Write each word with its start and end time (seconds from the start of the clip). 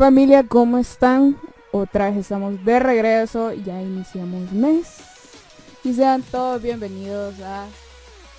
familia? 0.00 0.46
¿Cómo 0.48 0.78
están? 0.78 1.36
Otra 1.72 2.08
vez 2.08 2.20
estamos 2.20 2.64
de 2.64 2.80
regreso, 2.80 3.52
ya 3.52 3.82
iniciamos 3.82 4.50
mes. 4.50 4.96
Y 5.84 5.92
sean 5.92 6.22
todos 6.22 6.62
bienvenidos 6.62 7.34
a 7.40 7.66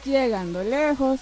Llegando 0.04 0.64
Lejos. 0.64 1.20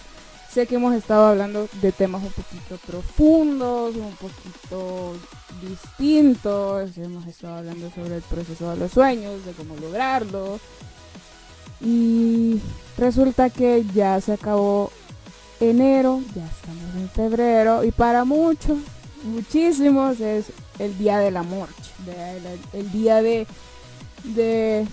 Sé 0.50 0.66
que 0.66 0.76
hemos 0.76 0.96
estado 0.96 1.28
hablando 1.28 1.68
de 1.82 1.92
temas 1.92 2.24
un 2.24 2.32
poquito 2.32 2.78
profundos, 2.88 3.98
un 3.98 4.16
poquito 4.16 5.18
distintos. 5.62 6.98
Hemos 6.98 7.28
estado 7.28 7.56
hablando 7.56 7.92
sobre 7.92 8.16
el 8.16 8.22
proceso 8.22 8.70
de 8.70 8.78
los 8.78 8.92
sueños, 8.92 9.46
de 9.46 9.52
cómo 9.52 9.76
lograrlo. 9.76 10.58
Y 11.82 12.62
resulta 12.98 13.50
que 13.50 13.84
ya 13.94 14.22
se 14.22 14.32
acabó 14.32 14.90
enero, 15.60 16.22
ya 16.34 16.46
estamos 16.46 16.96
en 16.96 17.10
febrero 17.10 17.84
y 17.84 17.92
para 17.92 18.24
muchos, 18.24 18.78
muchísimos 19.24 20.20
es 20.20 20.48
el 20.80 20.98
día 20.98 21.20
del 21.20 21.38
amor, 21.38 21.70
el, 22.08 22.80
el 22.80 22.92
día 22.92 23.22
de, 23.22 23.46
de, 24.24 24.88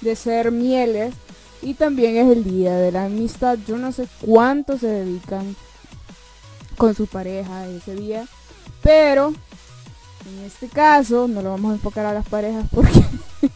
de 0.00 0.16
ser 0.16 0.52
mieles 0.52 1.14
y 1.62 1.74
también 1.74 2.16
es 2.16 2.36
el 2.36 2.44
día 2.44 2.76
de 2.76 2.92
la 2.92 3.06
amistad. 3.06 3.58
Yo 3.66 3.76
no 3.76 3.92
sé 3.92 4.08
cuánto 4.20 4.78
se 4.78 4.86
dedican 4.86 5.56
con 6.76 6.94
su 6.94 7.06
pareja 7.06 7.66
ese 7.66 7.94
día, 7.94 8.26
pero 8.82 9.32
en 10.26 10.44
este 10.44 10.68
caso 10.68 11.28
no 11.28 11.42
lo 11.42 11.50
vamos 11.50 11.72
a 11.72 11.74
enfocar 11.74 12.06
a 12.06 12.12
las 12.12 12.28
parejas 12.28 12.66
porque 12.72 12.92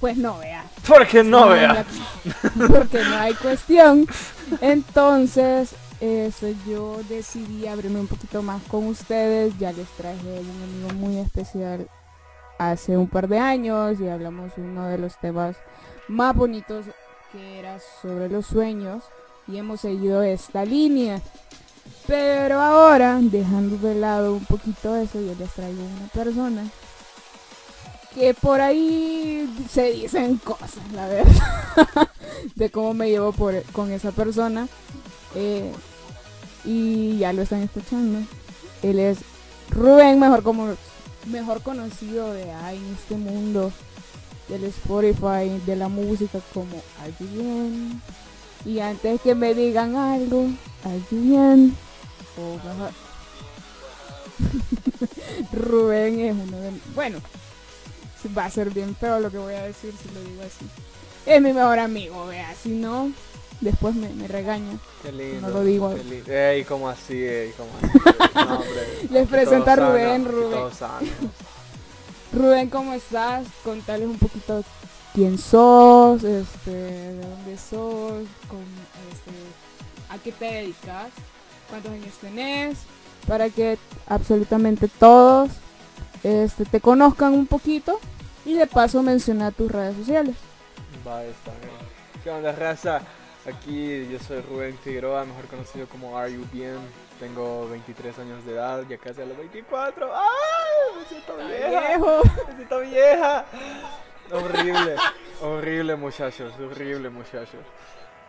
pues 0.00 0.16
no 0.16 0.38
vea. 0.38 0.64
Porque 0.86 1.22
no, 1.22 1.48
vea. 1.48 1.84
porque 2.68 3.02
no 3.02 3.16
hay 3.16 3.34
cuestión. 3.34 4.06
Entonces, 4.60 5.70
eso 6.04 6.48
yo 6.68 7.00
decidí 7.08 7.66
abrirme 7.66 8.00
un 8.00 8.06
poquito 8.06 8.42
más 8.42 8.62
con 8.64 8.86
ustedes. 8.86 9.56
Ya 9.58 9.72
les 9.72 9.88
traje 9.96 10.20
un 10.20 10.62
amigo 10.62 10.90
muy 10.94 11.18
especial 11.18 11.88
hace 12.58 12.96
un 12.96 13.08
par 13.08 13.26
de 13.26 13.38
años 13.38 13.98
y 14.00 14.08
hablamos 14.08 14.52
uno 14.58 14.86
de 14.86 14.98
los 14.98 15.18
temas 15.18 15.56
más 16.08 16.36
bonitos 16.36 16.84
que 17.32 17.58
era 17.58 17.78
sobre 18.02 18.28
los 18.28 18.46
sueños 18.46 19.04
y 19.48 19.56
hemos 19.56 19.80
seguido 19.80 20.22
esta 20.22 20.64
línea. 20.64 21.22
Pero 22.06 22.60
ahora, 22.60 23.18
dejando 23.20 23.78
de 23.78 23.94
lado 23.94 24.34
un 24.34 24.44
poquito 24.44 24.94
eso, 24.96 25.20
yo 25.20 25.34
les 25.38 25.50
traigo 25.52 25.82
una 25.82 26.08
persona 26.08 26.64
que 28.14 28.34
por 28.34 28.60
ahí 28.60 29.48
se 29.70 29.90
dicen 29.90 30.36
cosas, 30.36 30.78
la 30.92 31.08
verdad, 31.08 32.08
de 32.54 32.70
cómo 32.70 32.94
me 32.94 33.08
llevo 33.08 33.32
por, 33.32 33.62
con 33.72 33.90
esa 33.90 34.12
persona. 34.12 34.68
Eh, 35.34 35.72
y 36.64 37.18
ya 37.18 37.32
lo 37.32 37.42
están 37.42 37.62
escuchando. 37.62 38.20
Él 38.82 38.98
es 38.98 39.18
Rubén, 39.70 40.18
mejor 40.18 40.42
como 40.42 40.74
mejor 41.26 41.62
conocido 41.62 42.32
de 42.32 42.50
ahí 42.52 42.76
en 42.76 42.94
este 42.94 43.16
mundo 43.16 43.72
del 44.48 44.64
Spotify, 44.64 45.60
de 45.64 45.76
la 45.76 45.88
música 45.88 46.40
como 46.52 46.82
alguien. 47.02 48.00
Y 48.64 48.80
antes 48.80 49.20
que 49.20 49.34
me 49.34 49.54
digan 49.54 49.96
algo, 49.96 50.48
alguien 50.84 51.76
o 52.36 52.58
Rubén 55.52 56.20
es 56.20 56.34
uno 56.34 56.58
de 56.58 56.72
bueno, 56.94 57.18
va 58.36 58.46
a 58.46 58.50
ser 58.50 58.70
bien 58.70 58.96
feo 58.96 59.20
lo 59.20 59.30
que 59.30 59.38
voy 59.38 59.54
a 59.54 59.62
decir 59.62 59.94
si 60.00 60.12
lo 60.14 60.20
digo 60.22 60.42
así. 60.42 60.66
Es 61.26 61.40
mi 61.40 61.52
mejor 61.52 61.78
amigo, 61.78 62.26
vea, 62.26 62.54
si 62.60 62.70
no, 62.70 63.12
después 63.64 63.94
me, 63.94 64.08
me 64.10 64.28
regaña. 64.28 64.78
Qué 65.02 65.12
lindo. 65.12 65.48
No 65.48 65.54
lo 65.54 65.64
digo. 65.64 65.94
Ey, 66.26 66.64
como 66.64 66.88
así, 66.88 67.14
ey, 67.14 67.52
como 67.56 67.70
así. 67.78 67.98
No, 68.34 68.56
hombre. 68.56 69.08
Les 69.10 69.28
presento 69.28 69.70
a 69.70 69.76
Rubén, 69.76 70.24
Rubén. 70.24 70.70
Rubén, 72.32 72.68
¿cómo 72.68 72.92
estás? 72.94 73.46
Contales 73.62 74.08
un 74.08 74.18
poquito 74.18 74.64
quién 75.14 75.38
sos, 75.38 76.24
este, 76.24 76.70
de 76.70 77.20
dónde 77.20 77.56
sos, 77.56 78.26
con, 78.48 78.64
este, 79.12 80.10
a 80.10 80.18
qué 80.18 80.32
te 80.32 80.44
dedicas, 80.44 81.10
cuántos 81.70 81.92
años 81.92 82.14
tenés, 82.20 82.78
para 83.28 83.48
que 83.48 83.78
absolutamente 84.08 84.88
todos 84.88 85.50
este, 86.24 86.64
te 86.64 86.80
conozcan 86.80 87.32
un 87.34 87.46
poquito 87.46 88.00
y 88.44 88.54
de 88.54 88.66
paso 88.66 89.02
menciona 89.02 89.52
tus 89.52 89.70
redes 89.70 89.96
sociales. 89.96 90.34
Va, 91.06 91.22
está 91.22 91.52
bien. 91.60 91.84
¿Qué 92.24 92.30
onda, 92.30 92.52
raza? 92.52 93.02
Aquí 93.46 94.08
yo 94.08 94.18
soy 94.20 94.40
Rubén 94.40 94.78
Figueroa, 94.78 95.26
mejor 95.26 95.44
conocido 95.46 95.86
como 95.86 96.18
Are 96.18 96.32
You 96.32 96.46
Bien. 96.50 96.78
Tengo 97.20 97.68
23 97.68 98.18
años 98.20 98.44
de 98.46 98.52
edad, 98.52 98.84
ya 98.88 98.96
casi 98.96 99.20
a 99.20 99.26
los 99.26 99.36
24. 99.36 100.10
¡Ay! 100.14 100.98
Me 100.98 101.04
siento 101.04 101.36
vieja. 101.36 101.80
Viejo. 101.80 102.22
Me 102.46 102.56
siento 102.56 102.80
vieja. 102.80 103.44
Horrible, 104.32 104.96
horrible 105.42 105.96
muchachos, 105.96 106.54
horrible 106.58 107.10
muchachos. 107.10 107.60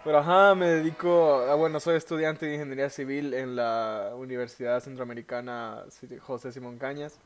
Pero 0.04 0.18
ajá, 0.18 0.54
me 0.54 0.68
dedico, 0.68 1.42
a, 1.50 1.56
bueno, 1.56 1.80
soy 1.80 1.96
estudiante 1.96 2.46
de 2.46 2.56
Ingeniería 2.56 2.90
Civil 2.90 3.34
en 3.34 3.56
la 3.56 4.12
Universidad 4.16 4.82
Centroamericana 4.82 5.86
José 6.20 6.52
Simón 6.52 6.78
Cañas. 6.78 7.20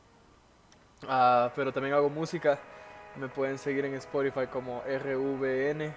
Uh, 1.02 1.50
pero 1.56 1.72
también 1.72 1.94
hago 1.94 2.08
música. 2.08 2.58
Me 3.16 3.28
pueden 3.28 3.58
seguir 3.58 3.84
en 3.84 3.94
Spotify 3.94 4.46
como 4.46 4.82
RVN. 4.82 5.92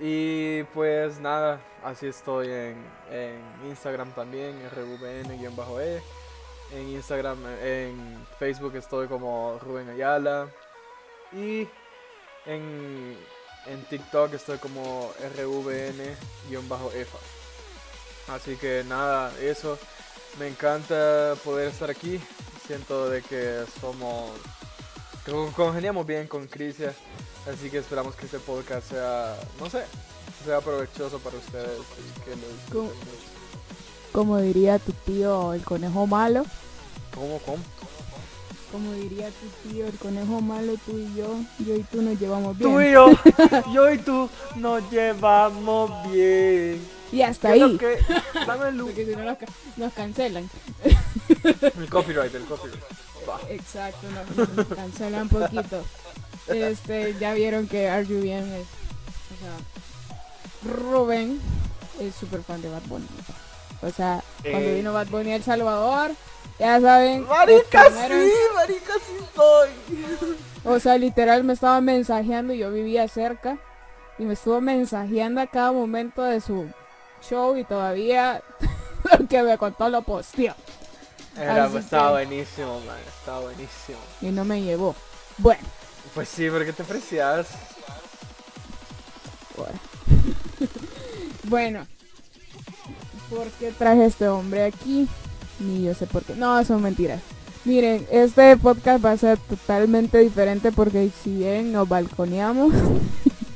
Y 0.00 0.62
pues 0.74 1.20
nada, 1.20 1.60
así 1.84 2.06
estoy 2.06 2.48
en, 2.48 2.84
en 3.10 3.42
Instagram 3.68 4.12
también, 4.12 4.58
RVN-E. 4.70 6.02
En 6.72 6.88
Instagram, 6.88 7.38
en 7.62 8.26
Facebook 8.38 8.76
estoy 8.76 9.08
como 9.08 9.58
Rubén 9.60 9.90
Ayala. 9.90 10.48
Y 11.32 11.68
en, 12.46 13.16
en 13.66 13.84
TikTok 13.88 14.32
estoy 14.34 14.58
como 14.58 15.12
RVN-EFA. 15.36 17.18
Así 18.28 18.56
que 18.56 18.84
nada, 18.88 19.32
eso. 19.40 19.78
Me 20.38 20.46
encanta 20.46 21.34
poder 21.44 21.68
estar 21.68 21.90
aquí 21.90 22.20
siento 22.70 23.08
de 23.08 23.20
que 23.22 23.64
somos, 23.80 24.30
congeniamos 25.54 26.06
bien 26.06 26.26
con 26.26 26.46
Crisia, 26.46 26.94
así 27.50 27.70
que 27.70 27.78
esperamos 27.78 28.14
que 28.14 28.26
este 28.26 28.38
podcast 28.38 28.90
sea, 28.90 29.36
no 29.58 29.70
sé, 29.70 29.84
sea 30.44 30.60
provechoso 30.60 31.18
para 31.18 31.36
ustedes 31.36 31.78
como, 32.72 32.90
como 34.12 34.38
diría 34.38 34.78
tu 34.78 34.92
tío, 34.92 35.52
el 35.54 35.62
conejo 35.62 36.06
malo. 36.06 36.44
¿Cómo, 37.14 37.38
cómo? 37.40 37.58
Como 38.72 38.92
diría 38.92 39.28
tu 39.28 39.68
tío, 39.68 39.86
el 39.86 39.98
conejo 39.98 40.40
malo, 40.40 40.74
tú 40.86 40.98
y 40.98 41.14
yo, 41.16 41.40
yo 41.58 41.74
y 41.74 41.82
tú 41.82 42.02
nos 42.02 42.18
llevamos 42.18 42.56
bien. 42.56 42.70
Tú 42.70 42.80
y 42.80 42.92
yo, 42.92 43.10
yo 43.74 43.92
y 43.92 43.98
tú 43.98 44.30
nos 44.56 44.90
llevamos 44.90 46.12
bien. 46.12 46.80
Y 47.12 47.22
hasta 47.22 47.50
ahí. 47.50 47.76
Que, 47.78 47.98
dame 48.46 48.72
luz. 48.72 48.86
Porque 48.94 49.06
si 49.06 49.16
no 49.16 49.24
nos, 49.24 49.38
nos 49.76 49.92
cancelan. 49.92 50.48
El 51.60 51.88
copyright, 51.88 52.34
el 52.34 52.44
copyright. 52.44 52.99
Exacto, 53.48 54.06
nos, 54.36 54.48
nos 54.56 54.66
cancelan 54.66 55.22
un 55.22 55.28
poquito. 55.28 55.84
Este, 56.48 57.14
ya 57.20 57.34
vieron 57.34 57.68
que 57.68 57.88
Bien 58.08 58.44
es, 58.52 58.66
o 59.32 59.36
sea, 59.40 60.72
Rubén 60.74 61.40
es 62.00 62.14
súper 62.14 62.42
fan 62.42 62.60
de 62.62 62.68
Bad 62.70 62.82
Bunny. 62.86 63.06
O 63.82 63.90
sea, 63.90 64.22
cuando 64.42 64.58
Eh. 64.68 64.74
vino 64.74 64.92
Bad 64.92 65.06
Bunny 65.08 65.32
a 65.32 65.36
El 65.36 65.42
Salvador, 65.44 66.10
ya 66.58 66.80
saben. 66.80 67.26
Marica, 67.26 67.84
primeros- 67.86 68.24
sí, 68.24 68.32
marica, 68.54 68.92
sí 69.06 69.24
soy. 69.34 69.68
O 70.64 70.78
sea, 70.78 70.98
literal 70.98 71.44
me 71.44 71.54
estaba 71.54 71.80
mensajeando 71.80 72.52
y 72.52 72.58
yo 72.58 72.70
vivía 72.70 73.08
cerca. 73.08 73.58
Y 74.18 74.24
me 74.24 74.34
estuvo 74.34 74.60
mensajeando 74.60 75.40
a 75.40 75.46
cada 75.46 75.72
momento 75.72 76.22
de 76.22 76.42
su 76.42 76.66
show 77.26 77.56
y 77.56 77.64
todavía 77.64 78.42
lo 79.18 79.26
que 79.26 79.42
me 79.42 79.56
contó 79.56 79.88
lo 79.88 80.02
posteó. 80.02 80.54
Era, 81.36 81.64
Así 81.64 81.76
estaba 81.78 82.10
buenísimo, 82.12 82.80
man, 82.80 82.96
estaba 83.18 83.40
buenísimo. 83.40 83.98
Y 84.20 84.26
no 84.26 84.44
me 84.44 84.62
llevó. 84.62 84.94
Bueno, 85.38 85.62
Pues 86.14 86.28
sí, 86.28 86.48
pero 86.50 86.64
¿qué 86.64 86.72
te 86.72 86.82
aprecias? 86.82 87.46
bueno. 89.56 89.78
bueno. 91.44 91.86
¿Por 93.30 93.46
qué 93.52 93.70
traje 93.72 94.02
a 94.02 94.06
este 94.06 94.28
hombre 94.28 94.64
aquí? 94.64 95.06
Ni 95.60 95.84
yo 95.84 95.94
sé 95.94 96.06
por 96.06 96.24
qué. 96.24 96.34
No, 96.34 96.64
son 96.64 96.82
mentiras. 96.82 97.20
Miren, 97.64 98.06
este 98.10 98.56
podcast 98.56 99.04
va 99.04 99.12
a 99.12 99.16
ser 99.18 99.38
totalmente 99.38 100.18
diferente 100.18 100.72
porque 100.72 101.10
si 101.22 101.36
bien 101.36 101.72
nos 101.72 101.88
balconeamos 101.88 102.72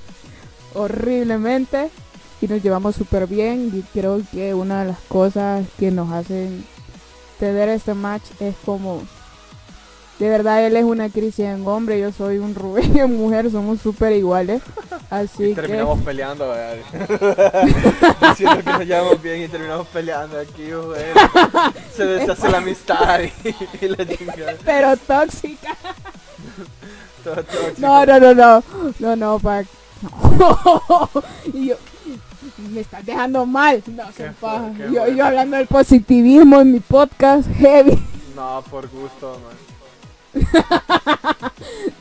horriblemente 0.75 1.91
y 2.41 2.47
nos 2.47 2.63
llevamos 2.63 2.95
súper 2.97 3.27
bien, 3.27 3.71
y 3.75 3.81
creo 3.99 4.21
que 4.31 4.53
una 4.53 4.83
de 4.83 4.89
las 4.91 4.99
cosas 5.09 5.67
que 5.79 5.91
nos 5.91 6.13
hacen 6.13 6.65
tener 7.45 7.69
este 7.69 7.95
match 7.95 8.25
es 8.41 8.55
como 8.65 9.03
de 10.19 10.29
verdad 10.29 10.65
él 10.65 10.77
es 10.77 10.85
una 10.85 11.09
Cristian 11.09 11.67
hombre, 11.67 11.99
yo 11.99 12.13
soy 12.13 12.39
un 12.39 12.55
Rubén 12.55 13.17
mujer, 13.17 13.51
somos 13.51 13.81
súper 13.81 14.13
iguales. 14.13 14.63
Así 15.11 15.45
y 15.45 15.49
que 15.51 15.63
terminamos 15.63 16.01
peleando. 16.03 16.55
Diciendo 18.21 18.59
que 18.65 18.71
nos 18.71 18.87
llevamos 18.87 19.23
bien 19.23 19.43
y 19.43 19.49
terminamos 19.49 19.87
peleando 19.89 20.39
aquí, 20.39 20.71
güey. 20.71 21.05
Se 21.95 22.07
deshace 22.07 22.49
la 22.49 22.59
amistad 22.59 23.21
y, 23.21 23.85
y 23.85 23.89
la 23.89 24.07
chingada. 24.07 24.55
pero 24.65 24.97
tóxica. 24.97 25.77
Todo 27.25 27.43
tóxico. 27.43 27.75
No, 27.79 28.07
no, 28.07 28.21
no, 28.21 28.35
no. 28.35 28.65
No, 29.01 29.17
no, 29.17 29.39
Pac. 29.39 29.67
No. 30.39 31.11
Y 31.53 31.69
yo, 31.69 31.77
me 32.59 32.81
estás 32.81 33.05
dejando 33.05 33.47
mal. 33.47 33.83
No, 33.87 34.13
se 34.13 34.31
paja. 34.31 34.73
Yo, 34.79 34.91
bueno. 34.91 35.09
yo 35.09 35.25
hablando 35.25 35.57
del 35.57 35.67
positivismo 35.67 36.61
en 36.61 36.73
mi 36.73 36.81
podcast, 36.81 37.49
heavy. 37.55 37.99
No, 38.35 38.63
por 38.71 38.89
gusto, 38.89 39.41
man. 39.41 39.75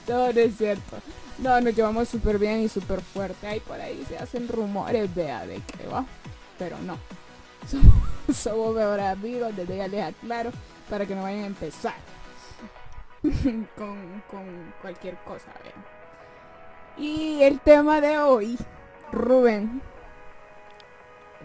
No, 0.07 0.31
no 0.31 0.39
es 0.39 0.57
cierto. 0.57 0.97
No, 1.39 1.59
nos 1.61 1.75
llevamos 1.75 2.07
súper 2.09 2.37
bien 2.37 2.61
y 2.61 2.69
súper 2.69 3.01
fuerte. 3.01 3.47
Ahí 3.47 3.59
por 3.59 3.79
ahí 3.79 4.03
se 4.07 4.17
hacen 4.17 4.47
rumores, 4.47 5.13
vea, 5.13 5.45
de 5.45 5.61
que 5.61 5.87
va. 5.87 6.05
Pero 6.59 6.77
no. 6.79 6.97
Somos, 7.67 8.37
somos 8.37 8.75
mejores 8.75 9.05
amigos, 9.05 9.55
desde 9.55 9.77
ya 9.77 9.87
les 9.87 10.03
aclaro, 10.03 10.51
para 10.89 11.05
que 11.05 11.15
no 11.15 11.23
vayan 11.23 11.43
a 11.43 11.47
empezar 11.47 11.95
con, 13.77 14.21
con 14.29 14.73
cualquier 14.81 15.15
cosa, 15.23 15.45
vean. 15.63 15.85
Y 16.97 17.41
el 17.41 17.61
tema 17.61 18.01
de 18.01 18.17
hoy, 18.17 18.57
Rubén, 19.13 19.81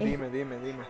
Eh. 0.00 0.04
Dime, 0.06 0.28
dime, 0.30 0.58
dime. 0.60 0.84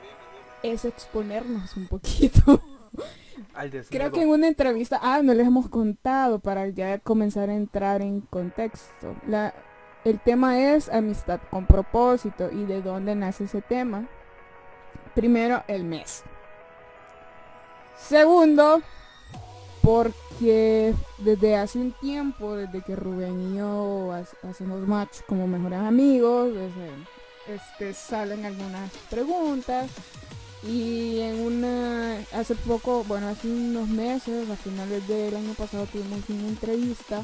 es 0.62 0.84
exponernos 0.84 1.76
un 1.76 1.86
poquito. 1.88 2.60
Al. 3.54 3.70
Creo 3.88 4.10
que 4.10 4.22
en 4.22 4.28
una 4.30 4.48
entrevista, 4.48 4.98
ah, 5.02 5.20
no 5.22 5.32
les 5.34 5.46
hemos 5.46 5.68
contado 5.68 6.40
para 6.40 6.68
ya 6.68 6.98
comenzar 6.98 7.48
a 7.50 7.54
entrar 7.54 8.02
en 8.02 8.20
contexto. 8.22 9.14
La, 9.26 9.54
el 10.04 10.18
tema 10.20 10.58
es 10.60 10.88
amistad 10.88 11.40
con 11.50 11.66
propósito 11.66 12.50
y 12.50 12.64
de 12.64 12.82
dónde 12.82 13.14
nace 13.14 13.44
ese 13.44 13.62
tema. 13.62 14.08
Primero, 15.14 15.62
el 15.68 15.84
mes. 15.84 16.24
Segundo, 17.96 18.80
porque 19.82 20.94
desde 21.18 21.56
hace 21.56 21.78
un 21.78 21.92
tiempo, 21.92 22.54
desde 22.56 22.82
que 22.82 22.94
Rubén 22.96 23.52
y 23.54 23.56
yo 23.58 24.12
ha- 24.12 24.48
hacemos 24.48 24.80
match 24.86 25.20
como 25.26 25.46
mejores 25.46 25.80
amigos, 25.80 26.54
desde- 26.54 27.17
este, 27.50 27.94
salen 27.94 28.44
algunas 28.44 28.90
preguntas 29.10 29.90
y 30.62 31.20
en 31.20 31.40
una, 31.40 32.18
hace 32.32 32.54
poco, 32.54 33.04
bueno, 33.04 33.28
hace 33.28 33.48
unos 33.48 33.88
meses, 33.88 34.50
a 34.50 34.56
finales 34.56 35.06
del 35.06 35.36
año 35.36 35.54
pasado 35.54 35.86
tuvimos 35.86 36.28
una 36.28 36.48
entrevista 36.48 37.22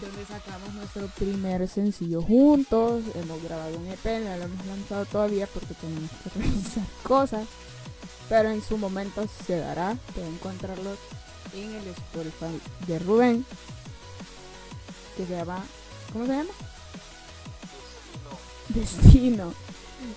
donde 0.00 0.24
sacamos 0.26 0.74
nuestro 0.74 1.06
primer 1.08 1.68
sencillo 1.68 2.22
juntos. 2.22 3.02
Hemos 3.14 3.42
grabado 3.42 3.76
un 3.78 3.86
EP, 3.86 4.04
no 4.04 4.36
lo 4.36 4.44
hemos 4.44 4.66
lanzado 4.66 5.04
todavía 5.06 5.46
porque 5.46 5.74
tenemos 5.74 6.10
que 6.10 6.30
revisar 6.38 6.84
cosas. 7.02 7.46
Pero 8.28 8.50
en 8.50 8.62
su 8.62 8.76
momento 8.76 9.26
se 9.46 9.58
dará, 9.58 9.96
pueden 10.14 10.34
encontrarlo 10.34 10.96
en 11.54 11.74
el 11.74 11.88
Spotify 11.88 12.60
de 12.86 12.98
Rubén. 12.98 13.46
Que 15.16 15.26
se 15.26 15.32
llama, 15.32 15.64
¿cómo 16.12 16.26
se 16.26 16.32
llama? 16.32 16.50
Destino. 18.68 19.52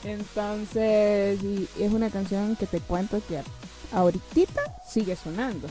Entonces, 0.03 1.39
es 1.79 1.91
una 1.91 2.09
canción 2.09 2.55
que 2.55 2.67
te 2.67 2.79
cuento 2.79 3.21
que 3.27 3.41
ahorita 3.91 4.61
sigue 4.87 5.15
sonando. 5.15 5.67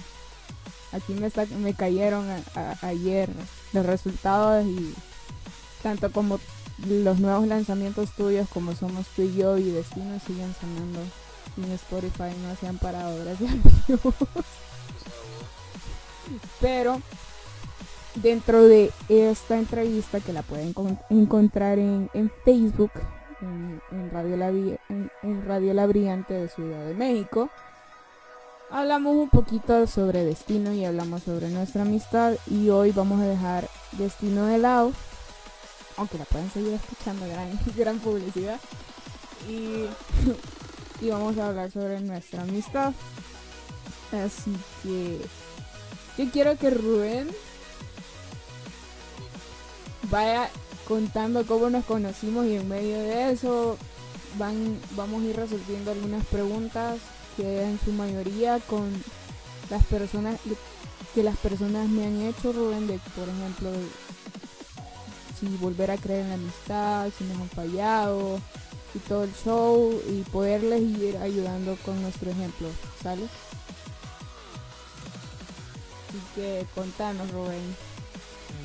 Aquí 0.92 1.14
me, 1.14 1.28
está, 1.28 1.46
me 1.46 1.74
cayeron 1.74 2.26
ayer 2.82 3.28
los 3.72 3.86
resultados 3.86 4.66
y 4.66 4.94
tanto 5.82 6.10
como 6.10 6.40
los 6.86 7.20
nuevos 7.20 7.46
lanzamientos 7.46 8.10
tuyos 8.16 8.48
como 8.48 8.74
Somos 8.74 9.06
tú 9.14 9.22
y 9.22 9.36
yo 9.36 9.56
y 9.58 9.70
Destino 9.70 10.18
siguen 10.26 10.54
sonando 10.60 11.00
en 11.56 11.72
Spotify, 11.72 12.34
no 12.42 12.56
se 12.56 12.66
han 12.66 12.78
parado, 12.78 13.22
gracias. 13.24 13.52
Pero 16.60 17.00
dentro 18.16 18.62
de 18.64 18.90
esta 19.08 19.56
entrevista 19.58 20.20
que 20.20 20.32
la 20.32 20.42
pueden 20.42 20.72
con- 20.72 20.98
encontrar 21.10 21.78
en, 21.78 22.10
en 22.14 22.30
Facebook, 22.44 22.90
en, 23.40 24.10
Radio 24.12 24.36
La, 24.36 24.48
en 24.48 25.46
Radio 25.46 25.72
La 25.74 25.86
Brillante 25.86 26.34
de 26.34 26.48
Ciudad 26.48 26.84
de 26.86 26.94
México, 26.94 27.48
hablamos 28.70 29.16
un 29.16 29.30
poquito 29.30 29.86
sobre 29.86 30.24
Destino 30.24 30.72
y 30.72 30.84
hablamos 30.84 31.22
sobre 31.22 31.48
nuestra 31.48 31.82
amistad 31.82 32.34
y 32.50 32.68
hoy 32.70 32.92
vamos 32.92 33.20
a 33.20 33.24
dejar 33.26 33.68
Destino 33.92 34.46
de 34.46 34.58
lado, 34.58 34.92
aunque 35.96 36.18
la 36.18 36.24
pueden 36.24 36.50
seguir 36.50 36.74
escuchando, 36.74 37.26
gran, 37.26 37.48
gran 37.76 37.98
publicidad. 37.98 38.58
Y, 39.48 39.86
y 41.04 41.10
vamos 41.10 41.38
a 41.38 41.48
hablar 41.48 41.70
sobre 41.70 41.98
nuestra 42.00 42.42
amistad. 42.42 42.92
Así 44.12 44.54
que 44.82 45.18
yo 46.18 46.30
quiero 46.30 46.58
que 46.58 46.68
Rubén 46.70 47.28
vaya 50.10 50.48
contando 50.86 51.46
cómo 51.46 51.70
nos 51.70 51.84
conocimos 51.84 52.46
y 52.46 52.56
en 52.56 52.68
medio 52.68 52.98
de 52.98 53.32
eso 53.32 53.76
van, 54.38 54.78
vamos 54.96 55.22
a 55.22 55.26
ir 55.26 55.36
resolviendo 55.36 55.92
algunas 55.92 56.24
preguntas 56.26 56.98
que 57.36 57.62
en 57.62 57.78
su 57.84 57.92
mayoría 57.92 58.58
con 58.60 58.90
las 59.68 59.84
personas 59.84 60.38
que 61.14 61.22
las 61.22 61.36
personas 61.38 61.88
me 61.88 62.06
han 62.06 62.20
hecho 62.22 62.52
Rubén 62.52 62.86
de 62.86 62.98
por 63.14 63.28
ejemplo 63.28 63.70
si 65.38 65.46
volver 65.56 65.90
a 65.90 65.96
creer 65.96 66.22
en 66.22 66.28
la 66.28 66.34
amistad, 66.34 67.08
si 67.16 67.24
nos 67.24 67.38
han 67.38 67.48
fallado 67.48 68.38
y 68.94 68.98
todo 69.00 69.24
el 69.24 69.32
show 69.34 70.02
y 70.08 70.22
poderles 70.30 70.82
ir 70.82 71.16
ayudando 71.16 71.76
con 71.84 72.00
nuestro 72.02 72.30
ejemplo, 72.30 72.68
¿sale? 73.02 73.22
Así 76.08 76.18
que 76.34 76.66
contanos 76.74 77.30
Rubén. 77.30 77.89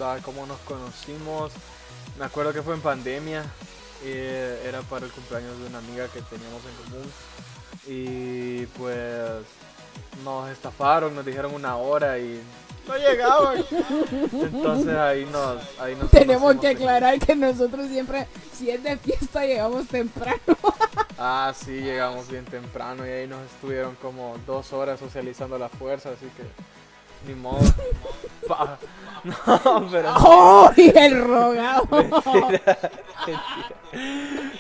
Va, 0.02 0.18
cómo 0.20 0.46
nos 0.46 0.60
conocimos. 0.62 1.52
Me 2.20 2.26
acuerdo 2.26 2.54
que 2.54 2.62
fue 2.62 2.76
en 2.76 2.82
pandemia. 2.82 3.44
eh, 4.04 4.64
era 4.68 4.82
para 4.82 5.06
el 5.06 5.12
cumpleaños 5.12 5.58
de 5.60 5.68
una 5.68 5.78
amiga 5.80 6.08
que 6.08 6.22
teníamos 6.22 6.62
en 6.66 6.92
común. 6.92 7.12
Y 7.88 8.66
pues 8.78 9.44
nos 10.24 10.50
estafaron, 10.50 11.16
nos 11.16 11.26
dijeron 11.26 11.54
una 11.54 11.78
hora 11.78 12.18
y 12.20 12.42
no 12.88 12.98
llegaban. 12.98 13.64
Entonces 14.32 14.96
ahí 14.96 15.26
nos, 15.32 15.62
ahí 15.80 15.96
nos 15.96 16.12
Tenemos 16.12 16.56
que 16.58 16.70
aclarar 16.70 17.20
que 17.20 17.36
nosotros 17.36 17.88
siempre, 17.88 18.28
si 18.54 18.70
es 18.70 18.84
de 18.84 18.98
fiesta, 18.98 19.46
llegamos 19.46 19.88
temprano. 19.88 20.40
Ah, 21.18 21.54
sí, 21.56 21.72
llegamos 21.72 22.28
bien 22.28 22.46
temprano 22.46 23.06
y 23.08 23.10
ahí 23.10 23.28
nos 23.28 23.42
estuvieron 23.52 23.96
como 23.96 24.38
dos 24.46 24.74
horas 24.74 25.00
socializando 25.00 25.58
la 25.58 25.70
fuerza, 25.70 26.10
así 26.10 26.26
que 26.36 26.44
ni 27.28 27.34
modo. 27.36 27.60
Pa- 28.48 28.78
No, 29.24 29.88
pero... 29.92 30.14
¡Ay, 30.76 30.94
el 30.96 31.24
rogado! 31.24 31.88
Mentira, 31.92 32.12
mentira. 33.28 33.70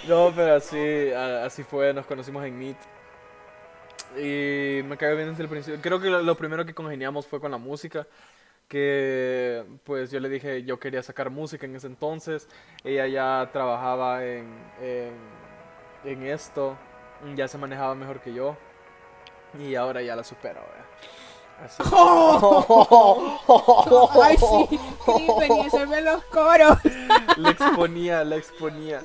No, 0.08 0.32
pero 0.36 0.56
así, 0.56 1.12
a- 1.12 1.46
así 1.46 1.64
fue, 1.64 1.94
nos 1.94 2.06
conocimos 2.06 2.44
en 2.46 2.58
Meet. 2.58 2.78
Y 4.18 4.82
me 4.84 4.98
cayó 4.98 5.16
bien 5.16 5.30
desde 5.30 5.44
el 5.44 5.50
principio. 5.50 5.80
Creo 5.82 6.00
que 6.00 6.10
lo, 6.10 6.22
lo 6.22 6.36
primero 6.36 6.66
que 6.66 6.74
congeniamos 6.74 7.28
fue 7.28 7.40
con 7.40 7.52
la 7.52 7.58
música. 7.58 8.08
Que 8.68 9.64
pues 9.84 10.10
yo 10.10 10.20
le 10.20 10.28
dije, 10.30 10.64
yo 10.64 10.80
quería 10.80 11.04
sacar 11.04 11.30
música 11.30 11.66
en 11.68 11.76
ese 11.76 11.88
entonces. 11.88 12.48
Ella 12.84 13.06
ya 13.08 13.50
trabajaba 13.54 14.26
en, 14.26 14.48
en, 14.82 15.14
en 16.06 16.24
esto. 16.26 16.76
Ya 17.36 17.48
se 17.48 17.58
manejaba 17.58 17.94
mejor 17.94 18.22
que 18.22 18.34
yo. 18.34 18.56
Y 19.60 19.76
ahora 19.76 20.02
ya 20.02 20.16
la 20.16 20.24
supero, 20.24 20.62
¿verdad? 20.62 20.86
Así. 21.64 21.84
¡Ay, 24.22 24.38
sí! 24.38 24.80
Venía 25.40 25.64
a 25.64 25.68
hacerme 25.68 26.02
los 26.02 26.24
coros. 26.26 26.78
la 27.38 27.50
exponía, 27.50 28.24
la 28.24 28.36
exponía. 28.36 29.02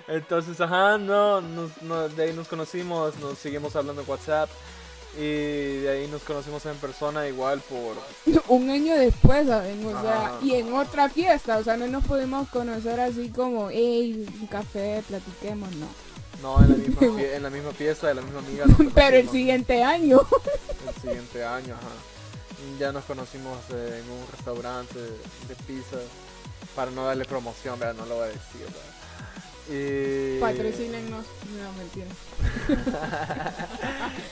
Entonces, 0.08 0.60
ajá, 0.60 0.98
no, 0.98 1.40
nos- 1.40 1.80
no, 1.82 2.08
de 2.08 2.24
ahí 2.24 2.32
nos 2.32 2.48
conocimos, 2.48 3.16
nos 3.18 3.38
seguimos 3.38 3.76
hablando 3.76 4.02
en 4.02 4.10
WhatsApp 4.10 4.50
y 5.16 5.78
de 5.78 5.88
ahí 5.90 6.08
nos 6.08 6.22
conocimos 6.22 6.64
en 6.66 6.76
persona 6.76 7.28
igual 7.28 7.60
por... 7.60 7.96
Un 8.48 8.70
año 8.70 8.94
después, 8.96 9.46
¿saben? 9.46 9.84
O 9.86 10.02
sea, 10.02 10.32
y 10.42 10.54
en 10.54 10.72
otra 10.74 11.08
fiesta. 11.08 11.58
O 11.58 11.64
sea, 11.64 11.76
no 11.76 11.86
nos 11.86 12.04
pudimos 12.04 12.48
conocer 12.48 12.98
así 13.00 13.28
como, 13.28 13.68
hey, 13.70 14.26
un 14.40 14.46
café, 14.48 15.02
platiquemos, 15.06 15.70
no. 15.76 15.86
No, 16.42 16.62
en 16.62 16.70
la 16.70 16.76
misma, 16.76 17.06
en 17.18 17.42
la 17.42 17.50
misma 17.50 17.72
fiesta, 17.72 18.08
de 18.08 18.14
la 18.14 18.22
misma 18.22 18.40
amiga. 18.40 18.64
Pero 18.94 19.16
el 19.16 19.28
siguiente 19.28 19.82
año. 19.82 20.20
el 20.88 21.02
siguiente 21.02 21.44
año, 21.44 21.74
ajá. 21.74 21.94
Ya 22.78 22.92
nos 22.92 23.04
conocimos 23.04 23.58
eh, 23.70 24.02
en 24.02 24.10
un 24.10 24.26
restaurante 24.30 24.98
de 24.98 25.54
pizza. 25.66 25.96
Para 26.74 26.90
no 26.90 27.04
darle 27.04 27.24
promoción, 27.24 27.78
¿verdad? 27.78 27.94
no 27.94 28.06
lo 28.06 28.16
voy 28.16 28.24
a 28.24 28.28
decir. 28.28 28.66
Y... 29.68 30.40
Patrocínennos. 30.40 31.26
No, 31.58 31.72
mentira. 31.74 32.06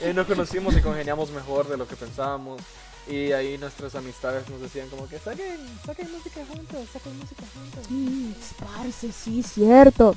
Eh, 0.01 0.13
nos 0.15 0.27
conocimos 0.27 0.77
y 0.77 0.81
congeniamos 0.81 1.31
mejor 1.31 1.69
de 1.69 1.77
lo 1.77 1.87
que 1.87 1.97
pensábamos. 1.97 2.63
Y 3.09 3.33
ahí 3.33 3.57
nuestras 3.59 3.95
amistades 3.95 4.49
nos 4.51 4.61
decían 4.61 4.89
como 4.89 5.09
que 5.09 5.19
saquen, 5.19 5.57
saquen 5.87 6.13
música 6.13 6.41
juntos, 6.53 6.87
saquen 6.93 7.19
música 7.19 7.43
juntos. 7.55 7.87
Sí, 7.89 8.35
parce, 8.59 9.13
sí, 9.13 9.43
cierto. 9.43 10.15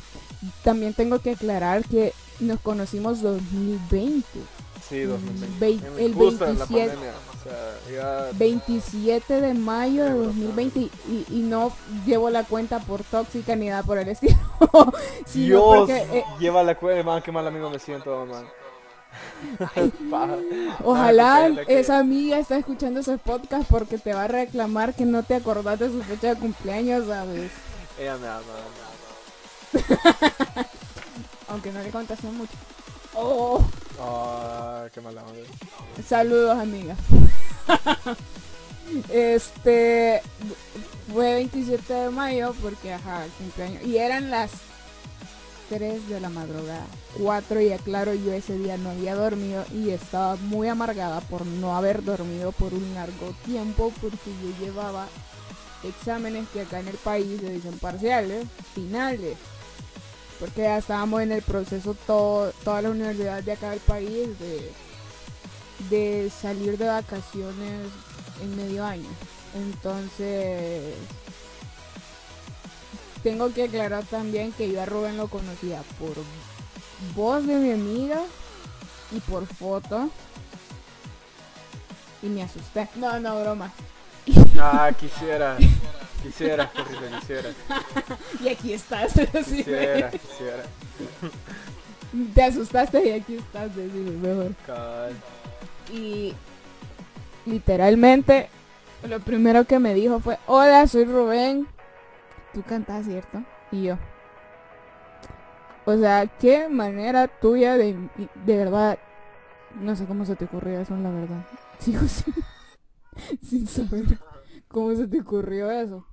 También 0.64 0.94
tengo 0.94 1.20
que 1.20 1.32
aclarar 1.32 1.84
que 1.86 2.14
nos 2.42 2.60
conocimos 2.60 3.22
2020. 3.22 4.26
Sí, 4.90 5.02
2020. 5.04 5.66
Vei- 5.66 5.86
En- 5.86 6.00
el 6.06 6.14
justo 6.14 6.46
en 6.46 6.60
la 6.60 6.66
27. 6.66 6.90
pandemia. 6.90 7.14
O 7.40 7.44
sea, 7.44 8.30
ya 8.30 8.38
27 8.38 9.42
de 9.42 9.54
mayo 9.54 10.04
de 10.04 10.12
Sí, 10.12 10.18
2020 10.26 10.80
y, 10.80 10.92
y 11.30 11.40
no 11.40 11.72
llevo 12.06 12.30
la 12.30 12.44
cuenta 12.44 12.80
por 12.80 13.04
tóxica 13.04 13.56
ni 13.56 13.70
nada 13.70 13.84
por 13.84 13.98
el 14.00 14.08
estilo. 14.10 14.36
Dios, 15.34 15.64
porque 15.78 15.98
eh, 16.20 16.26
lleva 16.40 16.62
la 16.64 16.76
cuenta, 16.76 17.04
man, 17.04 17.22
qué 17.24 17.32
mal 17.32 17.48
amigo 17.48 17.70
me 17.70 17.80
siento, 17.80 18.26
man. 18.26 18.46
Ojalá 20.84 21.48
esa 21.68 22.00
amiga 22.00 22.38
está 22.40 22.58
escuchando 22.58 23.00
ese 23.00 23.18
podcast 23.18 23.68
porque 23.70 23.98
te 23.98 24.14
va 24.14 24.24
a 24.24 24.28
reclamar 24.28 24.94
que 24.94 25.06
no 25.06 25.24
te 25.24 25.36
acordás 25.36 25.80
de 25.80 25.90
su 25.90 26.02
fecha 26.04 26.34
de 26.34 26.40
cumpleaños, 26.40 27.08
¿sabes? 27.08 27.52
Ella 28.00 28.18
me 28.18 28.28
ama, 28.28 28.42
me 29.74 29.82
ama. 29.82 30.68
Aunque 31.50 31.72
no 31.72 31.82
le 31.82 31.90
contaste 31.90 32.28
mucho. 32.28 32.54
Oh, 33.14 33.62
Ah, 34.00 34.86
qué 34.94 35.02
mala 35.02 35.22
onda. 35.24 35.42
saludos 36.08 36.58
amiga. 36.58 36.96
este 39.12 40.22
fue 41.14 41.36
27 41.36 41.94
de 41.94 42.10
mayo 42.10 42.56
porque 42.62 42.94
ajá, 42.94 43.26
el 43.26 43.32
cumpleaños 43.32 43.84
y 43.84 43.98
eran 43.98 44.32
las 44.32 44.52
3 45.72 46.10
de 46.10 46.20
la 46.20 46.30
madrugada, 46.30 46.86
4 47.18 47.62
y 47.62 47.72
aclaro 47.72 48.14
yo 48.14 48.34
ese 48.34 48.58
día 48.58 48.76
no 48.76 48.90
había 48.90 49.16
dormido 49.16 49.64
y 49.74 49.92
estaba 49.92 50.36
muy 50.36 50.68
amargada 50.68 51.22
por 51.22 51.46
no 51.46 51.78
haber 51.78 52.04
dormido 52.04 52.52
por 52.52 52.74
un 52.74 52.94
largo 52.94 53.34
tiempo 53.46 53.94
porque 54.02 54.32
yo 54.44 54.66
llevaba 54.66 55.08
exámenes 55.84 56.50
que 56.50 56.62
acá 56.62 56.82
en 56.82 56.90
el 56.90 56.98
país 56.98 57.40
se 57.40 57.54
dicen 57.54 57.80
parciales, 57.80 58.46
finales. 58.76 59.38
Porque 60.42 60.64
ya 60.64 60.80
estábamos 60.80 61.22
en 61.22 61.32
el 61.32 61.42
proceso 61.42 61.96
todo, 62.06 62.52
todas 62.66 62.84
las 62.84 62.92
universidades 62.92 63.46
de 63.46 63.52
acá 63.54 63.70
del 63.70 63.80
país 63.80 64.28
de, 64.40 64.72
de 65.90 66.30
salir 66.30 66.78
de 66.78 66.88
vacaciones 66.88 67.88
en 68.42 68.58
medio 68.58 68.84
año. 68.84 69.08
Entonces, 69.56 70.96
tengo 73.24 73.54
que 73.54 73.64
aclarar 73.64 74.04
también 74.06 74.52
que 74.52 74.72
yo 74.72 74.82
a 74.82 74.86
Rubén 74.86 75.18
lo 75.18 75.28
conocía 75.28 75.82
por 76.00 76.14
voz 77.16 77.46
de 77.46 77.56
mi 77.56 77.72
amiga 77.72 78.22
y 79.12 79.20
por 79.20 79.46
foto. 79.46 80.10
Y 82.22 82.28
me 82.28 82.44
asusté. 82.44 82.88
No, 82.96 83.20
no, 83.20 83.40
broma. 83.42 83.72
Ah, 84.60 84.92
quisiera. 84.98 85.58
Quisiera, 86.22 86.72
Jorge, 86.76 86.96
quisiera. 87.20 87.50
Y 88.44 88.50
aquí 88.50 88.74
estás. 88.74 89.14
Quisiera, 89.32 90.12
quisiera. 90.12 90.64
Te 92.36 92.44
asustaste 92.44 93.08
y 93.08 93.12
aquí 93.12 93.36
estás, 93.38 93.76
decime 93.76 94.12
mejor. 94.12 94.52
Y 95.92 96.34
literalmente 97.46 98.50
lo 99.08 99.20
primero 99.20 99.66
que 99.66 99.80
me 99.80 99.94
dijo 99.94 100.20
fue, 100.20 100.38
hola, 100.46 100.86
soy 100.88 101.06
Rubén. 101.06 101.68
Tú 102.54 102.64
cantas, 102.64 103.06
¿cierto? 103.06 103.44
Y 103.72 103.84
yo. 103.84 103.98
O 105.86 105.98
sea, 105.98 106.28
qué 106.28 106.70
manera 106.70 107.28
tuya 107.28 107.78
de, 107.78 108.10
de 108.46 108.58
verdad. 108.58 109.00
No 109.76 109.96
sé 109.96 110.06
cómo 110.06 110.26
se 110.26 110.36
te 110.36 110.46
ocurrió 110.46 110.80
eso, 110.80 110.96
la 110.98 111.10
verdad. 111.10 111.46
Sigo 111.80 112.02
sin, 112.02 112.34
sin 113.42 113.68
saber 113.68 114.20
cómo 114.68 114.94
se 114.96 115.08
te 115.08 115.22
ocurrió 115.22 115.72
eso. 115.72 116.06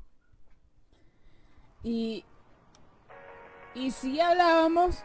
Y, 1.83 2.25
y 3.75 3.91
sí 3.91 4.21
hablábamos, 4.21 5.03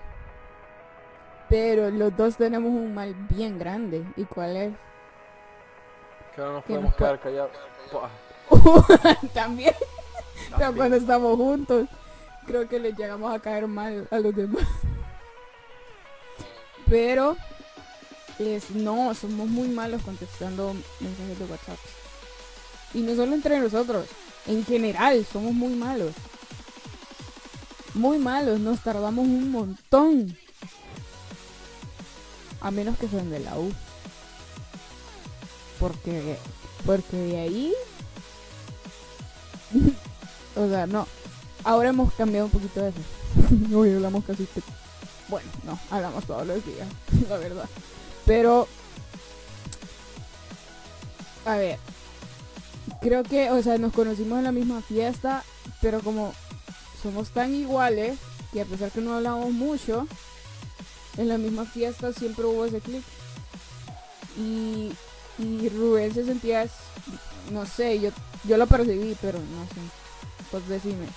pero 1.50 1.92
los 1.92 2.16
dos 2.16 2.38
tenemos 2.38 2.72
un 2.72 2.94
mal 2.94 3.14
bien 3.30 3.60
grande. 3.60 4.06
¿Y 4.16 4.26
cuál 4.26 4.58
es? 4.58 4.74
Que 6.36 6.42
no 6.42 6.54
nos 6.54 6.64
podemos 6.64 6.90
nos 6.90 6.96
quedar 6.96 7.20
callados. 7.20 7.52
También. 9.34 9.74
Cuando 10.76 10.98
estamos 10.98 11.38
juntos, 11.38 11.88
creo 12.46 12.68
que 12.68 12.80
les 12.80 12.98
llegamos 12.98 13.34
a 13.34 13.40
caer 13.40 13.68
mal 13.68 14.08
a 14.12 14.20
los 14.20 14.36
demás. 14.36 14.64
Pero 16.90 17.38
es 18.40 18.72
no, 18.72 19.14
somos 19.16 19.48
muy 19.48 19.70
malos 19.70 20.02
contestando 20.04 20.74
mensajes 21.00 21.40
de 21.40 21.46
WhatsApp. 21.46 21.78
Y 22.94 23.02
no 23.02 23.16
solo 23.16 23.34
entre 23.34 23.60
nosotros, 23.60 24.08
en 24.48 24.66
general 24.66 25.26
somos 25.32 25.54
muy 25.54 25.74
malos. 25.74 26.14
Muy 27.94 28.18
malos, 28.18 28.60
nos 28.60 28.82
tardamos 28.82 29.26
un 29.26 29.52
montón. 29.52 30.36
A 32.62 32.72
menos 32.72 32.98
que 32.98 33.08
sean 33.08 33.30
de 33.30 33.40
la 33.40 33.58
U. 33.58 33.72
Porque 35.80 36.38
porque 36.86 37.16
de 37.16 37.40
ahí 37.40 37.74
o 40.64 40.70
sea, 40.70 40.88
no. 40.88 41.08
Ahora 41.64 41.90
hemos 41.90 42.14
cambiado 42.14 42.46
un 42.46 42.52
poquito 42.52 42.82
de 42.82 42.90
eso. 42.90 43.00
Hoy 43.78 43.94
hablamos 43.94 44.24
casi 44.26 44.46
que... 44.46 44.62
Bueno, 45.30 45.50
no, 45.66 45.80
hablamos 45.90 46.26
todos 46.26 46.46
los 46.46 46.66
días, 46.66 46.88
la 47.30 47.38
verdad. 47.38 47.70
Pero... 48.26 48.68
A 51.46 51.56
ver. 51.58 51.80
Creo 53.02 53.24
que, 53.24 53.52
o 53.52 53.62
sea, 53.62 53.78
nos 53.78 53.94
conocimos 53.94 54.38
en 54.38 54.46
la 54.46 54.52
misma 54.52 54.82
fiesta, 54.82 55.44
pero 55.82 56.00
como 56.02 56.34
somos 57.02 57.30
tan 57.32 57.54
iguales, 57.54 58.18
que 58.52 58.62
a 58.62 58.66
pesar 58.66 58.92
que 58.92 59.02
no 59.02 59.16
hablamos 59.16 59.52
mucho, 59.52 60.08
en 61.18 61.28
la 61.28 61.38
misma 61.38 61.66
fiesta 61.66 62.14
siempre 62.14 62.46
hubo 62.46 62.66
ese 62.66 62.80
clic. 62.80 63.04
Y, 64.38 64.92
y 65.38 65.70
Rubén 65.70 66.14
se 66.14 66.26
sentía, 66.26 66.66
no 67.52 67.66
sé, 67.66 68.00
yo, 68.00 68.10
yo 68.46 68.58
lo 68.58 68.68
percibí, 68.68 69.18
pero 69.22 69.40
no 69.40 69.66
sé. 69.66 70.03
Pues 70.54 70.68
decime. 70.68 71.08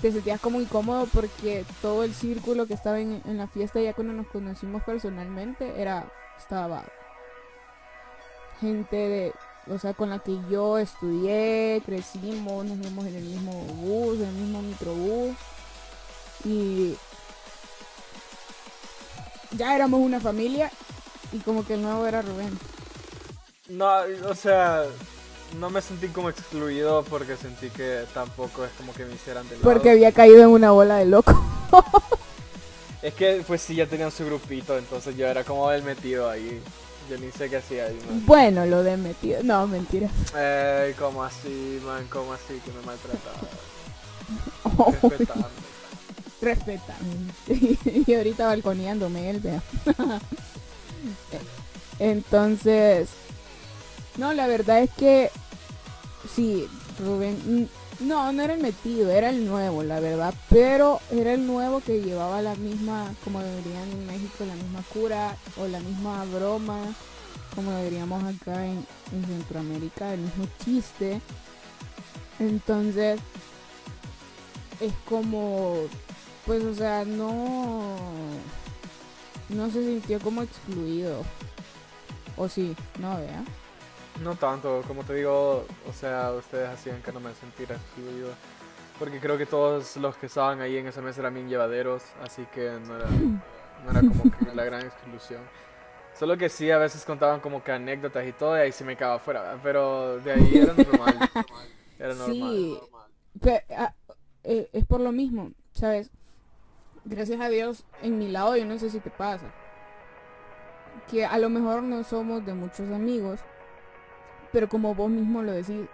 Te 0.00 0.10
sentías 0.10 0.40
como 0.40 0.62
incómodo 0.62 1.06
porque 1.12 1.66
todo 1.82 2.04
el 2.04 2.14
círculo 2.14 2.66
que 2.66 2.72
estaba 2.72 3.00
en, 3.00 3.20
en 3.26 3.36
la 3.36 3.48
fiesta 3.48 3.82
ya 3.82 3.92
cuando 3.92 4.14
nos 4.14 4.28
conocimos 4.28 4.82
personalmente 4.82 5.78
era, 5.78 6.10
estaba 6.38 6.82
gente 8.62 8.96
de, 8.96 9.34
o 9.66 9.78
sea, 9.78 9.92
con 9.92 10.08
la 10.08 10.20
que 10.20 10.38
yo 10.50 10.78
estudié, 10.78 11.82
crecimos, 11.84 12.64
nos 12.64 12.78
vimos 12.78 13.04
en 13.04 13.16
el 13.16 13.24
mismo 13.24 13.52
bus, 13.52 14.20
en 14.20 14.28
el 14.28 14.34
mismo 14.36 14.62
microbús. 14.62 15.36
Y 16.46 16.96
ya 19.50 19.76
éramos 19.76 20.00
una 20.00 20.18
familia 20.18 20.70
y 21.30 21.40
como 21.40 21.66
que 21.66 21.74
el 21.74 21.82
nuevo 21.82 22.06
era 22.06 22.22
Rubén. 22.22 22.58
No, 23.68 23.90
o 24.26 24.34
sea, 24.34 24.86
no 25.58 25.70
me 25.70 25.82
sentí 25.82 26.08
como 26.08 26.30
excluido 26.30 27.04
porque 27.04 27.36
sentí 27.36 27.70
que 27.70 28.04
tampoco 28.14 28.64
es 28.64 28.70
como 28.72 28.92
que 28.92 29.04
me 29.04 29.14
hicieran 29.14 29.48
de 29.48 29.56
lado. 29.56 29.64
Porque 29.64 29.90
había 29.90 30.12
caído 30.12 30.42
en 30.42 30.48
una 30.48 30.70
bola 30.70 30.96
de 30.96 31.06
loco. 31.06 31.32
Es 33.02 33.14
que 33.14 33.42
pues 33.46 33.62
sí 33.62 33.74
ya 33.74 33.86
tenían 33.86 34.10
su 34.10 34.26
grupito, 34.26 34.76
entonces 34.76 35.16
yo 35.16 35.26
era 35.26 35.42
como 35.42 35.70
el 35.72 35.82
metido 35.82 36.28
ahí. 36.28 36.60
Yo 37.08 37.16
ni 37.16 37.32
sé 37.32 37.48
qué 37.48 37.56
hacía 37.56 37.86
ahí, 37.86 37.98
man. 38.06 38.26
Bueno, 38.26 38.66
lo 38.66 38.82
de 38.82 38.98
metido. 38.98 39.42
No, 39.42 39.66
mentira. 39.66 40.10
Ey, 40.36 40.92
¿cómo 40.94 41.24
así, 41.24 41.80
man? 41.82 42.06
¿Cómo 42.10 42.34
así 42.34 42.60
que 42.64 42.70
me 42.72 42.82
maltrataba? 42.84 43.48
Oh, 44.76 44.92
Respetando. 45.02 45.48
Respetame. 46.42 47.32
y 48.06 48.14
ahorita 48.14 48.46
balconeándome 48.46 49.30
él, 49.30 49.40
vea. 49.40 49.62
Entonces, 51.98 53.08
no, 54.16 54.32
la 54.32 54.46
verdad 54.46 54.80
es 54.80 54.90
que 54.90 55.30
sí, 56.34 56.68
Rubén, 56.98 57.68
no, 58.00 58.32
no 58.32 58.42
era 58.42 58.54
el 58.54 58.62
metido, 58.62 59.10
era 59.10 59.30
el 59.30 59.46
nuevo, 59.46 59.82
la 59.82 60.00
verdad, 60.00 60.34
pero 60.48 61.00
era 61.10 61.32
el 61.32 61.46
nuevo 61.46 61.80
que 61.80 62.00
llevaba 62.00 62.42
la 62.42 62.54
misma, 62.54 63.14
como 63.24 63.42
dirían 63.42 63.90
en 63.90 64.06
México, 64.06 64.44
la 64.46 64.54
misma 64.54 64.82
cura 64.92 65.36
o 65.58 65.66
la 65.66 65.80
misma 65.80 66.24
broma, 66.24 66.80
como 67.54 67.76
diríamos 67.82 68.22
acá 68.24 68.64
en, 68.66 68.86
en 69.12 69.24
Centroamérica, 69.26 70.14
el 70.14 70.20
mismo 70.20 70.46
chiste. 70.64 71.20
Entonces, 72.38 73.20
es 74.80 74.92
como, 75.06 75.76
pues, 76.46 76.64
o 76.64 76.74
sea, 76.74 77.04
no, 77.04 77.96
no 79.50 79.70
se 79.70 79.84
sintió 79.84 80.18
como 80.20 80.42
excluido. 80.42 81.22
O 82.36 82.48
sí, 82.48 82.74
no, 82.98 83.18
vea. 83.18 83.44
No 84.20 84.34
tanto, 84.34 84.82
como 84.86 85.02
te 85.02 85.14
digo, 85.14 85.64
o 85.88 85.92
sea, 85.92 86.32
ustedes 86.32 86.68
hacían 86.68 87.02
que 87.02 87.10
no 87.12 87.20
me 87.20 87.34
sintiera 87.34 87.76
excluido. 87.76 88.30
Porque 88.98 89.18
creo 89.18 89.38
que 89.38 89.46
todos 89.46 89.96
los 89.96 90.16
que 90.16 90.26
estaban 90.26 90.60
ahí 90.60 90.76
en 90.76 90.86
esa 90.86 91.00
mesa 91.00 91.20
eran 91.20 91.32
bien 91.32 91.48
llevaderos, 91.48 92.02
así 92.22 92.46
que 92.52 92.70
no 92.86 92.96
era, 92.96 93.08
no 93.08 93.90
era 93.90 94.00
como 94.00 94.24
que 94.24 94.54
la 94.54 94.64
gran 94.64 94.82
exclusión. 94.82 95.40
Solo 96.18 96.36
que 96.36 96.50
sí, 96.50 96.70
a 96.70 96.76
veces 96.76 97.02
contaban 97.06 97.40
como 97.40 97.64
que 97.64 97.72
anécdotas 97.72 98.26
y 98.26 98.32
todo, 98.32 98.58
y 98.58 98.60
ahí 98.60 98.72
se 98.72 98.84
me 98.84 98.94
quedaba 98.94 99.18
fuera, 99.18 99.58
pero 99.62 100.18
de 100.18 100.32
ahí 100.32 100.58
era 100.58 100.74
normal. 100.74 101.30
Era 101.98 102.14
normal. 102.14 102.34
Sí, 102.34 102.78
ah, 103.74 103.94
eh, 104.44 104.68
es 104.72 104.84
por 104.84 105.00
lo 105.00 105.12
mismo, 105.12 105.52
¿sabes? 105.72 106.10
Gracias 107.06 107.40
a 107.40 107.48
Dios, 107.48 107.84
en 108.02 108.18
mi 108.18 108.28
lado, 108.28 108.54
yo 108.56 108.66
no 108.66 108.78
sé 108.78 108.90
si 108.90 109.00
te 109.00 109.08
pasa, 109.08 109.46
que 111.10 111.24
a 111.24 111.38
lo 111.38 111.48
mejor 111.48 111.82
no 111.82 112.04
somos 112.04 112.44
de 112.44 112.52
muchos 112.52 112.90
amigos, 112.90 113.40
pero 114.52 114.68
como 114.68 114.94
vos 114.94 115.10
mismo 115.10 115.42
lo 115.42 115.52
decís, 115.52 115.86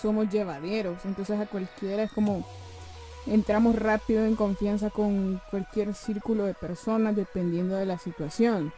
somos 0.00 0.28
llevaderos, 0.28 1.04
entonces 1.04 1.38
a 1.40 1.46
cualquiera 1.46 2.02
es 2.04 2.12
como 2.12 2.46
entramos 3.26 3.76
rápido 3.76 4.24
en 4.24 4.36
confianza 4.36 4.90
con 4.90 5.40
cualquier 5.50 5.94
círculo 5.94 6.44
de 6.44 6.54
personas 6.54 7.16
dependiendo 7.16 7.74
de 7.76 7.86
la 7.86 7.98
situación. 7.98 8.72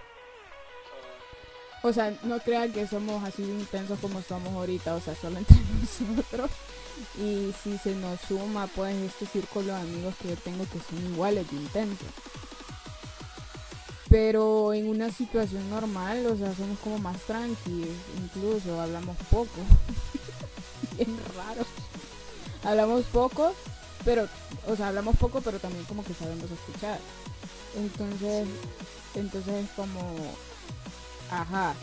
O 1.82 1.92
sea, 1.92 2.12
no 2.24 2.40
crean 2.40 2.72
que 2.72 2.86
somos 2.86 3.22
así 3.22 3.42
de 3.42 3.52
intensos 3.52 3.98
como 4.00 4.20
somos 4.20 4.52
ahorita, 4.52 4.94
o 4.94 5.00
sea, 5.00 5.14
solo 5.14 5.38
entre 5.38 5.56
nosotros. 5.80 6.50
Y 7.16 7.54
si 7.62 7.78
se 7.78 7.94
nos 7.94 8.20
suma, 8.22 8.66
pues, 8.74 8.96
este 8.96 9.26
círculo 9.26 9.66
de 9.66 9.80
amigos 9.80 10.14
que 10.20 10.30
yo 10.30 10.36
tengo 10.36 10.64
que 10.64 10.80
son 10.80 11.12
iguales 11.12 11.48
de 11.48 11.56
intensos. 11.56 12.08
Pero 14.10 14.72
en 14.72 14.88
una 14.88 15.10
situación 15.10 15.68
normal, 15.68 16.26
o 16.26 16.36
sea, 16.36 16.54
somos 16.54 16.78
como 16.78 16.98
más 16.98 17.18
tranquilos, 17.22 17.94
incluso 18.22 18.80
hablamos 18.80 19.16
poco. 19.30 19.60
Bien 20.96 21.16
raro. 21.36 21.66
Hablamos 22.64 23.04
poco, 23.06 23.52
pero, 24.04 24.26
o 24.66 24.76
sea, 24.76 24.88
hablamos 24.88 25.16
poco, 25.16 25.40
pero 25.42 25.58
también 25.58 25.84
como 25.84 26.02
que 26.04 26.14
sabemos 26.14 26.50
escuchar. 26.50 26.98
Entonces, 27.76 28.48
entonces 29.14 29.64
es 29.64 29.70
como, 29.72 30.00
ajá. 31.30 31.74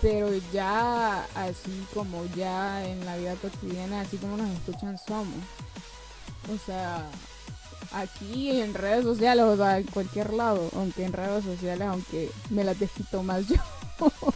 Pero 0.00 0.30
ya 0.52 1.24
así 1.34 1.86
como 1.94 2.24
ya 2.34 2.86
en 2.86 3.04
la 3.04 3.16
vida 3.16 3.34
cotidiana, 3.36 4.00
así 4.00 4.16
como 4.16 4.36
nos 4.36 4.50
escuchan, 4.50 4.98
somos. 4.98 5.44
O 6.52 6.66
sea, 6.66 7.06
aquí 7.94 8.60
en 8.60 8.74
redes 8.74 9.04
sociales, 9.04 9.44
o 9.44 9.56
sea, 9.56 9.78
en 9.78 9.84
cualquier 9.84 10.32
lado, 10.32 10.68
aunque 10.74 11.04
en 11.04 11.12
redes 11.12 11.44
sociales, 11.44 11.86
aunque 11.88 12.30
me 12.50 12.64
las 12.64 12.78
desquito 12.78 13.22
más 13.22 13.46
yo 13.46 13.56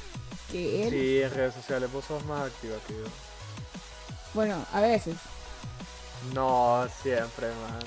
que 0.53 0.85
él. 0.85 0.91
Sí, 0.91 1.23
en 1.23 1.31
redes 1.31 1.55
sociales 1.55 1.91
vos 1.93 2.05
sos 2.05 2.25
más 2.27 2.47
activa 2.47 2.77
que 2.87 2.95
yo. 2.95 3.05
Bueno, 4.35 4.65
a 4.73 4.81
veces. 4.81 5.17
No, 6.35 6.87
siempre, 7.03 7.49
man. 7.49 7.81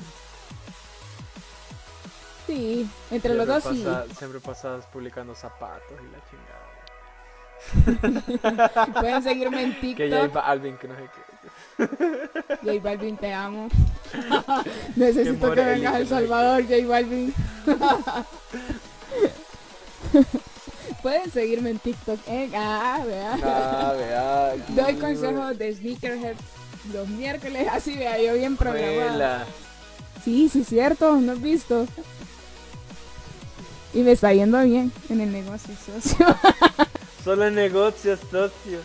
Sí, 2.47 2.89
entre 3.11 3.35
los 3.35 3.47
dos 3.47 3.63
sí. 3.63 3.85
Siempre 4.17 4.39
pasas 4.39 4.85
publicando 4.87 5.35
zapatos 5.35 5.97
y 6.01 6.05
la 6.11 6.19
chingada. 6.29 6.61
Pueden 8.99 9.23
seguirme 9.23 9.63
en 9.63 9.73
Que 9.95 10.09
ya 10.09 10.21
TikTok. 10.21 10.31
iba 10.31 10.41
Alvin, 10.41 10.77
que 10.77 10.87
no 10.87 10.95
sé 10.95 11.03
qué. 11.03 11.30
J 12.63 12.79
Balvin, 12.81 13.17
te 13.17 13.33
amo. 13.33 13.67
Necesito 14.95 15.51
que 15.53 15.61
vengas 15.63 15.93
a 15.95 15.99
El. 15.99 16.07
Salvador, 16.07 16.63
J 16.63 16.87
Balvin. 16.87 17.33
Pueden 21.01 21.31
seguirme 21.31 21.71
en 21.71 21.79
TikTok. 21.79 22.19
eh, 22.27 22.51
Ah, 22.55 23.01
vea. 23.05 23.37
Ah, 23.43 23.93
vea. 23.97 24.53
Doy 24.69 24.95
consejos 24.95 25.57
de 25.57 25.73
sneakerheads 25.75 26.39
los 26.93 27.07
miércoles. 27.07 27.67
Así 27.71 27.95
vea, 27.95 28.21
yo 28.21 28.33
bien 28.35 28.55
programada. 28.57 29.45
Sí, 30.23 30.49
sí, 30.49 30.63
cierto. 30.63 31.15
No 31.15 31.31
has 31.31 31.41
visto. 31.41 31.87
Y 33.93 34.01
me 34.01 34.11
está 34.11 34.33
yendo 34.33 34.61
bien 34.61 34.91
en 35.09 35.21
el 35.21 35.31
negocio 35.31 35.73
socio. 35.85 36.25
Solo 37.23 37.47
en 37.47 37.55
negocios, 37.55 38.19
socio. 38.29 38.79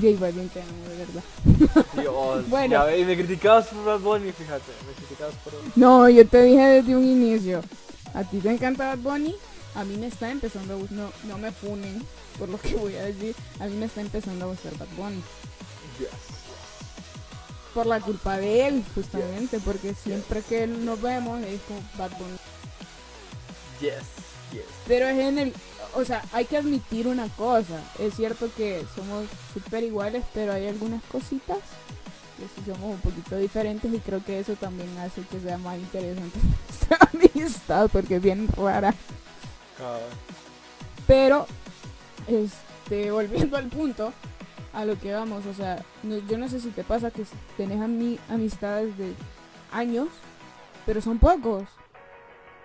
J 0.00 0.20
Balvin, 0.20 0.48
te 0.48 0.62
amo, 0.62 0.88
de 0.88 0.96
verdad. 0.96 1.84
Dios. 2.00 2.44
Bueno. 2.48 2.72
Ya 2.72 2.84
ve, 2.84 2.98
y 2.98 3.04
me 3.04 3.16
criticabas 3.16 3.66
por 3.66 3.84
Bad 3.84 4.00
Bunny, 4.00 4.32
fíjate. 4.32 4.72
Me 4.86 4.92
criticabas 4.94 5.34
por. 5.36 5.52
No, 5.76 6.08
yo 6.08 6.26
te 6.26 6.42
dije 6.42 6.62
desde 6.62 6.96
un 6.96 7.04
inicio. 7.04 7.62
A 8.14 8.22
ti 8.24 8.38
te 8.38 8.50
encanta 8.50 8.94
Bad 8.94 8.98
Bunny. 8.98 9.34
A 9.74 9.84
mí 9.84 9.96
me 9.96 10.06
está 10.06 10.30
empezando 10.30 10.74
a 10.74 10.76
gustar. 10.76 10.98
No, 10.98 11.10
no 11.24 11.38
me 11.38 11.50
funen 11.50 12.02
por 12.38 12.48
lo 12.48 12.60
que 12.60 12.76
voy 12.76 12.94
a 12.94 13.04
decir. 13.04 13.34
A 13.58 13.66
mí 13.66 13.74
me 13.76 13.86
está 13.86 14.00
empezando 14.00 14.44
a 14.44 14.48
gustar 14.48 14.76
Bad 14.78 14.88
Bunny. 14.96 15.22
Yes. 15.98 16.08
Por 17.74 17.86
la 17.86 18.00
culpa 18.00 18.36
de 18.36 18.68
él, 18.68 18.84
justamente. 18.94 19.58
Porque 19.58 19.94
siempre 19.94 20.42
que 20.42 20.66
nos 20.66 21.00
vemos 21.00 21.40
es 21.42 21.60
como 21.62 21.80
Bad 21.98 22.16
Bunny. 22.18 22.36
Yes. 23.80 24.04
Yes. 24.52 24.62
Pero 24.86 25.08
es 25.08 25.18
en 25.18 25.38
el. 25.38 25.52
O 25.96 26.04
sea, 26.04 26.22
hay 26.32 26.44
que 26.46 26.56
admitir 26.56 27.06
una 27.06 27.28
cosa. 27.28 27.80
Es 27.98 28.14
cierto 28.14 28.48
que 28.56 28.84
somos 28.94 29.26
súper 29.52 29.84
iguales, 29.84 30.24
pero 30.34 30.52
hay 30.52 30.66
algunas 30.66 31.02
cositas 31.04 31.58
que 32.38 32.44
sí 32.54 32.62
somos 32.72 32.94
un 32.94 33.00
poquito 33.00 33.36
diferentes. 33.36 33.92
Y 33.92 33.98
creo 34.00 34.22
que 34.24 34.40
eso 34.40 34.54
también 34.54 34.88
hace 34.98 35.22
que 35.22 35.40
sea 35.40 35.56
más 35.58 35.76
interesante 35.78 36.38
nuestra 36.68 36.98
amistad, 37.12 37.88
porque 37.92 38.16
es 38.16 38.22
bien 38.22 38.48
rara. 38.56 38.94
Cabal. 39.78 40.00
Pero, 41.06 41.46
este, 42.26 43.10
volviendo 43.10 43.56
al 43.56 43.68
punto, 43.68 44.12
a 44.72 44.84
lo 44.84 44.98
que 44.98 45.12
vamos, 45.12 45.46
o 45.46 45.54
sea, 45.54 45.84
no- 46.02 46.18
yo 46.26 46.38
no 46.38 46.48
sé 46.48 46.60
si 46.60 46.70
te 46.70 46.82
pasa 46.82 47.10
que 47.10 47.24
tenés 47.56 47.78
ami- 47.78 48.18
amistades 48.28 48.96
de 48.98 49.12
años, 49.70 50.08
pero 50.86 51.00
son 51.00 51.18
pocos. 51.18 51.64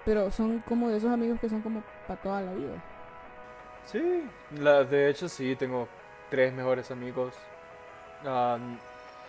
Pero 0.06 0.32
son 0.32 0.60
como 0.68 0.89
de 0.89 0.98
esos 0.98 1.12
amigos 1.12 1.39
que 1.39 1.50
son 1.50 1.62
como 1.62 1.84
para 2.08 2.20
toda 2.22 2.42
la 2.42 2.54
vida. 2.54 2.84
Sí, 3.91 4.23
la, 4.60 4.84
de 4.84 5.10
hecho 5.10 5.28
sí, 5.28 5.56
tengo 5.56 5.88
tres 6.30 6.54
mejores 6.54 6.91
amigos. 6.91 7.34
Ah, 8.23 8.60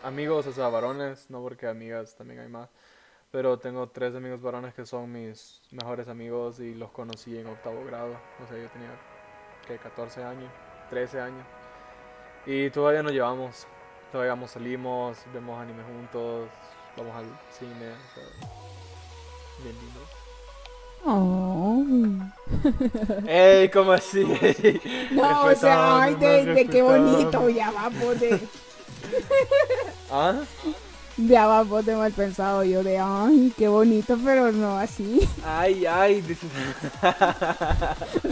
amigos, 0.02 0.46
o 0.46 0.52
sea, 0.52 0.68
varones, 0.68 1.30
no 1.30 1.40
porque 1.40 1.66
amigas 1.66 2.14
también 2.14 2.40
hay 2.40 2.48
más. 2.48 2.68
Pero 3.32 3.58
tengo 3.58 3.88
tres 3.88 4.14
amigos 4.14 4.42
varones 4.42 4.74
que 4.74 4.84
son 4.84 5.10
mis 5.12 5.62
mejores 5.70 6.08
amigos 6.08 6.60
y 6.60 6.74
los 6.74 6.90
conocí 6.90 7.38
en 7.38 7.46
octavo 7.46 7.84
grado. 7.86 8.12
O 8.44 8.46
sea, 8.48 8.58
yo 8.58 8.68
tenía, 8.70 8.90
que 9.66 9.78
14 9.78 10.24
años, 10.24 10.50
13 10.90 11.20
años. 11.20 11.46
Y 12.46 12.70
todavía 12.70 13.02
nos 13.02 13.12
llevamos. 13.12 13.66
Todavía 14.12 14.48
salimos, 14.48 15.18
vemos 15.32 15.58
anime 15.60 15.82
juntos, 15.84 16.50
vamos 16.96 17.16
al 17.16 17.26
cine. 17.50 17.92
o 17.92 18.14
sea, 18.14 18.24
bien 19.62 19.76
lindo. 19.78 20.29
Oh. 21.04 21.84
¡Ey! 23.26 23.68
¿Cómo 23.70 23.92
así? 23.92 24.24
No, 25.10 25.44
o 25.44 25.54
sea, 25.54 26.02
ay, 26.02 26.14
de, 26.16 26.44
de 26.46 26.66
qué 26.66 26.82
bonito, 26.82 27.48
ya 27.48 27.70
va 27.70 27.90
de, 27.90 28.40
¿Ah? 30.10 30.34
ya 31.16 31.46
va 31.46 31.82
de 31.82 31.96
mal 31.96 32.12
pensado 32.12 32.64
yo 32.64 32.82
de, 32.82 32.98
ay, 32.98 33.52
qué 33.56 33.68
bonito, 33.68 34.18
pero 34.24 34.52
no 34.52 34.78
así. 34.78 35.28
Ay, 35.44 35.86
ay, 35.86 36.22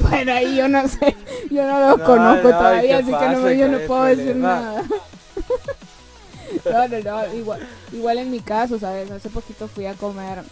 Bueno, 0.03 0.33
ahí 0.33 0.57
yo 0.57 0.69
no 0.69 0.87
sé, 0.89 1.17
yo 1.51 1.65
no 1.65 1.81
los 1.91 1.99
No, 1.99 2.05
conozco 2.05 2.49
no, 2.49 2.59
todavía, 2.59 2.83
¿qué 2.83 2.95
así 2.95 3.07
que 3.07 3.13
no, 3.29 3.43
pasa? 3.43 3.53
yo 3.53 3.69
no 3.69 3.73
¿Cuál 3.73 3.81
es 3.81 3.87
puedo 3.87 4.05
decir 4.05 4.37
nada. 4.37 4.83
No, 6.65 6.89
no, 6.89 6.99
no, 7.01 7.35
igual, 7.35 7.69
igual 7.93 8.19
en 8.19 8.31
mi 8.31 8.41
caso, 8.41 8.79
¿sabes? 8.79 9.11
Hace 9.11 9.31
poquito 9.31 9.69
fui 9.69 9.87
a 9.87 9.95
comer 9.95 10.43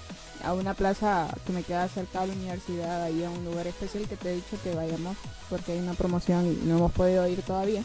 a 0.44 0.53
una 0.55 0.75
plaza 0.75 1.29
que 1.46 1.53
me 1.53 1.62
queda 1.62 1.88
cerca 1.88 2.20
de 2.20 2.29
la 2.29 2.33
universidad, 2.35 3.03
ahí 3.03 3.25
a 3.25 3.31
un 3.31 3.44
lugar 3.44 3.66
especial 3.66 4.07
que 4.09 4.16
te 4.16 4.31
he 4.31 4.37
dicho 4.37 4.57
que 4.62 4.75
vayamos 4.75 5.16
porque 5.49 5.72
hay 5.72 5.79
una 5.79 5.94
promoción 5.94 6.46
y 6.46 6.66
no 6.66 6.79
hemos 6.79 6.92
podido 6.92 7.27
ir 7.29 7.42
todavía. 7.42 7.83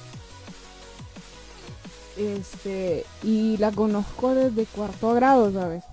Este, 2.18 3.06
y 3.24 3.58
la 3.58 3.72
conozco 3.72 4.36
desde 4.36 4.66
cuarto 4.66 5.14
grado, 5.14 5.52
¿sabes? 5.52 5.84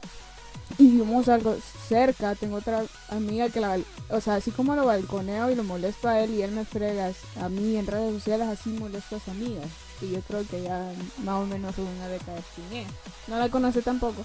Y 0.77 0.91
vimos 0.91 1.29
algo 1.29 1.57
cerca, 1.89 2.35
tengo 2.35 2.57
otra 2.57 2.85
amiga 3.09 3.49
que 3.49 3.61
la, 3.61 3.79
o 4.11 4.21
sea, 4.21 4.35
así 4.35 4.51
como 4.51 4.77
lo 4.77 4.85
balconeo 4.85 5.51
y 5.51 5.55
lo 5.55 5.65
molesto 5.65 6.09
a 6.09 6.21
él 6.21 6.35
y 6.35 6.43
él 6.43 6.53
me 6.53 6.65
frega 6.65 7.13
a 7.41 7.49
mí 7.49 7.77
en 7.77 7.87
redes 7.87 8.15
sociales, 8.15 8.49
así 8.49 8.71
molesto 8.71 9.17
a 9.17 9.21
su 9.21 9.31
amiga. 9.31 9.63
Y 10.01 10.11
yo 10.11 10.21
creo 10.21 10.47
que 10.47 10.63
ya 10.63 10.93
más 11.25 11.43
o 11.43 11.47
menos 11.47 11.77
una 11.79 12.09
década 12.09 12.39
de. 12.71 12.85
No 13.27 13.39
la 13.39 13.49
conoce 13.49 13.83
tampoco. 13.83 14.23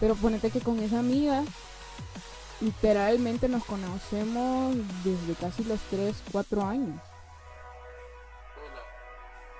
Pero 0.00 0.14
ponete 0.14 0.50
que 0.50 0.60
con 0.60 0.78
esa 0.80 0.98
amiga, 0.98 1.42
literalmente 2.60 3.48
nos 3.48 3.64
conocemos 3.64 4.76
desde 5.04 5.34
casi 5.40 5.64
los 5.64 5.80
3, 5.90 6.14
4 6.32 6.64
años. 6.64 7.00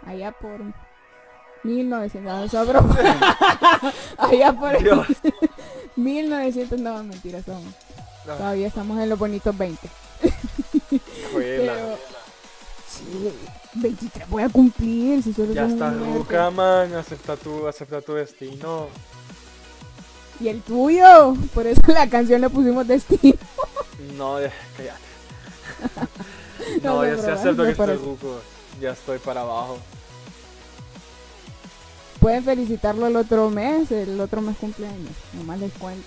Allá 0.05 0.33
por 0.33 0.61
1900, 1.65 2.53
no, 2.53 2.67
broma. 2.67 2.97
Allá 4.19 4.53
por 4.53 4.79
Dios. 4.83 5.07
1900, 5.97 6.81
no, 6.81 7.03
mentira, 7.03 7.43
somos. 7.43 7.75
Todavía 8.25 8.67
estamos 8.67 9.01
en 9.01 9.09
los 9.09 9.19
bonitos 9.19 9.57
20. 9.57 9.89
Juela. 11.33 11.73
Pero, 11.73 11.99
sí, 12.89 13.33
23 13.75 14.29
voy 14.29 14.43
a 14.43 14.49
cumplir, 14.49 15.23
si 15.23 15.33
solo 15.33 15.53
Ya 15.53 15.67
estás 15.67 15.97
ruca, 15.99 16.51
man. 16.51 16.95
Acepta 16.95 17.37
tu, 17.37 17.67
acepta 17.67 18.01
tu 18.01 18.15
destino. 18.15 18.89
Y 20.41 20.49
el 20.49 20.61
tuyo, 20.63 21.35
por 21.55 21.67
eso 21.67 21.81
la 21.89 22.09
canción 22.09 22.41
le 22.41 22.51
pusimos 22.51 22.87
destino. 22.87 23.39
No, 24.17 24.41
ya- 24.41 24.53
cállate. 24.77 25.01
No, 26.83 26.95
No, 27.05 27.33
acepto 27.33 27.63
que 27.65 27.71
estoy 27.71 27.97
ruco. 27.97 28.41
Ya 28.81 28.91
estoy 28.91 29.19
para 29.19 29.43
abajo. 29.43 29.79
Pueden 32.21 32.43
felicitarlo 32.45 33.07
el 33.07 33.15
otro 33.17 33.51
mes, 33.51 33.91
el 33.93 34.21
otro 34.21 34.41
mes 34.43 34.57
cumpleaños. 34.57 35.13
Nomás 35.35 35.61
les 35.61 35.73
cuento. 35.75 36.07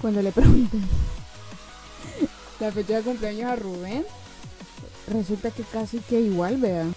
Cuando 0.00 0.22
le 0.22 0.32
pregunten 0.32 0.82
la 2.60 2.72
fecha 2.72 2.96
de 2.96 3.02
cumpleaños 3.02 3.50
a 3.52 3.56
Rubén, 3.56 4.06
resulta 5.06 5.50
que 5.50 5.62
casi 5.64 5.98
que 6.00 6.20
igual, 6.20 6.56
vean. 6.56 6.94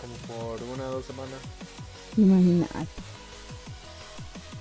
Como 0.00 0.14
por 0.38 0.62
una 0.62 0.88
o 0.88 0.92
dos 0.92 1.04
semanas. 1.04 1.38
Imagínate. 2.16 2.86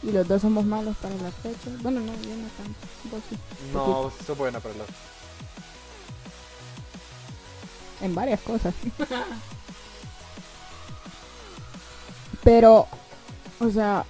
Y 0.01 0.11
los 0.11 0.27
dos 0.27 0.41
somos 0.41 0.65
malos 0.65 0.97
para 0.97 1.13
las 1.15 1.33
fechas. 1.35 1.81
Bueno, 1.81 1.99
no, 1.99 2.07
yo 2.07 2.35
no 2.35 2.47
tanto. 2.57 2.79
Vos 3.11 3.21
sí. 3.29 3.37
No, 3.73 4.11
eso 4.19 4.35
buena 4.35 4.59
para 4.59 4.75
las. 4.75 4.87
En 8.01 8.15
varias 8.15 8.39
cosas. 8.41 8.73
Pero, 12.43 12.87
o 13.59 13.69
sea, 13.69 14.05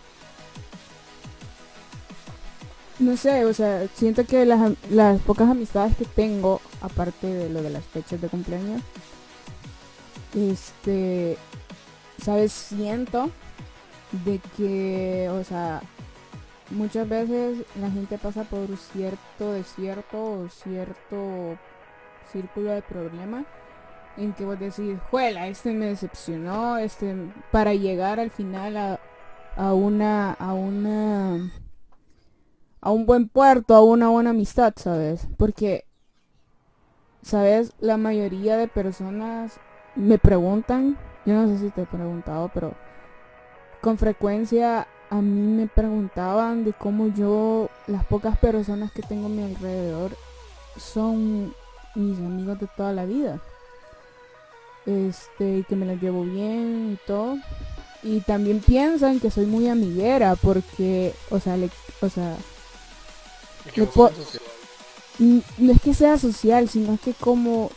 no 3.00 3.18
sé, 3.18 3.46
o 3.46 3.54
sea, 3.54 3.88
siento 3.96 4.26
que 4.26 4.46
las, 4.46 4.74
las 4.92 5.20
pocas 5.22 5.50
amistades 5.50 5.96
que 5.98 6.06
tengo, 6.06 6.62
aparte 6.82 7.28
de 7.28 7.50
lo 7.50 7.62
de 7.62 7.70
las 7.70 7.84
fechas 7.86 8.22
de 8.22 8.28
cumpleaños, 8.28 8.82
este, 10.36 11.38
sabes, 12.24 12.52
siento 12.52 13.32
de 14.12 14.40
que, 14.58 15.30
o 15.32 15.44
sea, 15.44 15.82
muchas 16.72 17.08
veces 17.08 17.66
la 17.80 17.90
gente 17.90 18.18
pasa 18.18 18.44
por 18.44 18.68
cierto 18.78 19.54
desierto 19.54 20.24
o 20.24 20.50
cierto 20.50 21.58
círculo 22.32 22.72
de 22.72 22.82
problemas 22.82 23.46
en 24.18 24.34
que 24.34 24.46
vos 24.46 24.60
decís, 24.60 24.98
juela, 25.10 25.48
este 25.48 25.74
me 25.74 25.86
decepcionó, 25.88 26.78
este, 26.78 27.16
para 27.52 27.74
llegar 27.74 28.20
al 28.20 28.32
final 28.32 28.76
a, 28.76 29.00
a 29.56 29.74
una, 29.74 30.34
a 30.34 30.54
una, 30.54 31.52
a 32.82 32.92
un 32.92 33.06
buen 33.06 33.30
puerto, 33.30 33.76
a 33.76 33.84
una 33.84 34.10
buena 34.10 34.32
amistad, 34.32 34.74
¿sabes? 34.76 35.28
Porque, 35.38 35.86
¿sabes? 37.22 37.74
La 37.80 37.98
mayoría 37.98 38.58
de 38.58 38.68
personas 38.68 39.60
me 39.96 40.18
preguntan, 40.18 40.98
yo 41.26 41.34
no 41.36 41.48
sé 41.48 41.58
si 41.60 41.70
te 41.70 41.84
he 41.84 41.86
preguntado, 41.86 42.52
pero 42.54 42.74
con 43.82 43.98
frecuencia 43.98 44.88
a 45.10 45.16
mí 45.16 45.62
me 45.62 45.68
preguntaban 45.68 46.64
de 46.64 46.74
cómo 46.74 47.08
yo, 47.08 47.70
las 47.88 48.06
pocas 48.06 48.38
personas 48.38 48.92
que 48.92 49.02
tengo 49.02 49.26
a 49.26 49.30
mi 49.30 49.44
alrededor 49.44 50.16
son 50.78 51.54
mis 51.96 52.18
amigos 52.20 52.60
de 52.60 52.68
toda 52.68 52.94
la 52.94 53.06
vida 53.06 53.40
este, 54.86 55.58
y 55.58 55.64
que 55.64 55.76
me 55.76 55.86
las 55.86 56.02
llevo 56.02 56.24
bien 56.24 56.94
y 56.94 57.08
todo. 57.08 57.38
Y 58.02 58.22
también 58.22 58.60
piensan 58.62 59.20
que 59.20 59.30
soy 59.32 59.46
muy 59.46 59.68
amiguera 59.68 60.36
porque, 60.36 61.14
o 61.30 61.40
sea, 61.40 61.58
le, 61.58 61.70
o 62.02 62.10
sea, 62.10 62.38
Le 63.76 63.88
no 65.20 65.72
es 65.72 65.82
que 65.82 65.94
sea 65.94 66.18
social, 66.18 66.70
sino 66.70 66.98
que 67.04 67.14
como, 67.14 67.72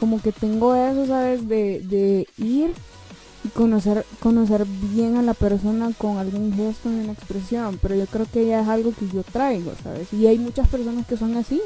como 0.00 0.20
que 0.20 0.32
tengo 0.32 0.74
eso, 0.74 1.06
¿sabes? 1.06 1.48
De, 1.48 1.80
de 1.80 2.26
ir 2.38 2.74
conocer, 3.48 4.04
conocer 4.20 4.64
bien 4.66 5.16
a 5.16 5.22
la 5.22 5.34
persona 5.34 5.90
con 5.96 6.18
algún 6.18 6.52
gesto 6.54 6.88
una 6.88 7.12
expresión. 7.12 7.78
Pero 7.80 7.94
yo 7.94 8.06
creo 8.06 8.26
que 8.32 8.46
ya 8.46 8.60
es 8.60 8.68
algo 8.68 8.92
que 8.92 9.08
yo 9.08 9.22
traigo, 9.22 9.72
¿sabes? 9.82 10.12
Y 10.12 10.26
hay 10.26 10.38
muchas 10.38 10.68
personas 10.68 11.06
que 11.06 11.16
son 11.16 11.36
así. 11.36 11.60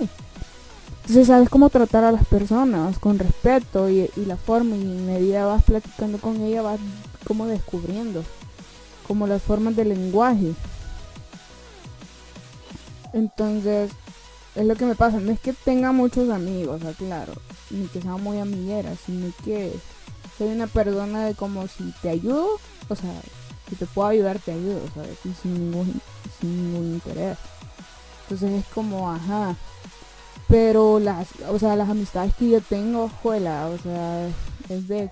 Entonces 1.03 1.27
sabes 1.27 1.49
cómo 1.49 1.69
tratar 1.69 2.05
a 2.05 2.13
las 2.13 2.27
personas 2.27 2.99
con 2.99 3.19
respeto 3.19 3.91
y, 3.91 4.09
y 4.17 4.25
la 4.25 4.37
forma 4.37 4.77
y 4.77 4.83
en 4.83 5.07
medida 5.07 5.47
vas 5.47 5.65
platicando 5.65 6.19
con 6.19 6.41
ella 6.41 6.63
vas 6.63 6.79
como 7.27 7.47
descubriendo 7.47 8.23
como 9.07 9.27
las 9.27 9.43
formas 9.43 9.77
del 9.77 9.91
lenguaje. 9.91 10.53
Entonces 13.13 13.91
es 14.55 14.67
lo 14.67 14.75
que 14.75 14.85
me 14.85 14.95
pasa, 14.95 15.19
no 15.19 15.33
es 15.33 15.41
que 15.41 15.53
tenga 15.53 15.93
muchos 15.93 16.29
amigos, 16.31 16.85
aclaro, 16.85 17.33
ni 17.71 17.87
que 17.87 18.03
sea 18.03 18.17
muy 18.17 18.39
amiguera, 18.39 18.95
sino 19.07 19.33
que 19.45 19.73
soy 20.43 20.53
una 20.53 20.67
persona 20.67 21.25
de 21.25 21.35
como 21.35 21.69
si 21.69 21.93
te 22.03 22.11
ayudo, 22.11 22.59
o 22.89 22.97
sea, 22.97 23.13
si 23.69 23.77
te 23.77 23.87
puedo 23.87 24.09
ayudar 24.09 24.39
te 24.41 24.53
ayudo, 24.53 24.81
¿sabes? 24.95 25.17
Y 25.25 25.33
sin 25.35 25.55
ningún, 25.55 26.01
sin 26.41 26.73
ningún 26.73 26.95
interés. 26.95 27.39
Entonces 28.23 28.65
es 28.65 28.73
como, 28.73 29.11
ajá, 29.11 29.55
pero 30.49 30.99
las, 30.99 31.29
o 31.49 31.59
sea, 31.59 31.77
las 31.77 31.89
amistades 31.89 32.35
que 32.35 32.49
yo 32.49 32.61
tengo, 32.61 33.09
juela, 33.23 33.69
o 33.69 33.79
sea, 33.79 34.27
es 34.69 34.89
de 34.89 35.11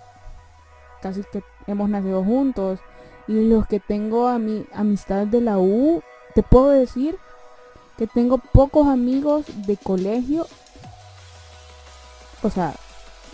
casi 1.01 1.23
que 1.33 1.43
hemos 1.66 1.88
nacido 1.88 2.25
juntos. 2.25 2.81
Y 3.29 3.49
los 3.49 3.66
que 3.69 3.79
tengo 3.79 4.27
a 4.27 4.38
mi 4.38 4.66
amistad 4.75 5.27
de 5.27 5.40
la 5.40 5.59
U, 5.59 6.03
te 6.35 6.43
puedo 6.43 6.71
decir 6.71 7.16
que 7.97 8.09
tengo 8.09 8.38
pocos 8.38 8.88
amigos 8.88 9.47
de 9.66 9.77
colegio. 9.77 10.47
O 12.43 12.51
sea, 12.51 12.75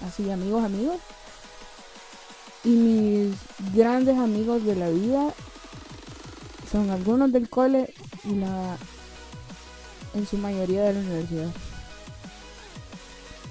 así 0.07 0.31
amigos, 0.31 0.63
amigos. 0.63 0.99
Y 2.67 2.71
mis 2.71 3.35
grandes 3.75 4.19
amigos 4.19 4.65
de 4.65 4.75
la 4.75 4.91
vida 4.91 5.33
son 6.71 6.91
algunos 6.91 7.33
del 7.33 7.49
cole 7.49 7.95
y 8.25 8.35
la 8.35 8.77
en 10.15 10.27
su 10.27 10.37
mayoría 10.37 10.83
de 10.83 10.95
la 10.95 10.99
universidad. 11.01 11.51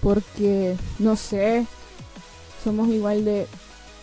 Porque 0.02 0.76
no 1.00 1.16
sé 1.16 1.66
somos 2.64 2.90
igual 2.90 3.24
de 3.24 3.48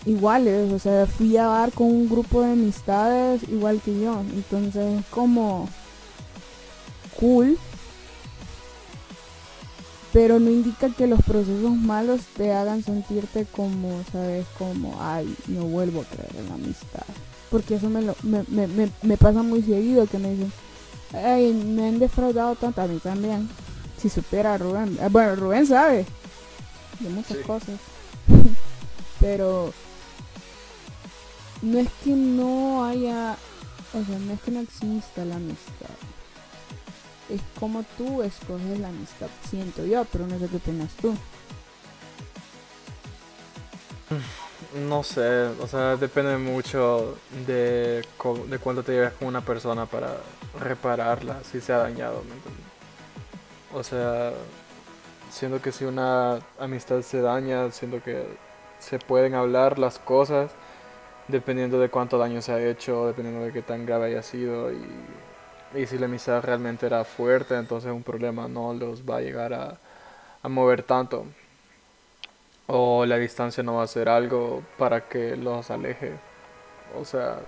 iguales 0.06 0.72
o 0.72 0.78
sea 0.78 1.06
fui 1.06 1.36
a 1.36 1.44
dar 1.44 1.72
con 1.72 1.88
un 1.88 2.08
grupo 2.08 2.42
de 2.42 2.52
amistades 2.52 3.42
igual 3.50 3.82
que 3.84 4.00
yo. 4.00 4.18
Entonces 4.34 5.00
es 5.00 5.06
como 5.06 5.68
cool 7.20 7.58
pero 10.12 10.38
no 10.38 10.50
indica 10.50 10.90
que 10.90 11.06
los 11.06 11.22
procesos 11.22 11.72
malos 11.74 12.20
te 12.36 12.52
hagan 12.52 12.82
sentirte 12.84 13.46
como 13.46 14.02
sabes 14.12 14.46
como 14.58 14.96
ay 15.00 15.34
no 15.48 15.62
vuelvo 15.64 16.02
a 16.02 16.04
creer 16.04 16.36
en 16.38 16.48
la 16.48 16.54
amistad 16.54 17.04
porque 17.50 17.76
eso 17.76 17.88
me, 17.90 18.02
lo, 18.02 18.14
me, 18.22 18.44
me, 18.48 18.66
me, 18.66 18.90
me 19.02 19.16
pasa 19.16 19.42
muy 19.42 19.62
seguido 19.62 20.06
que 20.06 20.18
me 20.18 20.30
dicen 20.32 20.52
ay 21.14 21.52
me 21.52 21.88
han 21.88 21.98
defraudado 21.98 22.54
tanto 22.56 22.80
a 22.82 22.86
mí 22.86 22.98
también 22.98 23.48
si 24.00 24.08
supiera 24.08 24.58
Rubén. 24.58 24.98
Eh, 25.00 25.08
Bueno, 25.10 25.36
Rubén 25.36 25.64
sabe 25.66 26.04
de 26.98 27.08
muchas 27.10 27.36
Sí. 27.38 27.42
cosas. 27.44 27.76
Pero 29.20 29.72
no 31.62 31.78
es 31.78 31.88
que 32.02 32.10
no 32.10 32.84
haya, 32.84 33.36
o 33.94 34.04
sea, 34.04 34.18
no 34.18 34.32
es 34.32 34.40
que 34.40 34.50
no 34.50 34.60
exista 34.60 35.24
la 35.24 35.36
amistad. 35.36 35.94
Es 37.32 37.40
como 37.58 37.82
tú 37.96 38.22
escoges 38.22 38.78
la 38.78 38.88
amistad, 38.88 39.28
siento 39.48 39.86
yo, 39.86 40.04
pero 40.12 40.26
no 40.26 40.38
sé 40.38 40.48
qué 40.48 40.56
opinas 40.56 40.90
tú. 41.00 41.16
No 44.86 45.02
sé, 45.02 45.46
o 45.60 45.66
sea, 45.66 45.96
depende 45.96 46.36
mucho 46.36 47.16
de, 47.46 48.04
de 48.48 48.58
cuánto 48.58 48.82
te 48.82 48.92
lleves 48.92 49.12
con 49.14 49.28
una 49.28 49.40
persona 49.40 49.86
para 49.86 50.16
repararla 50.60 51.42
si 51.44 51.60
se 51.60 51.72
ha 51.72 51.78
dañado, 51.78 52.22
¿me 52.28 52.34
entiendes? 52.34 52.64
O 53.74 53.82
sea, 53.82 54.32
siento 55.30 55.62
que 55.62 55.72
si 55.72 55.84
una 55.84 56.38
amistad 56.58 57.00
se 57.00 57.20
daña, 57.22 57.70
siento 57.70 58.02
que 58.02 58.26
se 58.78 58.98
pueden 58.98 59.34
hablar 59.34 59.78
las 59.78 59.98
cosas 59.98 60.50
dependiendo 61.28 61.78
de 61.78 61.88
cuánto 61.88 62.18
daño 62.18 62.42
se 62.42 62.52
ha 62.52 62.68
hecho, 62.68 63.06
dependiendo 63.06 63.44
de 63.44 63.52
qué 63.52 63.62
tan 63.62 63.86
grave 63.86 64.06
haya 64.06 64.22
sido 64.22 64.72
y, 64.72 64.80
y 65.74 65.86
si 65.86 65.98
la 65.98 66.06
amistad 66.06 66.42
realmente 66.42 66.86
era 66.86 67.04
fuerte, 67.04 67.56
entonces 67.56 67.92
un 67.92 68.02
problema 68.02 68.48
no 68.48 68.74
los 68.74 69.02
va 69.08 69.18
a 69.18 69.20
llegar 69.20 69.52
a, 69.54 69.78
a 70.42 70.48
mover 70.48 70.82
tanto 70.84 71.26
o 72.66 73.04
la 73.06 73.18
distancia 73.18 73.62
no 73.62 73.76
va 73.76 73.84
a 73.84 73.86
ser 73.86 74.08
algo 74.08 74.62
para 74.76 75.08
que 75.08 75.36
los 75.36 75.70
aleje. 75.70 76.20
O 77.00 77.04
sea, 77.04 77.40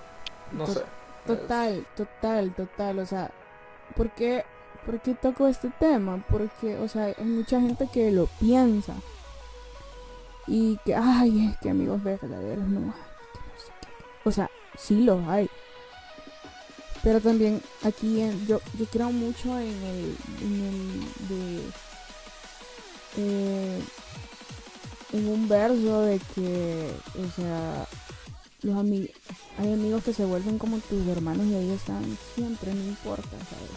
no 0.50 0.66
To- 0.66 0.74
sé. 0.74 0.84
Total, 1.26 1.86
total, 1.94 2.54
total. 2.54 2.98
O 2.98 3.06
sea, 3.06 3.30
¿por 3.94 4.10
qué, 4.14 4.44
por 4.84 5.00
qué 5.02 5.14
toco 5.14 5.46
este 5.48 5.70
tema? 5.70 6.24
Porque, 6.28 6.78
o 6.78 6.88
sea, 6.88 7.04
hay 7.16 7.24
mucha 7.24 7.60
gente 7.60 7.88
que 7.88 8.10
lo 8.10 8.26
piensa. 8.38 9.04
Y 10.46 10.78
que, 10.84 10.94
ay, 10.94 11.48
es 11.50 11.58
que 11.58 11.70
amigos 11.70 12.02
verdaderos 12.02 12.68
no 12.68 12.92
hay. 12.92 13.06
que 13.32 13.40
no 13.40 13.56
sé 13.56 13.72
qué. 13.80 13.88
O 14.24 14.30
sea, 14.32 14.50
sí 14.74 15.02
los 15.04 15.26
hay. 15.28 15.50
Pero 17.04 17.20
también 17.20 17.60
aquí 17.82 18.18
yo, 18.48 18.60
yo 18.78 18.86
creo 18.86 19.12
mucho 19.12 19.58
en 19.58 19.68
el, 19.68 20.16
en 20.40 21.00
de 21.28 21.60
eh, 23.16 23.80
en 25.12 25.28
un 25.28 25.48
verso 25.48 26.00
de 26.00 26.18
que, 26.34 26.90
o 27.16 27.40
sea, 27.40 27.86
los 28.62 28.76
amigos 28.76 29.10
hay 29.58 29.72
amigos 29.72 30.02
que 30.02 30.12
se 30.12 30.24
vuelven 30.24 30.58
como 30.58 30.78
tus 30.78 31.06
hermanos 31.06 31.46
y 31.46 31.54
ahí 31.54 31.70
están 31.70 32.02
siempre, 32.34 32.74
no 32.74 32.84
importa, 32.84 33.28
¿sabes? 33.28 33.70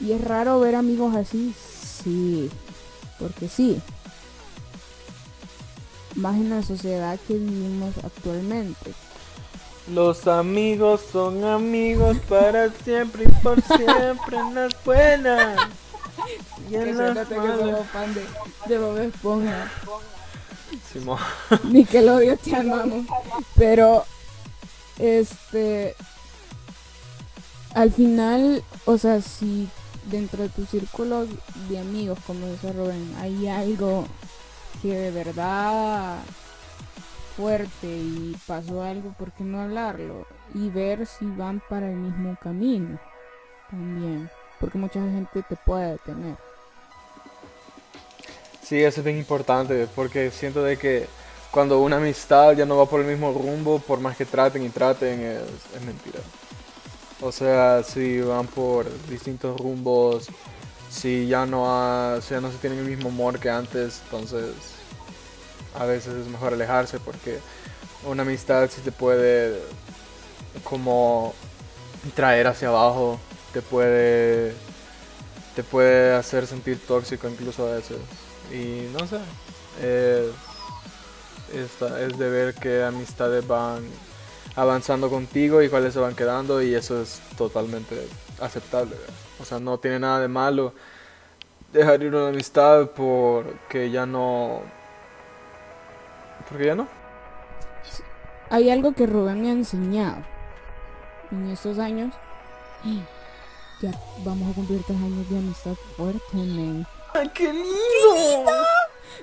Y 0.00 0.12
es 0.12 0.20
raro 0.20 0.60
ver 0.60 0.76
amigos 0.76 1.14
así, 1.16 1.54
sí, 2.04 2.48
porque 3.18 3.48
sí. 3.48 3.80
más 6.14 6.36
en 6.36 6.50
la 6.50 6.62
sociedad 6.62 7.18
que 7.26 7.34
vivimos 7.34 7.96
actualmente. 8.04 8.92
Los 9.92 10.28
amigos 10.28 11.00
son 11.12 11.44
amigos 11.44 12.16
para 12.28 12.70
siempre 12.84 13.24
y 13.24 13.42
por 13.42 13.60
siempre 13.62 14.36
en 14.36 14.54
las 14.54 14.84
buenas. 14.84 15.68
Y 16.70 16.76
en 16.76 16.96
las 16.96 17.26
que 17.26 17.34
somos 17.34 17.86
fan 17.88 18.14
de, 18.14 18.24
de 18.66 18.78
Bob 18.78 18.98
Esponja. 18.98 19.70
Simón. 20.92 21.18
Nickelodeon 21.64 22.38
te 22.38 22.54
amamos. 22.54 23.06
Pero, 23.56 24.04
este. 24.98 25.96
Al 27.74 27.92
final, 27.92 28.62
o 28.84 28.98
sea, 28.98 29.20
si 29.22 29.68
dentro 30.10 30.42
de 30.42 30.48
tu 30.48 30.66
círculo 30.66 31.26
de 31.68 31.78
amigos, 31.78 32.18
como 32.26 32.46
dice 32.46 32.72
Rubén, 32.72 33.14
hay 33.20 33.46
algo 33.48 34.06
que 34.82 34.94
de 34.94 35.10
verdad 35.10 36.18
fuerte 37.36 37.86
y 37.88 38.36
pasó 38.46 38.82
algo, 38.82 39.12
¿por 39.14 39.32
qué 39.32 39.44
no 39.44 39.60
hablarlo? 39.60 40.26
Y 40.54 40.70
ver 40.70 41.06
si 41.06 41.26
van 41.26 41.60
para 41.68 41.90
el 41.90 41.96
mismo 41.96 42.36
camino 42.42 43.00
también. 43.70 44.30
Porque 44.60 44.78
mucha 44.78 45.00
gente 45.00 45.42
te 45.42 45.56
puede 45.56 45.92
detener. 45.92 46.38
Sí, 48.62 48.82
eso 48.82 49.00
es 49.00 49.04
bien 49.04 49.18
importante 49.18 49.88
porque 49.94 50.30
siento 50.30 50.62
de 50.62 50.78
que 50.78 51.08
cuando 51.50 51.80
una 51.80 51.96
amistad 51.96 52.52
ya 52.56 52.66
no 52.66 52.76
va 52.76 52.86
por 52.86 53.00
el 53.00 53.06
mismo 53.06 53.32
rumbo, 53.32 53.80
por 53.80 54.00
más 54.00 54.16
que 54.16 54.26
traten 54.26 54.64
y 54.64 54.70
traten, 54.70 55.20
es, 55.20 55.42
es 55.74 55.82
mentira. 55.82 56.20
O 57.20 57.32
sea, 57.32 57.82
si 57.84 58.20
van 58.20 58.48
por 58.48 58.86
distintos 59.08 59.58
rumbos, 59.60 60.28
si 60.90 61.26
ya 61.28 61.46
no 61.46 61.66
ha- 61.70 62.20
si 62.22 62.30
ya 62.34 62.40
no 62.40 62.50
se 62.52 62.58
tienen 62.58 62.80
el 62.80 62.86
mismo 62.86 63.08
amor 63.10 63.38
que 63.40 63.50
antes, 63.50 64.00
entonces 64.04 64.79
a 65.78 65.84
veces 65.86 66.14
es 66.14 66.26
mejor 66.28 66.52
alejarse 66.54 66.98
porque 67.00 67.38
una 68.06 68.22
amistad 68.22 68.68
sí 68.70 68.80
te 68.82 68.92
puede 68.92 69.60
como 70.64 71.34
traer 72.14 72.46
hacia 72.46 72.68
abajo, 72.68 73.18
te 73.52 73.62
puede 73.62 74.54
te 75.54 75.62
puede 75.64 76.14
hacer 76.14 76.46
sentir 76.46 76.78
tóxico 76.86 77.28
incluso 77.28 77.66
a 77.66 77.74
veces. 77.74 77.98
Y 78.52 78.88
no 78.92 79.06
sé, 79.06 79.18
esta- 81.52 82.00
es 82.00 82.18
de 82.18 82.28
ver 82.30 82.54
que 82.54 82.82
amistades 82.82 83.46
van 83.46 83.82
avanzando 84.56 85.08
contigo 85.10 85.62
y 85.62 85.68
cuáles 85.68 85.94
se 85.94 86.00
van 86.00 86.14
quedando 86.14 86.62
y 86.62 86.74
eso 86.74 87.00
es 87.02 87.20
totalmente 87.36 87.96
aceptable. 88.40 88.96
O 89.40 89.44
sea, 89.44 89.58
no 89.58 89.78
tiene 89.78 89.98
nada 89.98 90.20
de 90.20 90.28
malo 90.28 90.72
dejar 91.72 92.02
ir 92.02 92.14
una 92.14 92.28
amistad 92.28 92.90
porque 92.90 93.90
ya 93.90 94.06
no... 94.06 94.62
Porque 96.50 96.66
ya 96.66 96.74
no. 96.74 96.88
Hay 98.50 98.68
algo 98.68 98.92
que 98.92 99.06
Rubén 99.06 99.40
me 99.40 99.48
ha 99.48 99.52
enseñado 99.52 100.22
en 101.30 101.48
estos 101.48 101.78
años. 101.78 102.14
Ya 103.82 103.92
vamos 104.26 104.50
a 104.50 104.54
cumplir 104.54 104.82
tres 104.86 104.98
años 104.98 105.30
de 105.30 105.38
amistad 105.38 105.74
fuerte, 105.96 106.36
men. 106.36 106.86
¡Ay, 107.14 107.30
qué 107.32 107.50
lindo! 107.50 108.52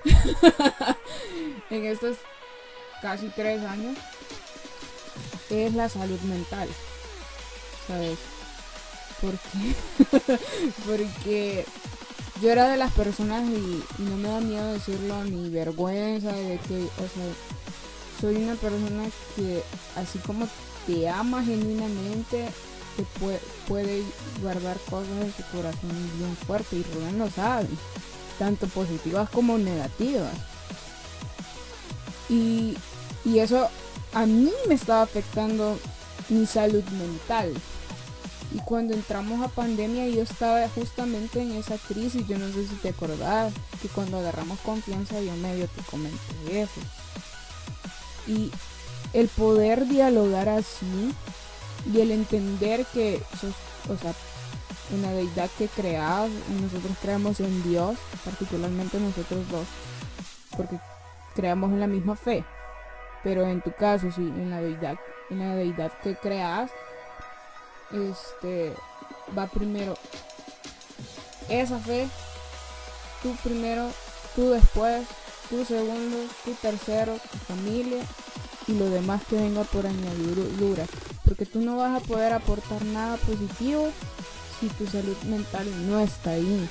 En 1.70 1.86
estos 1.86 2.18
casi 3.04 3.30
tres 3.30 3.64
años 3.64 3.96
es 5.52 5.76
la 5.76 5.90
salud 5.90 6.20
mental. 6.22 6.68
¿Sabes? 7.88 8.18
Porque, 9.22 9.76
porque 10.86 11.66
yo 12.42 12.52
era 12.52 12.70
de 12.70 12.78
las 12.78 12.92
personas 12.94 13.44
y, 13.50 13.84
no 14.00 14.18
me 14.18 14.30
da 14.30 14.40
miedo 14.40 14.74
decirlo 14.74 15.24
ni 15.24 15.50
vergüenza 15.50 16.32
de 16.32 16.60
que, 16.68 16.84
o 16.84 17.08
sea, 17.08 18.22
soy 18.22 18.36
una 18.36 18.56
persona 18.56 19.04
que 19.36 19.64
así 19.96 20.20
como 20.20 20.48
te 20.86 21.08
ama 21.10 21.44
genuinamente, 21.44 22.50
te 22.96 23.40
puede, 23.68 24.04
guardar 24.42 24.78
cosas 24.90 25.10
en 25.22 25.34
su 25.34 25.44
corazón 25.56 25.92
bien 26.18 26.36
fuerte 26.46 26.78
y 26.78 26.84
Rubén 26.84 27.20
lo 27.20 27.30
sabe, 27.30 27.68
tanto 28.40 28.68
positivas 28.68 29.30
como 29.30 29.58
negativas. 29.58 30.34
Y, 32.30 32.76
y 33.24 33.40
eso 33.40 33.70
a 34.14 34.26
mí 34.26 34.52
me 34.68 34.76
estaba 34.76 35.04
afectando 35.04 35.78
mi 36.30 36.46
salud 36.46 36.84
mental. 36.84 37.54
Y 38.54 38.60
cuando 38.60 38.94
entramos 38.94 39.42
a 39.46 39.50
pandemia 39.50 40.08
yo 40.08 40.22
estaba 40.22 40.68
justamente 40.70 41.42
en 41.42 41.52
esa 41.54 41.78
crisis, 41.78 42.26
yo 42.28 42.38
no 42.38 42.48
sé 42.48 42.66
si 42.68 42.76
te 42.76 42.90
acordás, 42.90 43.54
que 43.82 43.90
cuando 43.90 44.20
agarramos 44.20 44.60
confianza 44.60 45.20
yo 45.22 45.36
medio 45.36 45.68
te 45.68 45.82
comenté 45.84 46.62
eso. 46.62 46.82
Y 48.26 48.52
el 49.14 49.28
poder 49.28 49.88
dialogar 49.88 50.50
así 50.50 51.14
y 51.94 52.02
el 52.02 52.12
entender 52.12 52.86
que 52.94 53.22
sos, 53.40 53.54
o 53.90 53.98
sea, 53.98 54.14
una 54.92 55.12
deidad 55.12 55.50
que 55.58 55.68
creas, 55.68 56.30
nosotros 56.62 56.98
creamos 57.02 57.40
en 57.40 57.64
Dios, 57.64 57.98
particularmente 58.24 59.00
nosotros 59.00 59.48
dos, 59.50 59.68
porque 60.56 60.80
creamos 61.36 61.72
en 61.72 61.80
la 61.80 61.88
misma 61.88 62.16
fe. 62.16 62.46
Pero 63.24 63.46
en 63.46 63.62
tu 63.62 63.72
caso, 63.74 64.10
sí, 64.12 64.22
en 64.22 64.50
la 64.50 64.62
deidad, 64.62 64.98
en 65.30 65.40
la 65.40 65.56
deidad 65.56 65.92
que 66.02 66.16
creas, 66.16 66.72
este 67.92 68.74
va 69.38 69.48
primero 69.48 69.96
esa 71.50 71.80
fe, 71.80 72.08
tú 73.24 73.34
primero, 73.44 73.90
tú 74.36 74.50
después, 74.50 75.06
tú 75.50 75.64
segundo, 75.66 76.18
tú 76.44 76.54
tercero, 76.62 77.18
tu 77.32 77.38
familia 77.54 78.04
y 78.68 78.74
lo 78.74 78.90
demás 78.90 79.22
que 79.30 79.38
venga 79.38 79.64
por 79.64 79.86
añadidura. 79.86 80.86
Porque 81.24 81.46
tú 81.46 81.62
no 81.62 81.78
vas 81.78 82.02
a 82.02 82.06
poder 82.06 82.34
aportar 82.34 82.84
nada 82.86 83.18
positivo 83.18 83.90
si 84.60 84.68
tu 84.70 84.88
salud 84.88 85.18
mental 85.24 85.68
no 85.90 86.00
está 86.00 86.32
ahí. 86.32 86.68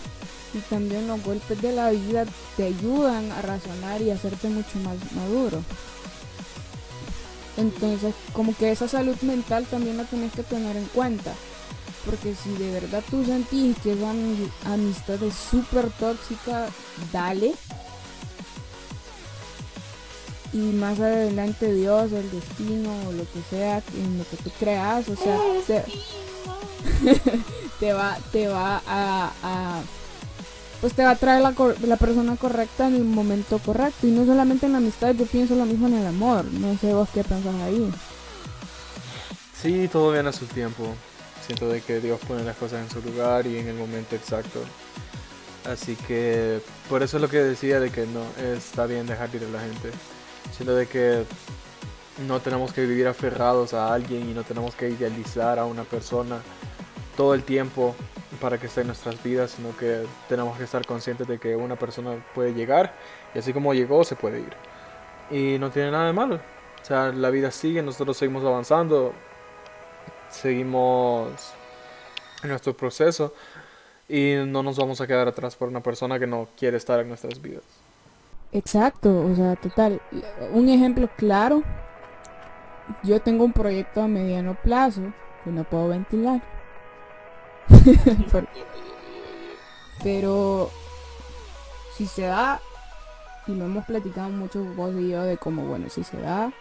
Y 0.55 0.59
también 0.71 1.07
los 1.07 1.23
golpes 1.23 1.61
de 1.61 1.73
la 1.73 1.91
vida 1.91 2.25
te 2.57 2.65
ayudan 2.65 3.31
a 3.33 3.43
razonar 3.43 4.01
y 4.01 4.11
hacerte 4.11 4.49
mucho 4.49 4.79
más 4.79 4.97
maduro. 5.13 5.63
Entonces, 7.57 8.15
como 8.33 8.55
que 8.57 8.71
esa 8.71 8.87
salud 8.89 9.17
mental 9.23 9.65
también 9.71 9.97
la 9.97 10.05
tienes 10.05 10.33
que 10.33 10.43
tener 10.43 10.77
en 10.77 10.85
cuenta. 10.87 11.33
Porque 12.05 12.35
si 12.35 12.51
de 12.53 12.71
verdad 12.71 13.03
tú 13.11 13.25
sentís 13.25 13.77
que 13.79 13.93
esa 13.95 14.13
ami- 14.13 14.51
amistad 14.65 15.21
es 15.23 15.35
súper 15.35 15.91
tóxica, 15.93 16.69
dale. 17.13 17.55
Y 20.53 20.59
más 20.59 20.99
adelante 21.01 21.73
Dios, 21.75 22.13
el 22.13 22.31
destino 22.31 22.91
o 23.09 23.13
lo 23.13 23.25
que 23.25 23.43
sea 23.51 23.83
en 23.95 24.19
lo 24.19 24.25
que 24.29 24.37
tú 24.37 24.51
creas, 24.59 25.09
o 25.09 25.17
sea, 25.17 25.39
te, 25.67 25.85
te 27.81 27.93
va, 27.93 28.17
te 28.33 28.49
va 28.49 28.81
a, 28.87 29.33
a- 29.43 29.81
pues 30.87 30.95
te 30.95 31.03
va 31.03 31.11
a 31.11 31.17
traer 31.17 31.43
la, 31.43 31.53
la 31.85 31.97
persona 31.97 32.37
correcta 32.37 32.87
en 32.87 32.95
el 32.95 33.03
momento 33.03 33.59
correcto. 33.59 34.07
Y 34.07 34.13
no 34.13 34.25
solamente 34.25 34.67
en 34.67 34.73
la 34.73 34.79
amistad, 34.79 35.17
yo 35.17 35.27
pienso 35.27 35.57
lo 35.57 35.65
mismo 35.65 35.89
en 35.89 35.95
el 35.95 36.07
amor. 36.07 36.45
No 36.45 36.79
sé 36.79 36.95
vos 36.95 37.09
qué 37.13 37.25
pensás 37.25 37.57
ahí. 37.65 37.91
Sí, 39.61 39.89
todo 39.89 40.13
viene 40.13 40.29
a 40.29 40.33
su 40.33 40.47
tiempo. 40.47 40.95
Siento 41.45 41.69
de 41.69 41.81
que 41.81 41.99
Dios 41.99 42.21
pone 42.29 42.45
las 42.45 42.57
cosas 42.57 42.83
en 42.83 42.89
su 42.89 43.05
lugar 43.05 43.49
y 43.49 43.59
en 43.59 43.67
el 43.67 43.75
momento 43.75 44.15
exacto. 44.15 44.61
Así 45.69 45.97
que 45.97 46.61
por 46.89 47.03
eso 47.03 47.17
es 47.17 47.21
lo 47.21 47.29
que 47.29 47.39
decía 47.39 47.81
de 47.81 47.91
que 47.91 48.07
no 48.07 48.23
está 48.41 48.87
bien 48.87 49.09
dejar 49.09 49.35
ir 49.35 49.43
a 49.43 49.49
la 49.49 49.63
gente. 49.63 49.91
Siento 50.57 50.77
de 50.77 50.87
que 50.87 51.25
no 52.29 52.39
tenemos 52.39 52.73
que 52.73 52.87
vivir 52.87 53.09
aferrados 53.09 53.75
a 53.75 53.93
alguien 53.93 54.31
y 54.31 54.35
no 54.35 54.45
tenemos 54.45 54.77
que 54.77 54.89
idealizar 54.89 55.59
a 55.59 55.65
una 55.65 55.83
persona 55.83 56.39
todo 57.17 57.35
el 57.35 57.43
tiempo 57.43 57.95
para 58.41 58.59
que 58.59 58.67
esté 58.67 58.83
en 58.83 58.89
nuestras 58.89 59.23
vidas, 59.23 59.53
sino 59.53 59.77
que 59.77 60.07
tenemos 60.29 60.57
que 60.59 60.65
estar 60.65 60.85
conscientes 60.87 61.27
de 61.27 61.39
que 61.39 61.57
una 61.57 61.77
persona 61.77 62.17
puede 62.35 62.55
llegar 62.55 62.95
y 63.35 63.39
así 63.39 63.53
como 63.53 63.75
llegó 63.75 64.05
se 64.05 64.17
puede 64.17 64.41
ir. 64.41 64.53
Y 65.31 65.59
no 65.59 65.71
tiene 65.71 65.91
nada 65.91 66.07
de 66.07 66.13
malo. 66.13 66.37
O 66.37 66.85
sea, 66.85 67.11
la 67.13 67.31
vida 67.31 67.51
sigue, 67.51 67.83
nosotros 67.83 68.17
seguimos 68.17 68.45
avanzando, 68.45 69.13
seguimos 70.31 71.53
en 72.43 72.51
nuestro 72.51 72.77
proceso 72.77 73.35
y 74.09 74.35
no 74.47 74.63
nos 74.63 74.77
vamos 74.77 75.01
a 75.01 75.07
quedar 75.07 75.27
atrás 75.27 75.57
por 75.57 75.69
una 75.69 75.81
persona 75.81 76.19
que 76.19 76.27
no 76.27 76.49
quiere 76.57 76.77
estar 76.77 77.01
en 77.01 77.09
nuestras 77.09 77.41
vidas. 77.43 77.65
Exacto, 78.53 79.27
o 79.27 79.35
sea, 79.35 79.57
total. 79.57 80.01
Un 80.53 80.69
ejemplo 80.69 81.09
claro. 81.17 81.63
Yo 83.03 83.21
tengo 83.21 83.45
un 83.45 83.53
proyecto 83.53 84.01
a 84.01 84.07
mediano 84.07 84.55
plazo 84.55 85.03
que 85.43 85.51
no 85.51 85.65
puedo 85.65 85.89
ventilar. 85.89 86.41
Pero 90.03 90.71
si 91.97 92.07
se 92.07 92.23
da, 92.23 92.61
y 93.47 93.53
lo 93.53 93.65
hemos 93.65 93.85
platicado 93.87 94.29
mucho 94.29 94.63
vos 94.77 94.95
y 94.99 95.09
yo 95.09 95.23
de 95.23 95.37
cómo, 95.39 95.65
bueno, 95.65 95.89
si 95.89 96.05
se 96.05 96.19
da, 96.19 96.53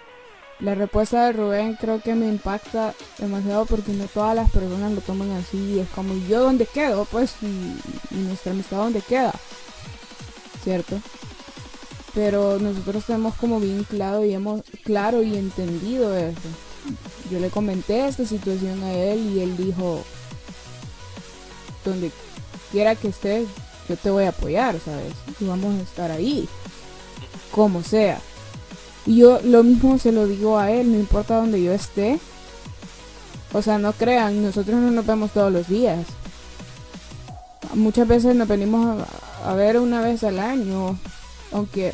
la 0.60 0.74
respuesta 0.74 1.26
de 1.26 1.34
Rubén 1.34 1.76
creo 1.76 2.00
que 2.02 2.15
me 2.15 2.28
impacta 2.28 2.94
demasiado 3.18 3.65
porque 3.65 3.91
no 3.91 4.06
todas 4.06 4.36
las 4.36 4.50
personas 4.52 4.94
lo 4.94 5.02
toman 5.02 5.32
así. 5.32 5.80
Es 5.80 5.89
como, 5.89 6.13
¿y 6.13 6.28
yo 6.28 6.41
dónde 6.41 6.65
quedo? 6.65 7.06
Pues, 7.06 7.36
y, 7.41 7.78
y 8.12 8.20
nuestra 8.20 8.54
amistad 8.54 8.78
dónde 8.78 9.02
queda, 9.02 9.34
¿cierto? 10.63 11.02
Pero 12.13 12.58
nosotros 12.60 13.06
tenemos 13.06 13.36
como 13.36 13.60
bien 13.60 13.84
claro 13.84 14.24
y 14.24 14.34
hemos 14.34 14.62
claro 14.86 15.22
y 15.22 15.36
entendido 15.36 16.15
eso. 16.15 16.39
Yo 17.30 17.39
le 17.39 17.50
comenté 17.50 18.08
esta 18.08 18.26
situación 18.26 18.82
a 18.84 18.94
él 18.94 19.34
y 19.36 19.41
él 19.41 19.58
dijo, 19.58 20.02
donde 21.89 22.12
quiera 22.71 22.95
que 22.95 23.10
estés, 23.10 23.48
yo 23.88 23.95
te 23.98 24.10
voy 24.10 24.26
a 24.26 24.30
apoyar, 24.30 24.80
¿sabes? 24.80 25.13
Y 25.39 25.45
vamos 25.45 25.80
a 25.80 25.84
estar 25.84 26.12
ahí, 26.12 26.48
como 27.52 27.84
sea. 27.84 28.19
Y 29.06 29.17
yo 29.17 29.39
lo 29.43 29.63
mismo 29.63 29.98
se 30.00 30.12
lo 30.12 30.28
digo 30.28 30.58
a 30.58 30.71
él, 30.71 30.91
no 30.91 31.00
importa 31.00 31.38
donde 31.38 31.62
yo 31.62 31.71
esté. 31.71 32.19
O 33.54 33.62
sea, 33.62 33.78
no 33.78 33.93
crean, 33.93 34.43
nosotros 34.43 34.76
no 34.76 34.91
nos 34.91 35.06
vemos 35.06 35.32
todos 35.32 35.52
los 35.52 35.67
días. 35.67 36.06
Muchas 37.74 38.08
veces 38.08 38.36
nos 38.36 38.48
venimos 38.48 39.06
a, 39.43 39.54
ver 39.54 39.80
una 39.80 40.02
vez 40.02 40.24
al 40.24 40.39
año, 40.39 40.98
aunque 41.52 41.93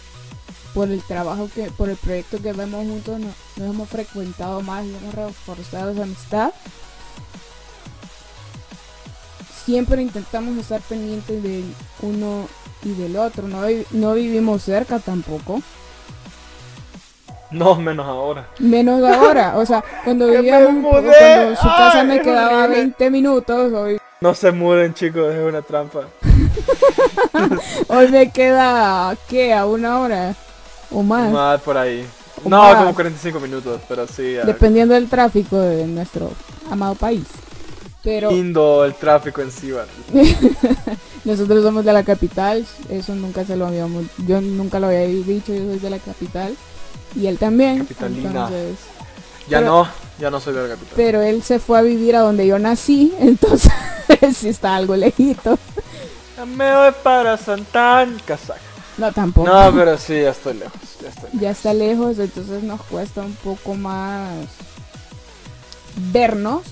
por 0.73 0.89
el 0.89 1.01
trabajo 1.04 1.49
que, 1.54 1.69
por 1.71 1.89
el 1.89 1.97
proyecto 1.97 2.41
que 2.41 2.54
vemos 2.54 2.86
juntos, 2.86 3.19
nos, 3.19 3.36
hemos 3.58 3.89
frecuentado 3.89 4.62
más 4.62 4.86
y 4.86 4.95
hemos 4.95 5.13
reforzado 5.13 5.91
esa 5.91 6.04
amistad. 6.04 6.51
Siempre 9.65 10.02
intentamos 10.02 10.58
estar 10.58 10.82
pendientes 10.82 11.41
del 11.43 11.65
uno 12.02 12.47
y 12.84 12.93
del 12.93 13.17
otro. 13.17 13.47
No, 13.47 13.62
no 13.91 14.13
vivimos 14.13 14.63
cerca 14.63 15.00
tampoco. 15.00 15.62
No, 17.52 17.76
menos 17.76 18.08
ahora. 18.08 18.47
Menos 18.60 19.04
ahora. 19.04 19.58
O 19.58 19.65
sea, 19.65 19.84
cuando 20.04 20.28
vivíamos, 20.28 20.86
cuando 20.89 21.56
su 21.56 21.67
casa 21.67 22.04
me 22.04 22.21
quedaba 22.21 22.67
20 22.67 23.10
minutos, 23.12 23.74
hoy... 23.74 23.97
No 24.21 24.34
se 24.34 24.52
muden, 24.52 24.93
chicos, 24.93 25.34
es 25.34 25.43
una 25.43 25.62
trampa. 25.62 26.02
hoy 27.88 28.08
me 28.10 28.32
queda, 28.32 29.15
¿qué? 29.28 29.54
¿A 29.54 29.65
una 29.65 30.00
hora? 30.00 30.36
¿O 30.91 31.04
más? 31.04 31.32
Más 31.32 31.62
por 31.62 31.78
ahí. 31.78 32.06
no, 32.45 32.76
como 32.78 32.93
45 32.93 33.39
minutos, 33.39 33.82
pero 33.88 34.08
sí. 34.08 34.34
Dependiendo 34.45 34.93
del 34.93 35.10
tráfico 35.10 35.58
de 35.60 35.88
nuestro 35.88 36.32
amado 36.69 36.95
país. 36.95 37.24
Pero... 38.03 38.31
Lindo 38.31 38.83
el 38.83 38.95
tráfico 38.95 39.41
en 39.41 39.51
Cibar. 39.51 39.87
Nosotros 41.25 41.63
somos 41.63 41.85
de 41.85 41.93
la 41.93 42.03
capital, 42.03 42.65
eso 42.89 43.13
nunca 43.13 43.45
se 43.45 43.55
lo 43.55 43.67
habíamos, 43.67 44.05
yo 44.25 44.41
nunca 44.41 44.79
lo 44.79 44.87
había 44.87 45.01
dicho, 45.01 45.53
yo 45.53 45.65
soy 45.65 45.79
de 45.79 45.89
la 45.89 45.99
capital. 45.99 46.55
Y 47.15 47.27
él 47.27 47.37
también. 47.37 47.79
Capitalina. 47.79 48.49
ya 49.47 49.61
no, 49.61 49.87
ya 50.19 50.31
no 50.31 50.39
soy 50.39 50.53
de 50.53 50.63
la 50.63 50.69
capital. 50.69 50.93
Pero 50.95 51.21
él 51.21 51.43
se 51.43 51.59
fue 51.59 51.77
a 51.77 51.81
vivir 51.81 52.15
a 52.15 52.21
donde 52.21 52.47
yo 52.47 52.57
nací, 52.57 53.13
entonces 53.19 53.71
sí 54.35 54.49
está 54.49 54.75
algo 54.75 54.95
lejito. 54.95 55.59
Me 56.55 56.75
voy 56.75 56.91
para 57.03 57.37
Santán, 57.37 58.19
Casaca. 58.25 58.59
No, 58.97 59.11
tampoco. 59.11 59.47
No, 59.47 59.73
pero 59.73 59.97
sí, 59.97 60.21
ya 60.21 60.31
estoy 60.31 60.55
lejos. 60.55 60.73
Ya, 61.01 61.09
estoy 61.09 61.23
lejos. 61.25 61.41
ya 61.41 61.51
está 61.51 61.73
lejos, 61.73 62.19
entonces 62.19 62.63
nos 62.63 62.81
cuesta 62.83 63.21
un 63.21 63.35
poco 63.35 63.75
más 63.75 64.47
vernos. 66.11 66.63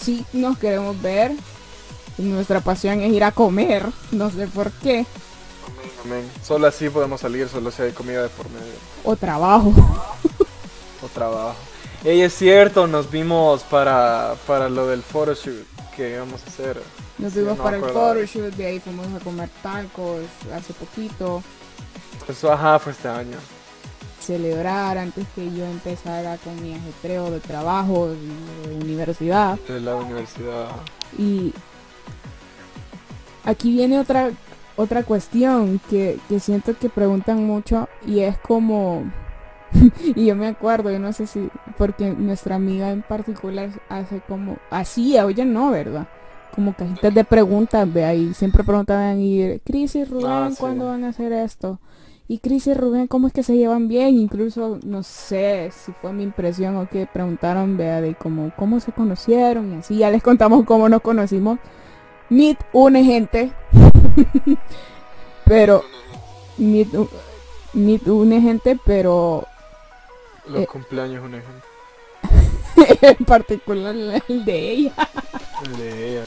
Sí, 0.00 0.24
nos 0.32 0.58
queremos 0.58 1.00
ver. 1.00 1.32
Nuestra 2.18 2.60
pasión 2.60 3.00
es 3.00 3.12
ir 3.12 3.24
a 3.24 3.32
comer. 3.32 3.86
No 4.10 4.30
sé 4.30 4.46
por 4.48 4.70
qué. 4.72 5.06
Solo 6.42 6.66
así 6.66 6.88
podemos 6.88 7.20
salir, 7.20 7.48
solo 7.48 7.70
si 7.70 7.82
hay 7.82 7.92
comida 7.92 8.22
de 8.22 8.28
por 8.28 8.48
medio. 8.50 8.72
O 9.04 9.16
trabajo. 9.16 9.72
o 11.02 11.08
trabajo. 11.08 11.56
Ey, 12.04 12.22
es 12.22 12.34
cierto, 12.34 12.86
nos 12.86 13.10
vimos 13.10 13.62
para, 13.64 14.34
para 14.46 14.68
lo 14.68 14.86
del 14.86 15.02
photoshoot 15.02 15.66
que 15.96 16.10
íbamos 16.10 16.42
a 16.44 16.46
hacer. 16.46 16.82
Nos 17.18 17.34
vimos 17.34 17.58
para 17.58 17.76
el 17.76 17.82
photoshoot, 17.82 18.54
de 18.54 18.66
ahí 18.66 18.80
fuimos 18.80 19.06
a 19.14 19.22
comer 19.22 19.50
tacos 19.62 20.22
hace 20.54 20.72
poquito. 20.74 21.42
Eso, 22.28 22.52
ajá, 22.52 22.78
fue 22.78 22.92
este 22.92 23.08
año. 23.08 23.36
Celebrar 24.28 24.98
antes 24.98 25.26
que 25.34 25.50
yo 25.54 25.64
empezara 25.64 26.36
con 26.36 26.62
mi 26.62 26.74
ajetreo 26.74 27.30
de 27.30 27.40
trabajo, 27.40 28.08
de 28.10 28.74
universidad. 28.74 29.58
De 29.60 29.80
la 29.80 29.96
universidad. 29.96 30.68
Y 31.16 31.54
aquí 33.44 33.70
viene 33.72 33.98
otra 33.98 34.30
otra 34.78 35.02
cuestión 35.02 35.80
que, 35.90 36.20
siento 36.38 36.78
que 36.78 36.88
preguntan 36.88 37.44
mucho 37.44 37.88
y 38.06 38.20
es 38.20 38.38
como, 38.38 39.02
y 40.14 40.26
yo 40.26 40.36
me 40.36 40.46
acuerdo, 40.46 40.92
yo 40.92 41.00
no 41.00 41.12
sé 41.12 41.26
si, 41.26 41.50
porque 41.76 42.10
nuestra 42.10 42.54
amiga 42.54 42.90
en 42.90 43.02
particular 43.02 43.70
hace 43.88 44.20
como, 44.20 44.56
así, 44.70 45.18
oye 45.18 45.44
no, 45.44 45.72
¿verdad? 45.72 46.06
Como 46.54 46.74
cajitas 46.74 47.12
de 47.12 47.24
preguntas, 47.24 47.92
ve 47.92 48.04
ahí, 48.04 48.32
siempre 48.34 48.62
preguntaban, 48.62 49.18
y 49.20 49.58
Cris 49.64 49.96
y 49.96 50.04
Rubén, 50.04 50.26
ah, 50.28 50.50
¿cuándo 50.56 50.86
van 50.86 51.04
a 51.04 51.08
hacer 51.08 51.32
esto? 51.32 51.80
Y 52.30 52.38
Cris 52.40 52.66
y 52.66 52.74
Rubén, 52.74 53.06
¿cómo 53.06 53.26
es 53.26 53.32
que 53.32 53.42
se 53.42 53.56
llevan 53.56 53.88
bien? 53.88 54.18
Incluso, 54.18 54.78
no 54.84 55.02
sé 55.02 55.72
si 55.72 55.92
fue 55.92 56.12
mi 56.12 56.22
impresión 56.22 56.76
o 56.76 56.86
que 56.86 57.06
preguntaron, 57.06 57.78
vea, 57.78 58.02
de 58.02 58.14
cómo, 58.14 58.52
cómo 58.54 58.80
se 58.80 58.92
conocieron 58.92 59.72
y 59.72 59.76
así, 59.76 59.96
ya 59.96 60.10
les 60.10 60.22
contamos 60.22 60.66
cómo 60.66 60.90
nos 60.90 61.00
conocimos. 61.00 61.58
Meet 62.28 62.58
une 62.74 63.02
gente 63.02 63.52
pero 65.48 65.82
ni, 66.58 66.86
ni 67.72 68.00
une 68.04 68.40
gente, 68.40 68.78
pero 68.84 69.46
los 70.46 70.62
eh, 70.62 70.66
cumpleaños 70.66 71.24
una 71.24 71.40
gente. 71.40 72.98
en 73.18 73.24
particular 73.24 73.94
el 74.28 74.44
de 74.44 74.70
ella. 74.70 74.92
El 75.64 75.76
de 75.78 76.10
ella. 76.10 76.24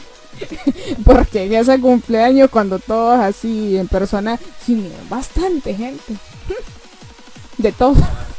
Porque 1.06 1.45
en 1.45 1.54
ese 1.54 1.80
cumpleaños 1.80 2.49
cuando 2.49 2.80
todos 2.80 3.19
así 3.19 3.77
en 3.77 3.88
persona, 3.88 4.39
sí, 4.65 4.91
bastante 5.10 5.73
gente. 5.73 6.15
De 7.58 7.71
todo 7.71 7.95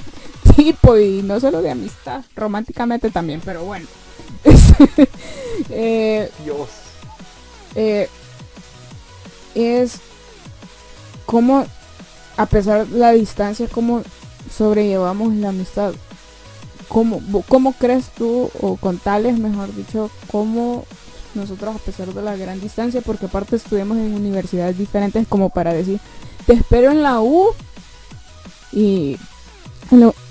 tipo 0.56 0.98
y 0.98 1.22
no 1.22 1.38
solo 1.38 1.62
de 1.62 1.70
amistad, 1.70 2.24
románticamente 2.34 3.10
también, 3.10 3.40
pero 3.44 3.64
bueno. 3.64 3.86
eh, 5.70 6.30
Dios. 6.44 6.68
Eh, 7.74 8.08
es 9.54 10.00
cómo, 11.26 11.66
a 12.36 12.46
pesar 12.46 12.86
de 12.86 12.98
la 12.98 13.12
distancia, 13.12 13.68
cómo 13.68 14.02
sobrellevamos 14.54 15.34
la 15.34 15.50
amistad. 15.50 15.94
¿Cómo, 16.88 17.22
¿Cómo 17.48 17.72
crees 17.72 18.10
tú, 18.10 18.50
o 18.60 18.76
con 18.76 18.98
tales, 18.98 19.38
mejor 19.38 19.74
dicho, 19.74 20.10
cómo 20.30 20.84
nosotros, 21.34 21.76
a 21.76 21.78
pesar 21.78 22.12
de 22.12 22.22
la 22.22 22.36
gran 22.36 22.60
distancia, 22.60 23.00
porque 23.00 23.26
aparte 23.26 23.56
estuvimos 23.56 23.96
en 23.96 24.14
universidades 24.14 24.78
diferentes, 24.78 25.26
como 25.28 25.50
para 25.50 25.72
decir, 25.72 26.00
te 26.46 26.54
espero 26.54 26.90
en 26.90 27.02
la 27.02 27.20
U 27.20 27.54
y 28.72 29.18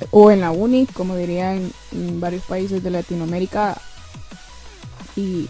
o 0.09 0.31
en 0.31 0.41
la 0.41 0.51
uni, 0.51 0.87
como 0.87 1.15
dirían 1.15 1.71
en 1.91 2.19
varios 2.19 2.43
países 2.43 2.83
de 2.83 2.89
Latinoamérica, 2.89 3.79
y 5.15 5.47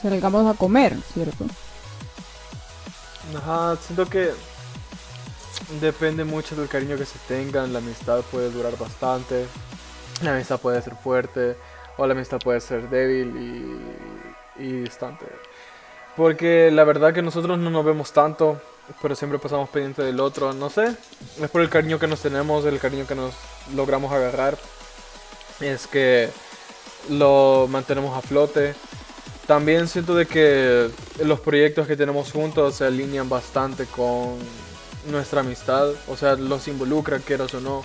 salgamos 0.00 0.46
a 0.52 0.56
comer, 0.56 0.96
¿cierto? 1.12 1.44
Ajá, 3.36 3.76
siento 3.84 4.08
que 4.08 4.30
depende 5.80 6.24
mucho 6.24 6.54
del 6.56 6.68
cariño 6.68 6.96
que 6.96 7.04
se 7.04 7.18
tengan. 7.26 7.72
La 7.72 7.80
amistad 7.80 8.20
puede 8.30 8.50
durar 8.50 8.78
bastante, 8.78 9.46
la 10.22 10.34
amistad 10.34 10.60
puede 10.60 10.80
ser 10.82 10.94
fuerte 10.96 11.56
o 11.98 12.06
la 12.06 12.14
amistad 12.14 12.38
puede 12.38 12.60
ser 12.60 12.88
débil 12.88 13.28
y, 13.36 13.78
y 14.58 14.72
distante. 14.72 15.26
Porque 16.16 16.70
la 16.70 16.84
verdad 16.84 17.12
que 17.12 17.22
nosotros 17.22 17.58
no 17.58 17.70
nos 17.70 17.84
vemos 17.84 18.12
tanto, 18.12 18.60
pero 19.02 19.14
siempre 19.14 19.38
pasamos 19.38 19.68
pendiente 19.68 20.02
del 20.02 20.20
otro. 20.20 20.52
No 20.52 20.70
sé, 20.70 20.96
es 21.40 21.50
por 21.50 21.60
el 21.60 21.68
cariño 21.68 21.98
que 21.98 22.06
nos 22.06 22.20
tenemos, 22.20 22.64
el 22.64 22.78
cariño 22.78 23.06
que 23.06 23.14
nos 23.14 23.34
logramos 23.74 24.12
agarrar. 24.12 24.56
Es 25.60 25.86
que 25.86 26.30
lo 27.10 27.66
mantenemos 27.68 28.16
a 28.16 28.22
flote. 28.22 28.74
También 29.46 29.88
siento 29.88 30.14
de 30.14 30.26
que 30.26 30.90
los 31.22 31.40
proyectos 31.40 31.86
que 31.86 31.96
tenemos 31.96 32.32
juntos 32.32 32.76
se 32.76 32.84
alinean 32.84 33.28
bastante 33.28 33.86
con 33.86 34.38
nuestra 35.06 35.40
amistad, 35.40 35.90
o 36.08 36.16
sea, 36.16 36.34
los 36.34 36.66
involucra, 36.66 37.20
quieras 37.20 37.54
o 37.54 37.60
no. 37.60 37.82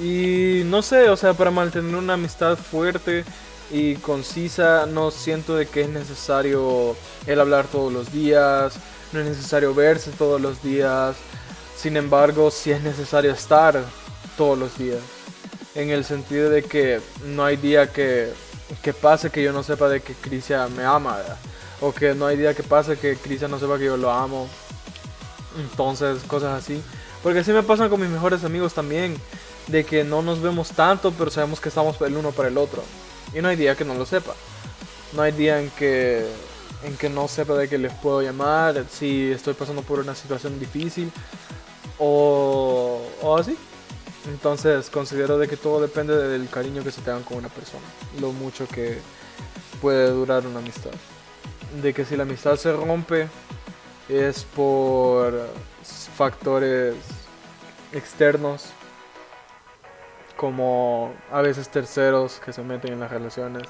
Y 0.00 0.62
no 0.66 0.82
sé, 0.82 1.08
o 1.10 1.16
sea, 1.16 1.34
para 1.34 1.50
mantener 1.50 1.96
una 1.96 2.14
amistad 2.14 2.56
fuerte 2.56 3.24
y 3.70 3.96
concisa, 3.96 4.86
no 4.86 5.10
siento 5.10 5.56
de 5.56 5.66
que 5.66 5.82
es 5.82 5.88
necesario 5.88 6.96
el 7.26 7.40
hablar 7.40 7.66
todos 7.66 7.92
los 7.92 8.12
días, 8.12 8.74
no 9.12 9.20
es 9.20 9.26
necesario 9.26 9.74
verse 9.74 10.10
todos 10.10 10.40
los 10.40 10.62
días. 10.62 11.16
Sin 11.76 11.96
embargo, 11.96 12.50
sí 12.50 12.72
es 12.72 12.82
necesario 12.82 13.32
estar 13.32 13.84
todos 14.36 14.58
los 14.58 14.76
días. 14.78 15.00
En 15.74 15.90
el 15.90 16.04
sentido 16.04 16.50
de 16.50 16.62
que 16.64 17.00
no 17.24 17.44
hay 17.44 17.56
día 17.56 17.92
que 17.92 18.32
que 18.82 18.92
pase 18.92 19.30
que 19.30 19.42
yo 19.42 19.52
no 19.52 19.62
sepa 19.62 19.88
de 19.88 20.00
que 20.00 20.14
Crisia 20.14 20.68
me 20.68 20.84
ama, 20.84 21.18
o 21.80 21.92
que 21.92 22.14
no 22.14 22.26
hay 22.26 22.36
día 22.36 22.54
que 22.54 22.62
pase 22.62 22.98
que 22.98 23.16
Crisia 23.16 23.48
no 23.48 23.58
sepa 23.58 23.78
que 23.78 23.86
yo 23.86 23.96
lo 23.96 24.10
amo. 24.10 24.48
Entonces, 25.58 26.22
cosas 26.24 26.62
así. 26.62 26.82
Porque 27.22 27.40
así 27.40 27.52
me 27.52 27.62
pasan 27.62 27.88
con 27.88 28.00
mis 28.00 28.10
mejores 28.10 28.44
amigos 28.44 28.74
también, 28.74 29.16
de 29.66 29.84
que 29.84 30.04
no 30.04 30.22
nos 30.22 30.40
vemos 30.40 30.70
tanto, 30.70 31.12
pero 31.12 31.30
sabemos 31.30 31.60
que 31.60 31.68
estamos 31.68 32.00
el 32.00 32.16
uno 32.16 32.32
para 32.32 32.48
el 32.48 32.58
otro. 32.58 32.82
Y 33.34 33.40
no 33.40 33.48
hay 33.48 33.56
día 33.56 33.74
que 33.74 33.84
no 33.84 33.94
lo 33.94 34.06
sepa. 34.06 34.34
No 35.12 35.22
hay 35.22 35.32
día 35.32 35.60
en 35.60 35.70
que 35.70 36.26
en 36.84 36.96
que 36.96 37.08
no 37.08 37.26
sepa 37.26 37.54
de 37.54 37.68
que 37.68 37.76
les 37.76 37.92
puedo 37.92 38.22
llamar 38.22 38.84
si 38.88 39.32
estoy 39.32 39.54
pasando 39.54 39.82
por 39.82 39.98
una 39.98 40.14
situación 40.14 40.60
difícil 40.60 41.10
o 41.98 43.00
o 43.22 43.36
así. 43.36 43.56
Entonces 44.28 44.90
considero 44.90 45.38
de 45.38 45.48
que 45.48 45.56
todo 45.56 45.80
depende 45.80 46.14
del 46.16 46.48
cariño 46.48 46.84
que 46.84 46.90
se 46.90 47.00
tengan 47.00 47.22
con 47.22 47.38
una 47.38 47.48
persona, 47.48 47.84
lo 48.20 48.32
mucho 48.32 48.68
que 48.68 48.98
puede 49.80 50.10
durar 50.10 50.46
una 50.46 50.58
amistad. 50.58 50.90
De 51.82 51.92
que 51.94 52.04
si 52.04 52.16
la 52.16 52.24
amistad 52.24 52.56
se 52.56 52.72
rompe 52.72 53.28
es 54.08 54.44
por 54.44 55.48
factores 56.16 56.94
externos 57.92 58.66
como 60.38 61.12
a 61.32 61.42
veces 61.42 61.68
terceros 61.68 62.38
que 62.38 62.52
se 62.52 62.62
meten 62.62 62.92
en 62.92 63.00
las 63.00 63.10
relaciones 63.10 63.64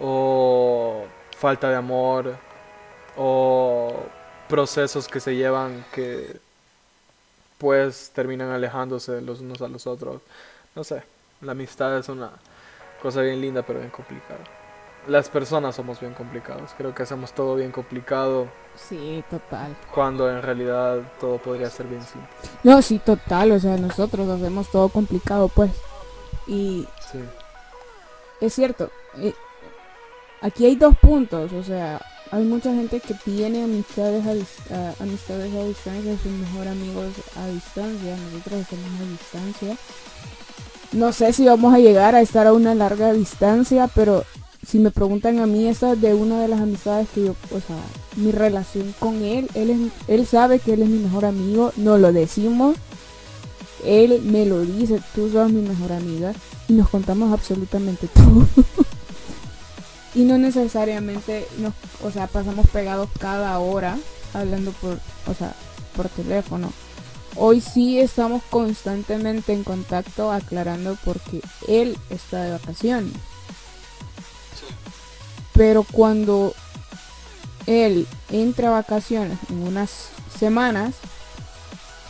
o 0.00 1.04
falta 1.36 1.68
de 1.68 1.74
amor 1.74 2.36
o 3.16 3.92
procesos 4.48 5.08
que 5.08 5.18
se 5.18 5.34
llevan 5.34 5.84
que 5.92 6.38
pues 7.58 8.12
terminan 8.14 8.50
alejándose 8.50 9.20
los 9.20 9.40
unos 9.40 9.60
a 9.62 9.68
los 9.68 9.88
otros. 9.88 10.22
No 10.76 10.84
sé, 10.84 11.02
la 11.40 11.52
amistad 11.52 11.98
es 11.98 12.08
una 12.08 12.30
cosa 13.02 13.22
bien 13.22 13.40
linda 13.40 13.62
pero 13.62 13.80
bien 13.80 13.90
complicada. 13.90 14.59
Las 15.06 15.28
personas 15.28 15.74
somos 15.76 15.98
bien 15.98 16.12
complicados, 16.14 16.70
creo 16.76 16.94
que 16.94 17.02
hacemos 17.02 17.32
todo 17.32 17.56
bien 17.56 17.72
complicado. 17.72 18.46
Sí, 18.76 19.24
total. 19.30 19.74
Cuando 19.94 20.30
en 20.30 20.42
realidad 20.42 20.98
todo 21.18 21.38
podría 21.38 21.70
ser 21.70 21.86
bien 21.86 22.02
simple. 22.02 22.28
No, 22.62 22.80
sí, 22.82 22.98
total, 22.98 23.52
o 23.52 23.58
sea, 23.58 23.76
nosotros 23.76 24.28
hacemos 24.28 24.70
todo 24.70 24.88
complicado, 24.90 25.48
pues. 25.48 25.70
Y 26.46 26.86
Sí. 27.10 27.18
es 28.40 28.54
cierto, 28.54 28.90
eh, 29.16 29.34
aquí 30.42 30.66
hay 30.66 30.76
dos 30.76 30.96
puntos, 30.98 31.52
o 31.54 31.62
sea, 31.62 32.00
hay 32.30 32.44
mucha 32.44 32.72
gente 32.72 33.00
que 33.00 33.14
tiene 33.14 33.64
amistades 33.64 34.24
a, 34.26 34.30
a- 34.74 34.94
amistades 35.02 35.52
a 35.54 35.64
distancia, 35.64 36.16
sus 36.22 36.30
mejores 36.32 36.72
amigos 36.72 37.06
a 37.36 37.46
distancia, 37.48 38.16
nosotros 38.16 38.60
estamos 38.60 39.00
a 39.00 39.04
distancia. 39.10 39.76
No 40.92 41.12
sé 41.12 41.32
si 41.32 41.46
vamos 41.46 41.72
a 41.74 41.78
llegar 41.78 42.14
a 42.14 42.20
estar 42.20 42.46
a 42.46 42.52
una 42.52 42.74
larga 42.74 43.12
distancia, 43.12 43.88
pero 43.94 44.24
si 44.66 44.78
me 44.78 44.90
preguntan 44.90 45.38
a 45.38 45.46
mí, 45.46 45.66
esta 45.66 45.92
es 45.92 46.00
de 46.00 46.14
una 46.14 46.40
de 46.40 46.48
las 46.48 46.60
amistades 46.60 47.08
que 47.14 47.24
yo, 47.24 47.34
o 47.50 47.60
sea, 47.60 47.76
mi 48.16 48.30
relación 48.30 48.94
con 48.98 49.22
él, 49.22 49.48
él, 49.54 49.70
es, 49.70 49.78
él 50.08 50.26
sabe 50.26 50.58
que 50.58 50.74
él 50.74 50.82
es 50.82 50.88
mi 50.88 50.98
mejor 50.98 51.24
amigo, 51.24 51.72
no 51.76 51.96
lo 51.98 52.12
decimos, 52.12 52.76
él 53.84 54.20
me 54.22 54.44
lo 54.46 54.60
dice, 54.60 55.00
tú 55.14 55.30
sos 55.30 55.50
mi 55.50 55.62
mejor 55.62 55.92
amiga 55.92 56.32
y 56.68 56.74
nos 56.74 56.88
contamos 56.88 57.32
absolutamente 57.32 58.08
todo. 58.14 58.46
y 60.14 60.24
no 60.24 60.38
necesariamente 60.38 61.46
nos, 61.58 61.72
o 62.04 62.10
sea, 62.10 62.26
pasamos 62.26 62.68
pegados 62.68 63.08
cada 63.18 63.58
hora 63.58 63.96
hablando 64.34 64.72
por, 64.72 64.98
o 65.26 65.34
sea, 65.34 65.54
por 65.96 66.08
teléfono. 66.08 66.72
Hoy 67.36 67.60
sí 67.60 67.98
estamos 68.00 68.42
constantemente 68.50 69.52
en 69.52 69.62
contacto 69.62 70.32
aclarando 70.32 70.98
porque 71.04 71.40
él 71.68 71.96
está 72.10 72.42
de 72.42 72.52
vacaciones. 72.52 73.12
Pero 75.60 75.82
cuando 75.82 76.54
él 77.66 78.06
entra 78.30 78.68
a 78.68 78.80
vacaciones 78.80 79.36
en 79.50 79.62
unas 79.62 80.08
semanas, 80.38 80.94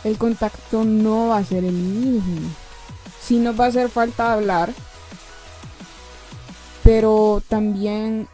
el 0.05 0.17
contacto 0.17 0.85
no 0.85 1.27
va 1.27 1.39
a 1.39 1.43
ser 1.43 1.65
el 1.65 1.73
mismo. 1.73 2.49
Sí 3.21 3.39
nos 3.39 3.59
va 3.59 3.65
a 3.65 3.67
hacer 3.67 3.89
falta 3.89 4.31
hablar, 4.31 4.71
pero 6.81 7.43
también 7.49 8.29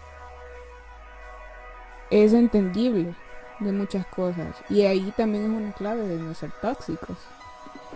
es 2.11 2.33
entendible 2.33 3.15
de 3.59 3.71
muchas 3.71 4.05
cosas. 4.05 4.55
Y 4.69 4.83
ahí 4.83 5.11
también 5.17 5.45
es 5.45 5.49
una 5.49 5.73
clave 5.73 6.07
de 6.07 6.17
no 6.17 6.35
ser 6.35 6.51
tóxicos. 6.61 7.17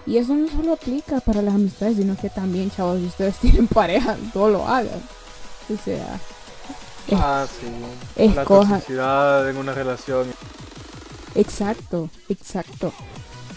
Y 0.07 0.17
eso 0.17 0.33
no 0.33 0.47
solo 0.47 0.73
aplica 0.73 1.19
para 1.19 1.43
las 1.43 1.53
amistades, 1.53 1.97
sino 1.97 2.17
que 2.17 2.31
también, 2.31 2.71
chavos, 2.71 2.97
si 2.97 3.05
ustedes 3.05 3.37
tienen 3.41 3.67
pareja, 3.67 4.17
no 4.33 4.49
lo 4.49 4.67
hagan. 4.67 5.03
O 5.71 5.77
sea, 5.85 6.19
Es- 7.07 7.19
Ah, 7.19 7.45
sí. 7.47 8.25
La 8.35 8.45
toxicidad 8.45 9.49
en 9.49 9.57
una 9.57 9.73
relación. 9.73 10.27
exacto, 11.35 12.09
exacto. 12.29 12.93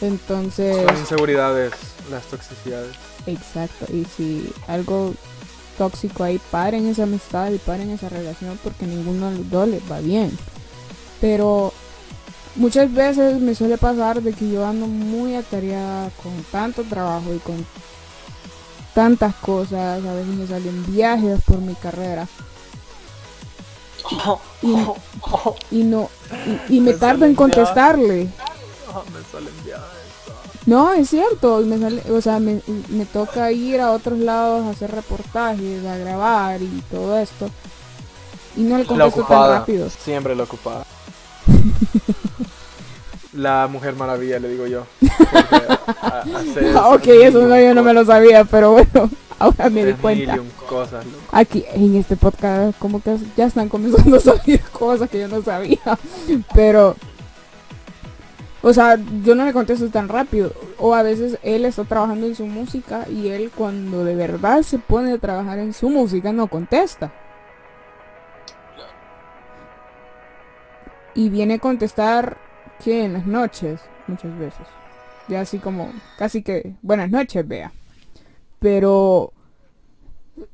Entonces, 0.01 0.85
Son 0.87 0.99
inseguridades, 0.99 1.73
las 2.11 2.25
toxicidades. 2.25 2.95
exacto. 3.27 3.87
Y 3.93 4.05
si 4.17 4.51
algo 4.67 5.15
tóxico 5.79 6.25
ahí, 6.25 6.41
paren 6.51 6.87
esa 6.89 7.05
amistad 7.05 7.51
y 7.51 7.59
paren 7.59 7.91
esa 7.91 8.09
relación 8.09 8.59
porque 8.63 8.87
ninguno 8.87 9.31
de 9.31 9.39
los 9.39 9.51
dos 9.51 9.69
les 9.69 9.83
va 9.91 10.01
bien. 10.01 10.37
Pero 11.21 11.73
muchas 12.57 12.93
veces 12.93 13.41
me 13.41 13.55
suele 13.55 13.79
pasar 13.79 14.21
de 14.23 14.33
que 14.33 14.51
yo 14.51 14.67
ando 14.67 14.87
muy 14.87 15.35
atareada 15.37 16.11
con 16.23 16.33
tanto 16.51 16.83
trabajo 16.85 17.33
y 17.35 17.39
con 17.39 17.65
tantas 18.95 19.35
cosas. 19.37 20.05
A 20.05 20.13
veces 20.15 20.35
me 20.35 20.47
salen 20.47 20.85
viajes 20.93 21.41
por 21.45 21.59
mi 21.59 21.75
carrera. 21.75 22.27
Y, 24.63 24.75
y 25.71 25.83
no 25.85 26.11
y, 26.69 26.77
y 26.77 26.81
me 26.81 26.93
Me 26.93 26.99
tardo 26.99 27.25
en 27.25 27.35
contestarle. 27.35 28.25
Me 28.27 29.23
salen. 29.33 29.55
No, 30.67 30.93
es 30.93 31.11
cierto, 31.11 31.61
me 31.61 31.79
sale, 31.79 32.03
o 32.11 32.21
sea, 32.23 32.39
me, 32.41 32.61
me 32.89 33.05
toca 33.07 33.53
ir 33.53 33.81
a 33.81 33.91
otros 33.93 34.19
lados 34.19 34.65
a 34.65 34.71
hacer 34.71 34.91
reportajes, 34.91 35.85
a 35.85 35.97
grabar 35.99 36.63
y 36.63 36.83
todo 36.91 37.19
esto. 37.19 37.51
Y 38.57 38.63
no 38.63 38.79
le 38.79 38.87
contesto 38.87 39.25
tan 39.25 39.51
rápido. 39.51 39.89
Siempre 39.91 40.35
la 40.35 40.45
ocupada. 40.45 40.87
la 43.33 43.67
mujer 43.71 43.95
maravilla, 43.95 44.39
le 44.39 44.49
digo 44.49 44.67
yo. 44.67 44.85
Porque 45.01 45.47
a- 46.01 46.21
hace 46.21 46.73
Ah, 46.77 46.89
ok, 46.91 47.07
eso 47.07 47.43
no, 47.43 47.59
yo 47.61 47.75
no 47.75 47.83
me 47.83 47.93
lo 47.93 48.05
sabía, 48.05 48.45
pero 48.45 48.73
bueno, 48.73 49.11
ahora 49.45 49.71
me 49.71 49.85
di 49.85 49.93
cuenta. 49.95 50.39
cosas, 50.69 51.05
loco. 51.05 51.19
Aquí 51.33 51.65
en 51.75 51.97
este 51.97 52.17
podcast 52.17 52.79
como 52.79 53.03
que 53.03 53.17
ya 53.37 53.47
están 53.47 53.69
comenzando 53.69 54.17
a 54.17 54.21
salir 54.21 54.61
cosas 54.73 55.11
que 55.11 55.21
yo 55.21 55.29
no 55.29 55.43
sabía. 55.43 55.79
Pero, 56.55 56.97
o 58.63 58.73
sea, 58.73 58.99
yo 59.23 59.35
no 59.35 59.45
le 59.45 59.53
contesto 59.53 59.89
tan 59.91 60.09
rápido. 60.09 60.53
O 60.79 60.95
a 60.95 61.03
veces 61.03 61.39
él 61.43 61.65
está 61.65 61.85
trabajando 61.85 62.27
en 62.27 62.35
su 62.35 62.47
música 62.47 63.07
y 63.09 63.29
él 63.29 63.51
cuando 63.55 64.05
de 64.05 64.15
verdad 64.15 64.63
se 64.63 64.79
pone 64.79 65.13
a 65.13 65.19
trabajar 65.19 65.59
en 65.59 65.73
su 65.73 65.91
música 65.91 66.33
no 66.33 66.47
contesta. 66.47 67.13
Y 71.15 71.29
viene 71.29 71.55
a 71.55 71.59
contestar 71.59 72.39
que 72.83 73.05
en 73.05 73.13
las 73.13 73.27
noches, 73.27 73.81
muchas 74.07 74.37
veces. 74.39 74.67
Ya 75.29 75.41
así 75.41 75.59
como, 75.59 75.93
casi 76.19 76.43
que, 76.43 76.75
buenas 76.83 77.11
noches, 77.11 77.47
vea. 77.47 77.73
Pero 78.59 79.34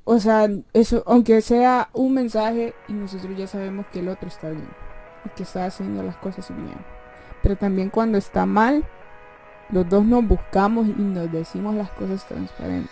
o 0.05 0.19
sea, 0.19 0.49
eso, 0.73 1.03
aunque 1.07 1.41
sea 1.41 1.89
un 1.93 2.15
mensaje 2.15 2.75
y 2.89 2.93
nosotros 2.93 3.37
ya 3.37 3.47
sabemos 3.47 3.87
que 3.93 4.01
el 4.01 4.09
otro 4.09 4.29
está 4.29 4.51
bien 4.51 4.69
y 5.25 5.29
que 5.31 5.43
está 5.43 5.67
haciendo 5.67 6.03
las 6.03 6.17
cosas 6.17 6.49
bien. 6.55 6.77
Pero 7.43 7.57
también 7.57 7.91
cuando 7.91 8.19
está 8.19 8.45
mal, 8.47 8.85
los 9.71 9.89
dos 9.89 10.05
nos 10.05 10.27
buscamos 10.27 10.89
y 10.89 10.93
nos 10.93 11.31
decimos 11.33 11.75
las 11.75 11.91
cosas 11.93 12.27
transparentes. 12.27 12.91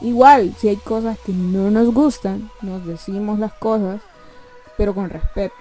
Igual, 0.00 0.54
si 0.58 0.68
hay 0.68 0.76
cosas 0.76 1.18
que 1.20 1.32
no 1.32 1.70
nos 1.70 1.92
gustan, 1.94 2.50
nos 2.62 2.84
decimos 2.84 3.38
las 3.38 3.54
cosas, 3.54 4.00
pero 4.76 4.94
con 4.94 5.08
respeto. 5.08 5.54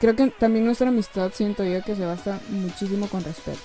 Creo 0.00 0.16
que 0.16 0.28
también 0.28 0.64
nuestra 0.64 0.88
amistad 0.88 1.30
siento 1.32 1.64
yo 1.64 1.82
que 1.82 1.94
se 1.94 2.04
basa 2.04 2.40
muchísimo 2.48 3.06
con 3.08 3.22
respeto. 3.22 3.60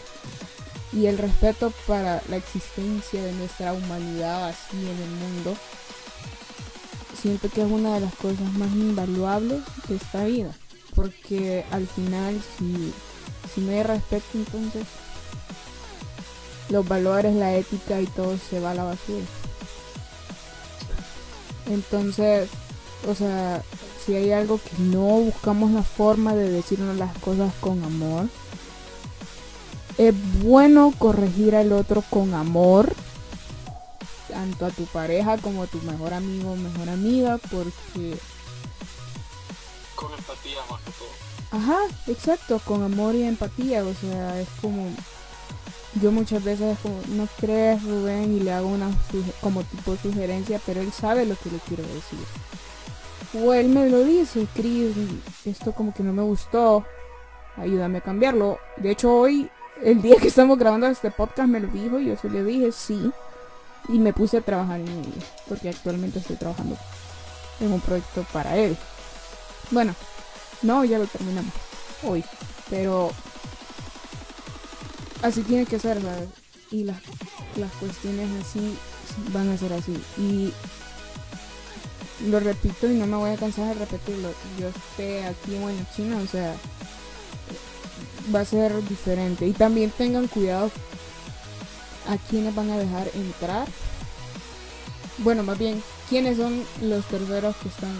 Y 0.91 1.05
el 1.05 1.17
respeto 1.17 1.71
para 1.87 2.21
la 2.29 2.37
existencia 2.37 3.23
de 3.23 3.31
nuestra 3.33 3.73
humanidad 3.73 4.49
así 4.49 4.77
en 4.77 4.97
el 5.01 5.09
mundo 5.09 5.55
siento 7.21 7.49
que 7.49 7.61
es 7.61 7.71
una 7.71 7.95
de 7.95 8.01
las 8.01 8.15
cosas 8.15 8.51
más 8.53 8.71
invaluables 8.71 9.61
de 9.87 9.95
esta 9.95 10.25
vida. 10.25 10.51
Porque 10.95 11.65
al 11.71 11.87
final, 11.87 12.39
si, 12.57 13.61
no 13.61 13.71
hay 13.71 13.83
respeto, 13.83 14.25
entonces 14.33 14.83
los 16.69 16.87
valores, 16.87 17.35
la 17.35 17.55
ética 17.55 17.99
y 17.99 18.05
todo 18.07 18.37
se 18.37 18.59
va 18.59 18.71
a 18.71 18.75
la 18.75 18.83
basura. 18.83 19.25
Entonces, 21.69 22.49
o 23.07 23.15
sea, 23.15 23.63
si 24.05 24.15
hay 24.15 24.31
algo 24.31 24.57
que 24.59 24.81
no 24.81 25.01
buscamos 25.01 25.71
la 25.71 25.83
forma 25.83 26.35
de 26.35 26.49
decirnos 26.49 26.97
las 26.97 27.15
cosas 27.19 27.53
con 27.59 27.83
amor, 27.83 28.27
es 29.97 30.13
bueno 30.41 30.93
corregir 30.97 31.55
al 31.55 31.73
otro 31.73 32.03
con 32.09 32.33
amor 32.33 32.93
tanto 34.39 34.65
a 34.65 34.69
tu 34.69 34.85
pareja 34.85 35.37
como 35.37 35.63
a 35.63 35.67
tu 35.67 35.79
mejor 35.81 36.13
amigo 36.13 36.53
o 36.53 36.55
mejor 36.55 36.87
amiga 36.87 37.37
porque 37.51 38.17
Con 39.95 40.13
empatía 40.13 40.59
más 40.71 40.79
que 40.81 40.91
todo. 40.91 41.59
ajá 41.59 41.77
exacto 42.07 42.61
con 42.63 42.81
amor 42.83 43.15
y 43.15 43.23
empatía 43.23 43.83
o 43.83 43.93
sea 43.93 44.39
es 44.39 44.47
como 44.61 44.87
yo 46.01 46.11
muchas 46.13 46.41
veces 46.41 46.77
es 46.77 46.79
como 46.79 47.01
no 47.17 47.27
crees 47.37 47.83
Rubén 47.83 48.37
y 48.37 48.39
le 48.39 48.53
hago 48.53 48.69
una 48.69 48.89
como 49.41 49.61
tipo 49.63 49.97
sugerencia 49.97 50.61
pero 50.65 50.79
él 50.79 50.93
sabe 50.93 51.25
lo 51.25 51.35
que 51.35 51.49
le 51.51 51.57
quiero 51.67 51.83
decir 51.83 53.43
o 53.43 53.53
él 53.53 53.67
me 53.67 53.89
lo 53.89 54.05
dice 54.05 54.47
Chris 54.55 54.95
esto 55.43 55.73
como 55.73 55.93
que 55.93 56.01
no 56.03 56.13
me 56.13 56.23
gustó 56.23 56.85
ayúdame 57.57 57.97
a 57.97 58.01
cambiarlo 58.01 58.57
de 58.77 58.91
hecho 58.91 59.11
hoy 59.13 59.49
el 59.83 60.01
día 60.01 60.15
que 60.15 60.29
estamos 60.29 60.57
grabando 60.57 60.87
este 60.87 61.11
podcast 61.11 61.49
me 61.49 61.59
lo 61.59 61.67
dijo 61.67 61.99
y 61.99 62.05
yo 62.07 62.15
se 62.17 62.29
le 62.29 62.41
dije 62.45 62.71
sí. 62.71 63.11
Y 63.89 63.99
me 63.99 64.13
puse 64.13 64.37
a 64.37 64.41
trabajar 64.41 64.79
en 64.79 64.87
ello. 64.87 65.21
Porque 65.47 65.69
actualmente 65.69 66.19
estoy 66.19 66.35
trabajando 66.37 66.77
en 67.59 67.73
un 67.73 67.81
proyecto 67.81 68.25
para 68.31 68.55
él. 68.55 68.77
Bueno, 69.71 69.93
no, 70.61 70.85
ya 70.85 70.97
lo 70.97 71.07
terminamos 71.07 71.51
hoy. 72.03 72.23
Pero 72.69 73.11
así 75.21 75.41
tiene 75.41 75.65
que 75.65 75.79
ser, 75.79 76.01
¿sabes? 76.01 76.29
Y 76.71 76.83
las, 76.83 76.97
las 77.57 77.71
cuestiones 77.73 78.29
así 78.41 78.77
van 79.33 79.49
a 79.49 79.57
ser 79.57 79.73
así. 79.73 80.01
Y 80.17 80.53
lo 82.27 82.39
repito 82.39 82.89
y 82.89 82.95
no 82.95 83.07
me 83.07 83.17
voy 83.17 83.31
a 83.31 83.37
cansar 83.37 83.67
de 83.67 83.85
repetirlo. 83.85 84.29
Yo 84.59 84.67
esté 84.69 85.25
aquí 85.25 85.55
en 85.55 85.87
China, 85.95 86.17
o 86.23 86.27
sea, 86.27 86.55
va 88.33 88.41
a 88.41 88.45
ser 88.45 88.87
diferente. 88.87 89.47
Y 89.47 89.53
también 89.53 89.91
tengan 89.91 90.27
cuidado 90.27 90.71
a 92.09 92.17
quienes 92.17 92.53
van 92.55 92.71
a 92.71 92.77
dejar 92.77 93.07
entrar. 93.13 93.67
Bueno, 95.19 95.43
más 95.43 95.57
bien, 95.57 95.83
quiénes 96.09 96.37
son 96.37 96.63
los 96.81 97.05
terceros 97.05 97.55
que 97.57 97.69
están 97.69 97.95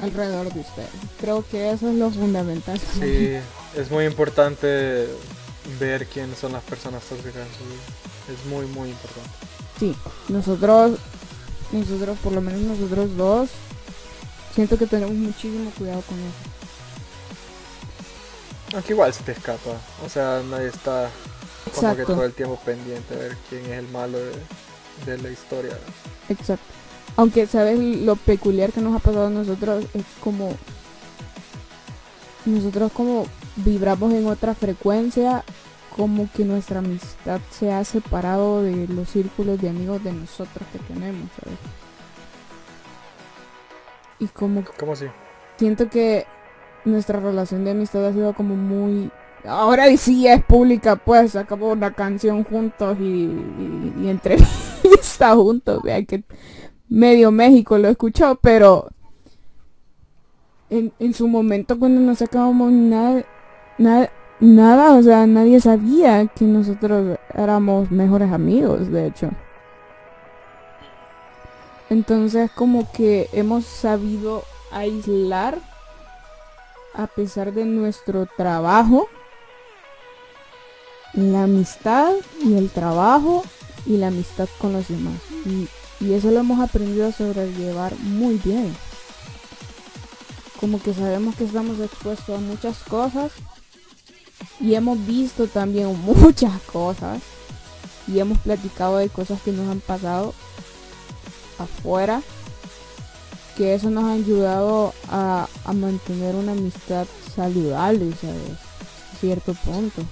alrededor 0.00 0.52
de 0.52 0.60
ustedes. 0.60 0.90
Creo 1.20 1.44
que 1.46 1.70
eso 1.72 1.88
es 1.88 1.96
lo 1.96 2.10
fundamental. 2.10 2.80
Sí, 2.94 3.34
es 3.76 3.90
muy 3.90 4.04
importante 4.06 5.08
ver 5.78 6.06
quiénes 6.06 6.38
son 6.38 6.52
las 6.52 6.62
personas 6.62 7.02
tóxicas 7.04 7.46
en 7.46 7.52
su 7.58 7.64
vida. 7.64 7.82
Es 8.32 8.46
muy, 8.46 8.66
muy 8.66 8.90
importante. 8.90 9.30
Sí, 9.78 9.96
nosotros, 10.28 10.98
nosotros, 11.72 12.18
por 12.22 12.32
lo 12.32 12.40
menos 12.40 12.60
nosotros 12.60 13.16
dos, 13.16 13.50
siento 14.54 14.78
que 14.78 14.86
tenemos 14.86 15.14
muchísimo 15.14 15.70
cuidado 15.76 16.02
con 16.02 16.18
eso. 16.18 16.50
Aunque 18.74 18.92
igual 18.92 19.12
se 19.12 19.24
te 19.24 19.32
escapa. 19.32 19.70
O 20.04 20.08
sea, 20.08 20.42
nadie 20.48 20.68
está 20.68 21.10
como 21.74 21.96
que 21.96 22.04
todo 22.04 22.24
el 22.24 22.32
tiempo 22.32 22.58
pendiente 22.64 23.14
a 23.14 23.18
ver 23.18 23.36
quién 23.48 23.64
es 23.66 23.78
el 23.78 23.88
malo 23.88 24.18
de, 24.18 24.32
de 25.06 25.18
la 25.18 25.30
historia. 25.30 25.76
Exacto. 26.28 26.64
Aunque, 27.16 27.46
¿sabes? 27.46 27.78
Lo 27.78 28.16
peculiar 28.16 28.72
que 28.72 28.80
nos 28.80 28.94
ha 28.96 28.98
pasado 28.98 29.26
a 29.26 29.30
nosotros 29.30 29.84
es 29.94 30.04
como... 30.22 30.54
Nosotros 32.46 32.90
como 32.92 33.26
vibramos 33.56 34.12
en 34.14 34.26
otra 34.26 34.54
frecuencia, 34.54 35.44
como 35.94 36.28
que 36.32 36.44
nuestra 36.44 36.78
amistad 36.78 37.40
se 37.50 37.70
ha 37.72 37.84
separado 37.84 38.62
de 38.62 38.86
los 38.88 39.10
círculos 39.10 39.60
de 39.60 39.68
amigos 39.68 40.02
de 40.02 40.12
nosotros 40.12 40.66
que 40.72 40.78
tenemos, 40.78 41.28
¿sabes? 41.38 41.58
Y 44.18 44.28
como 44.28 44.64
¿Cómo 44.78 44.92
así? 44.92 45.06
siento 45.58 45.90
que 45.90 46.26
nuestra 46.84 47.20
relación 47.20 47.64
de 47.64 47.72
amistad 47.72 48.06
ha 48.06 48.12
sido 48.12 48.32
como 48.32 48.56
muy... 48.56 49.10
Ahora 49.44 49.96
sí 49.96 50.26
es 50.26 50.42
pública, 50.44 50.96
pues 50.96 51.32
sacamos 51.32 51.72
una 51.72 51.92
canción 51.92 52.44
juntos 52.44 52.98
y, 53.00 53.30
y, 54.02 54.08
entrevista 54.08 55.34
juntos. 55.34 55.82
Vean 55.82 56.04
que 56.06 56.24
medio 56.88 57.30
México 57.30 57.78
lo 57.78 57.88
escuchó, 57.88 58.38
pero 58.40 58.88
en, 60.68 60.92
en 60.98 61.14
su 61.14 61.26
momento 61.28 61.78
cuando 61.78 62.00
no 62.00 62.14
sacábamos 62.14 62.70
nada, 62.72 63.24
nada, 63.78 64.10
nada, 64.40 64.94
o 64.94 65.02
sea, 65.02 65.26
nadie 65.26 65.60
sabía 65.60 66.26
que 66.26 66.44
nosotros 66.44 67.18
éramos 67.34 67.90
mejores 67.90 68.32
amigos, 68.32 68.90
de 68.90 69.06
hecho. 69.06 69.30
Entonces 71.88 72.50
como 72.52 72.90
que 72.92 73.28
hemos 73.32 73.64
sabido 73.64 74.44
aislar 74.70 75.58
a 76.94 77.06
pesar 77.06 77.52
de 77.52 77.64
nuestro 77.64 78.26
trabajo, 78.36 79.08
la 81.12 81.44
amistad 81.44 82.12
y 82.42 82.54
el 82.54 82.70
trabajo 82.70 83.44
y 83.86 83.96
la 83.96 84.08
amistad 84.08 84.48
con 84.58 84.72
los 84.72 84.88
demás. 84.88 85.14
Y, 85.44 85.68
eso 86.12 86.30
lo 86.30 86.40
hemos 86.40 86.60
aprendido 86.60 87.08
a 87.08 87.12
sobrellevar 87.12 87.94
muy 87.96 88.40
bien. 88.42 88.74
Como 90.58 90.82
que 90.82 90.94
sabemos 90.94 91.34
que 91.34 91.44
estamos 91.44 91.78
expuestos 91.78 92.38
a 92.38 92.40
muchas 92.40 92.78
cosas 92.78 93.32
y 94.60 94.74
hemos 94.74 95.04
visto 95.06 95.46
también 95.46 95.94
muchas 96.04 96.58
cosas 96.62 97.20
y 98.08 98.18
hemos 98.18 98.38
platicado 98.38 98.96
de 98.96 99.10
cosas 99.10 99.42
que 99.42 99.52
nos 99.52 99.68
han 99.68 99.80
pasado 99.80 100.32
afuera 101.58 102.22
que 103.56 103.74
eso 103.74 103.90
nos 103.90 104.04
ha 104.04 104.12
ayudado 104.12 104.94
a, 105.10 105.46
a 105.66 105.72
mantener 105.74 106.34
una 106.34 106.52
amistad 106.52 107.06
saludable, 107.36 108.10
¿sabes? 108.18 108.52
A 109.12 109.16
cierto 109.18 109.52
punto. 109.52 110.02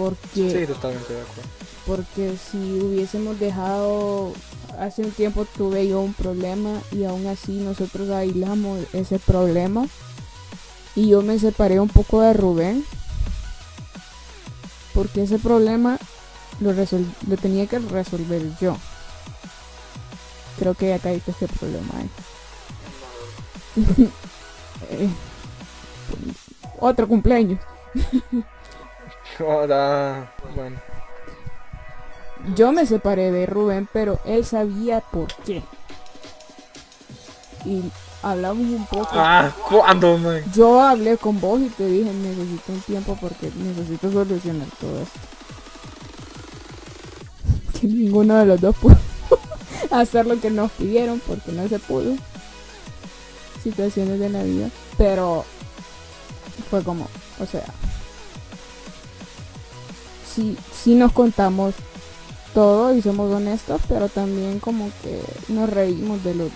Porque, 0.00 0.50
Sí, 0.50 0.66
totalmente 0.66 1.12
de 1.12 1.20
acuerdo. 1.20 1.42
porque 1.86 2.38
si 2.38 2.56
hubiésemos 2.56 3.38
dejado, 3.38 4.32
hace 4.78 5.02
un 5.02 5.10
tiempo 5.10 5.44
tuve 5.44 5.88
yo 5.88 6.00
un 6.00 6.14
problema 6.14 6.80
y 6.90 7.04
aún 7.04 7.26
así 7.26 7.58
nosotros 7.58 8.08
aislamos 8.08 8.80
ese 8.94 9.18
problema 9.18 9.86
y 10.96 11.10
yo 11.10 11.20
me 11.20 11.38
separé 11.38 11.80
un 11.80 11.88
poco 11.90 12.22
de 12.22 12.32
Rubén 12.32 12.82
porque 14.94 15.24
ese 15.24 15.38
problema 15.38 15.98
lo, 16.60 16.72
tenía 17.36 17.66
que 17.66 17.78
resolver 17.78 18.40
yo. 18.58 18.78
Creo 20.58 20.72
que 20.72 20.88
ya 20.88 20.98
caíste 20.98 21.32
este 21.32 21.46
problema. 21.46 21.92
¿eh? 23.76 24.08
Eh, 24.92 25.10
otro 26.80 27.06
cumpleaños. 27.06 27.60
Ahora, 29.40 30.32
bueno. 30.54 30.76
Yo 32.54 32.72
me 32.72 32.86
separé 32.86 33.30
de 33.30 33.46
Rubén, 33.46 33.88
pero 33.92 34.18
él 34.24 34.44
sabía 34.44 35.00
por 35.00 35.28
qué. 35.44 35.62
Y 37.64 37.82
hablamos 38.22 38.66
un 38.66 38.86
poco. 38.86 39.08
Ah, 39.12 39.52
¿cuándo, 39.68 40.16
man? 40.18 40.42
Yo 40.54 40.80
hablé 40.80 41.16
con 41.16 41.40
vos 41.40 41.60
y 41.60 41.68
te 41.68 41.86
dije, 41.86 42.10
necesito 42.12 42.72
un 42.72 42.80
tiempo 42.80 43.18
porque 43.20 43.50
necesito 43.56 44.10
solucionar 44.10 44.68
todo 44.80 45.02
esto. 45.02 45.18
Que 47.80 47.86
ninguno 47.86 48.36
de 48.36 48.44
los 48.44 48.60
dos 48.60 48.76
pudo 48.76 48.98
hacer 49.90 50.26
lo 50.26 50.38
que 50.38 50.50
nos 50.50 50.70
pidieron 50.72 51.18
porque 51.20 51.52
no 51.52 51.66
se 51.68 51.78
pudo. 51.78 52.14
Situaciones 53.62 54.18
de 54.18 54.28
la 54.28 54.42
vida. 54.42 54.68
Pero 54.98 55.44
fue 56.70 56.82
como, 56.82 57.08
o 57.38 57.46
sea, 57.46 57.64
sí, 60.34 60.56
sí 60.72 60.94
nos 60.94 61.12
contamos 61.12 61.74
todo 62.54 62.94
y 62.94 63.02
somos 63.02 63.32
honestos, 63.32 63.80
pero 63.88 64.08
también 64.08 64.58
como 64.58 64.90
que 65.02 65.20
nos 65.52 65.70
reímos 65.70 66.22
de 66.24 66.34
lo, 66.34 66.50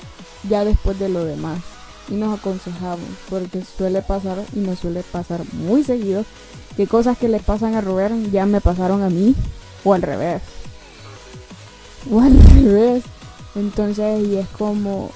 ya 0.49 0.65
después 0.65 0.99
de 0.99 1.09
lo 1.09 1.25
demás 1.25 1.61
y 2.09 2.15
nos 2.15 2.39
aconsejamos 2.39 3.09
porque 3.31 3.63
suele 3.63 4.03
pasar 4.03 4.39
y 4.55 4.59
nos 4.59 4.81
suele 4.81 5.03
pasar 5.03 5.41
muy 5.53 5.85
seguido 5.85 6.25
que 6.77 6.87
cosas 6.87 7.17
que 7.17 7.29
le 7.29 7.41
pasan 7.41 7.75
a 7.75 7.81
Rubén 7.81 8.31
ya 8.33 8.47
me 8.47 8.61
pasaron 8.61 9.03
a 9.03 9.11
mí 9.11 9.35
o 9.85 9.95
al 9.95 10.03
revés. 10.03 10.43
O 12.11 12.21
al 12.21 12.39
revés. 12.55 13.05
Entonces 13.55 14.27
y 14.27 14.37
es 14.37 14.49
como 14.49 15.11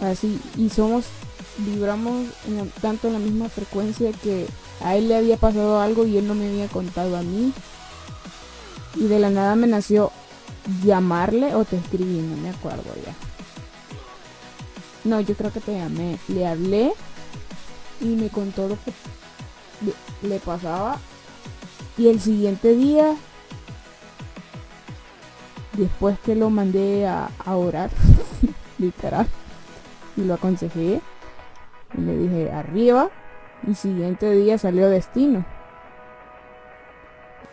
así 0.00 0.40
y 0.56 0.70
somos 0.70 1.04
vibramos 1.58 2.26
en 2.48 2.70
tanto 2.80 3.08
en 3.08 3.12
la 3.14 3.18
misma 3.18 3.48
frecuencia 3.50 4.12
que 4.12 4.46
a 4.82 4.96
él 4.96 5.08
le 5.08 5.16
había 5.16 5.36
pasado 5.36 5.80
algo 5.80 6.06
y 6.06 6.16
él 6.16 6.26
no 6.26 6.34
me 6.34 6.48
había 6.48 6.68
contado 6.68 7.16
a 7.16 7.22
mí 7.22 7.52
y 8.96 9.06
de 9.06 9.18
la 9.18 9.30
nada 9.30 9.54
me 9.56 9.66
nació 9.66 10.10
llamarle 10.84 11.54
o 11.54 11.64
te 11.64 11.76
escribí 11.76 12.20
no 12.20 12.36
me 12.36 12.50
acuerdo 12.50 12.92
ya 13.04 13.14
no, 15.04 15.20
yo 15.20 15.34
creo 15.34 15.52
que 15.52 15.60
te 15.60 15.74
llamé. 15.74 16.18
Le 16.28 16.46
hablé 16.46 16.92
y 18.00 18.06
me 18.06 18.28
contó 18.28 18.68
lo 18.68 18.76
que 18.84 18.92
le, 20.26 20.38
pasaba. 20.40 20.98
Y 21.96 22.08
el 22.08 22.20
siguiente 22.20 22.74
día, 22.74 23.16
después 25.72 26.18
que 26.20 26.34
lo 26.34 26.50
mandé 26.50 27.06
a, 27.06 27.30
a 27.44 27.56
orar, 27.56 27.90
literal, 28.78 29.26
y 30.16 30.22
lo 30.22 30.34
aconsejé, 30.34 31.00
y 31.96 32.00
le 32.00 32.16
dije 32.16 32.52
arriba, 32.52 33.10
el 33.66 33.76
siguiente 33.76 34.30
día 34.30 34.58
salió 34.58 34.88
destino. 34.88 35.44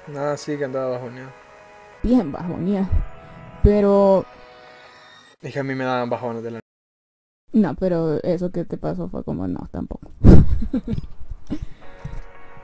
Nada, 0.08 0.38
sí 0.38 0.58
que 0.58 0.66
andaba 0.66 0.92
bajoneado. 0.92 1.32
Bien 2.04 2.32
bajoneado. 2.32 2.88
Pero, 3.64 4.26
Es 5.42 5.54
que 5.54 5.60
a 5.60 5.64
mí 5.64 5.76
me 5.76 5.84
daban 5.84 6.10
bajones 6.10 6.44
de 6.44 6.52
la... 6.52 6.60
no, 7.52 7.76
pero 7.76 8.22
eso 8.24 8.52
que 8.52 8.64
te 8.64 8.78
pasó 8.78 9.10
fue 9.10 9.24
como 9.24 9.48
no, 9.48 9.68
tampoco. 9.72 10.12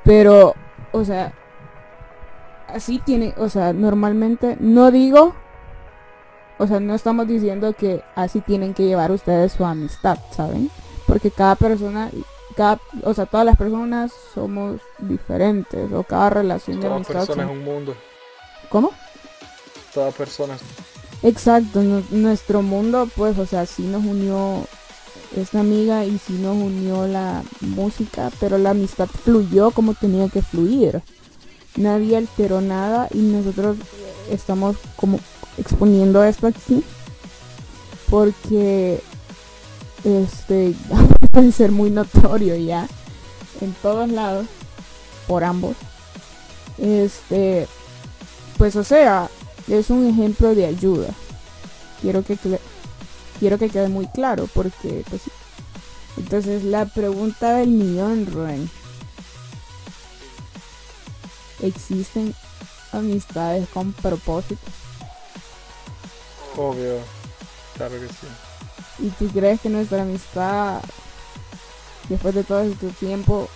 Pero, 0.04 0.54
o 0.92 1.06
sea, 1.06 1.34
así 2.68 3.00
tiene, 3.00 3.34
o 3.38 3.48
sea, 3.50 3.72
normalmente 3.74 4.58
no 4.60 4.92
digo, 4.92 5.34
o 6.58 6.68
sea, 6.68 6.80
no 6.80 6.94
estamos 6.94 7.28
diciendo 7.28 7.74
que 7.74 8.04
así 8.16 8.42
tienen 8.42 8.74
que 8.74 8.86
llevar 8.86 9.12
ustedes 9.12 9.54
su 9.54 9.66
amistad, 9.66 10.18
¿saben? 10.32 10.70
Porque 11.08 11.32
cada 11.32 11.56
persona 11.56 12.10
cada, 12.54 12.80
o 13.04 13.14
sea, 13.14 13.26
todas 13.26 13.46
las 13.46 13.58
personas 13.58 14.12
somos 14.34 14.80
diferentes 15.00 15.92
o 15.92 16.04
cada 16.04 16.30
relación 16.30 16.80
de 16.80 16.88
amistad 16.96 17.14
persona 17.16 17.44
es 17.44 17.50
un 17.50 17.64
mundo. 17.64 17.96
¿Cómo? 18.70 18.92
Toda 19.94 20.12
persona. 20.12 20.58
Exacto, 21.22 21.82
nu- 21.82 22.04
nuestro 22.12 22.62
mundo, 22.62 23.08
pues, 23.16 23.38
o 23.38 23.46
sea, 23.46 23.66
sí 23.66 23.84
nos 23.84 24.04
unió 24.04 24.66
esta 25.38 25.60
amiga 25.62 26.06
y 26.06 26.18
sí 26.20 26.34
nos 26.34 26.56
unió 26.56 27.08
la 27.08 27.44
música, 27.62 28.30
pero 28.40 28.58
la 28.58 28.72
amistad 28.72 29.08
fluyó 29.08 29.72
como 29.72 29.94
tenía 29.94 30.28
que 30.30 30.42
fluir. 30.42 31.02
Nadie 31.76 32.18
alteró 32.18 32.62
nada 32.62 33.08
y 33.14 33.20
nosotros 33.20 33.78
estamos 34.30 34.76
como 34.96 35.20
exponiendo 35.58 36.24
esto 36.24 36.48
aquí 36.48 36.84
porque 38.10 39.02
este 40.04 40.76
puede 41.32 41.52
ser 41.52 41.72
muy 41.72 41.90
notorio 41.90 42.56
ya 42.56 42.88
en 43.62 43.74
todos 43.82 44.10
lados 44.10 44.48
por 45.28 45.44
ambos. 45.44 45.76
Este, 46.78 47.68
pues 48.58 48.76
o 48.76 48.84
sea, 48.84 49.30
es 49.68 49.90
un 49.90 50.08
ejemplo 50.08 50.54
de 50.56 50.66
ayuda. 50.66 51.10
Quiero 52.02 52.24
que 52.24 52.38
quiero 53.40 53.58
que 53.58 53.70
quede 53.70 53.90
muy 53.90 54.08
claro 54.08 54.48
porque 54.54 55.04
pues. 55.10 55.22
Entonces 56.16 56.64
la 56.64 56.86
pregunta 56.86 57.58
del 57.58 57.70
millón, 57.70 58.28
Rubén. 58.28 58.70
¿Existen 61.62 62.36
amistades 62.92 63.68
con 63.70 63.94
propósito? 63.94 64.62
Obvio. 66.58 67.00
Claro 67.76 68.00
que 68.00 68.08
sí. 68.08 68.28
¿Y 69.00 69.10
tú 69.10 69.28
crees 69.30 69.60
que 69.62 69.70
nuestra 69.70 70.04
amistad 70.04 70.80
después 72.10 72.36
de 72.36 72.44
todo 72.44 72.62
este 72.62 72.88
tiempo 72.90 73.50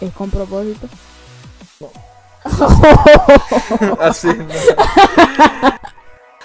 es 0.00 0.12
con 0.12 0.30
propósito? 0.30 0.88
Así, 4.00 4.28
no. 4.28 4.46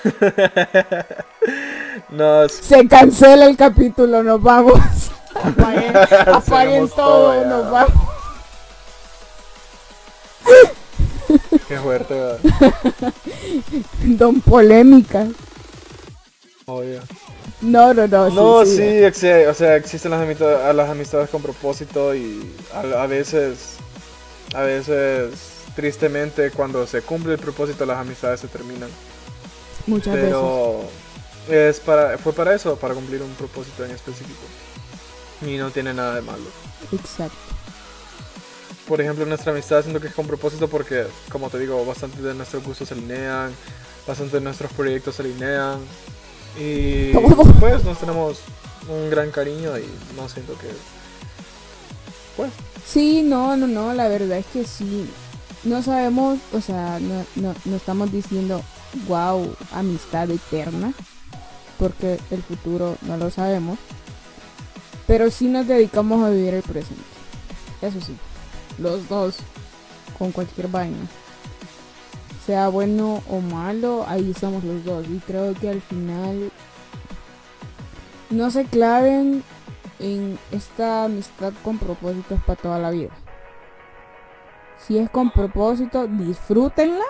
no, 2.10 2.43
es- 2.43 2.52
Se 2.54 2.88
cancela 2.88 3.46
el 3.46 3.56
capítulo, 3.58 4.24
nos 4.24 4.41
vamos. 4.41 4.80
Apaguen, 5.36 5.93
todo, 6.89 6.96
todo 6.96 7.46
nos 7.46 7.72
vamos. 7.72 7.93
qué 11.68 11.78
fuerte, 11.80 12.14
¿verdad? 12.14 12.39
Don 14.04 14.39
Polémica. 14.41 15.26
Obvio. 16.68 17.02
No, 17.62 17.93
no, 17.93 18.08
no. 18.08 18.30
No, 18.30 18.66
sí, 18.66 18.76
sí. 18.78 18.82
exi- 18.82 19.47
o 19.47 19.53
sea, 19.53 19.76
existen 19.76 20.12
las 20.12 20.22
amistades, 20.22 20.76
las 20.76 20.89
amistades 20.89 21.30
con 21.30 21.41
propósito 21.41 22.14
y 22.14 22.53
a, 22.74 23.03
a 23.03 23.08
veces, 23.08 23.78
a 24.53 24.62
veces, 24.62 25.30
tristemente, 25.76 26.51
cuando 26.51 26.86
se 26.86 27.01
cumple 27.01 27.34
el 27.34 27.39
propósito, 27.39 27.86
las 27.86 27.97
amistades 27.97 28.41
se 28.41 28.47
terminan. 28.47 28.89
Muchas 29.88 30.14
veces. 30.14 30.30
Pero 30.30 30.84
es 31.49 31.80
para, 31.80 32.18
fue 32.18 32.34
para 32.34 32.53
eso, 32.53 32.76
para 32.76 32.93
cumplir 32.93 33.22
un 33.22 33.34
propósito 33.36 33.86
en 33.86 33.91
específico. 33.91 34.41
Y 35.41 35.58
no 35.58 35.72
tiene 35.72 35.93
nada 35.93 36.16
de 36.16 36.22
malo. 36.22 36.43
Exacto. 36.91 37.36
Por 38.88 39.01
ejemplo, 39.01 39.26
nuestra 39.26 39.51
amistad 39.51 39.82
siento 39.82 39.99
que 39.99 40.08
es 40.08 40.14
con 40.14 40.28
propósito 40.28 40.68
porque, 40.68 41.06
como 41.32 41.49
te 41.49 41.58
digo, 41.58 41.84
bastante 41.86 42.22
de 42.22 42.34
nuestros 42.36 42.64
gustos 42.64 42.88
se 42.89 42.93
alinean, 42.93 43.51
bastante 44.06 44.38
de 44.38 44.41
nuestros 44.43 44.72
proyectos 44.74 45.16
se 45.16 45.24
alinean. 45.24 45.80
Y 46.60 47.12
pues 47.60 47.84
nos 47.84 47.99
tenemos 47.99 48.39
un 48.89 49.10
gran 49.10 49.32
cariño 49.32 49.78
y 49.78 49.86
no 50.16 50.30
siento 50.30 50.58
que... 50.58 50.68
Pues, 52.38 52.51
Sí, 52.86 53.24
no, 53.24 53.58
no, 53.58 53.68
no, 53.68 53.93
la 53.93 54.08
verdad 54.08 54.38
es 54.38 54.45
que 54.47 54.64
sí. 54.64 55.10
No 55.64 55.82
sabemos, 55.82 56.38
o 56.53 56.62
sea, 56.62 56.99
no, 56.99 57.26
no, 57.36 57.56
no 57.66 57.76
estamos 57.76 58.12
diciendo, 58.12 58.62
wow, 59.08 59.56
amistad 59.72 60.30
eterna, 60.30 60.93
porque 61.80 62.20
el 62.30 62.43
futuro 62.43 62.95
no 63.01 63.18
lo 63.18 63.32
sabemos. 63.32 63.80
Pero 65.08 65.32
sí 65.32 65.47
nos 65.47 65.68
dedicamos 65.68 66.24
a 66.24 66.30
vivir 66.30 66.53
el 66.53 66.62
presente. 66.62 67.03
Eso 67.82 67.99
sí, 67.99 68.16
los 68.78 69.10
dos, 69.10 69.38
con 70.18 70.32
cualquier 70.32 70.68
vaina. 70.68 70.97
Sea 72.46 72.68
bueno 72.70 73.24
o 73.30 73.41
malo, 73.41 74.06
ahí 74.08 74.34
somos 74.34 74.64
los 74.64 74.84
dos. 74.86 75.08
Y 75.08 75.20
creo 75.20 75.54
que 75.56 75.70
al 75.70 75.82
final 75.82 76.52
no 78.30 78.52
se 78.52 78.66
claven 78.66 79.43
en 80.00 80.38
esta 80.52 81.06
amistad 81.06 81.54
con 81.64 81.78
propósitos 81.80 82.39
para 82.43 82.62
toda 82.62 82.80
la 82.80 82.91
vida. 82.91 83.12
Si 84.78 84.98
es 84.98 85.10
con 85.10 85.32
propósito, 85.32 86.08
disfrútenla 86.08 87.06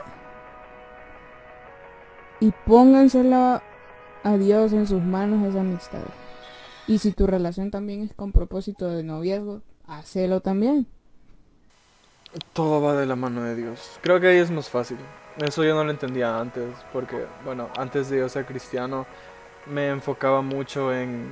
y 2.39 2.51
póngansela 2.65 3.61
a 4.23 4.37
Dios 4.37 4.71
en 4.73 4.87
sus 4.87 5.01
manos 5.01 5.45
esa 5.45 5.61
amistad. 5.61 6.03
Y 6.87 6.99
si 6.99 7.11
tu 7.11 7.27
relación 7.27 7.71
también 7.71 8.03
es 8.03 8.13
con 8.13 8.31
propósito 8.31 8.87
de 8.89 9.03
noviazgo, 9.03 9.61
hacelo 9.87 10.41
también. 10.41 10.87
todo 12.53 12.81
va 12.81 12.95
de 12.95 13.05
la 13.05 13.15
mano 13.15 13.43
de 13.43 13.55
Dios. 13.55 13.99
Creo 14.01 14.19
que 14.19 14.27
ahí 14.27 14.37
es 14.37 14.51
más 14.51 14.69
fácil. 14.69 14.97
Eso 15.37 15.63
yo 15.65 15.75
no 15.75 15.83
lo 15.83 15.91
entendía 15.91 16.39
antes, 16.39 16.73
porque, 16.93 17.25
bueno, 17.43 17.69
antes 17.77 18.09
de 18.09 18.19
yo 18.19 18.29
ser 18.29 18.45
cristiano, 18.45 19.05
me 19.65 19.89
enfocaba 19.89 20.41
mucho 20.41 20.93
en 20.93 21.29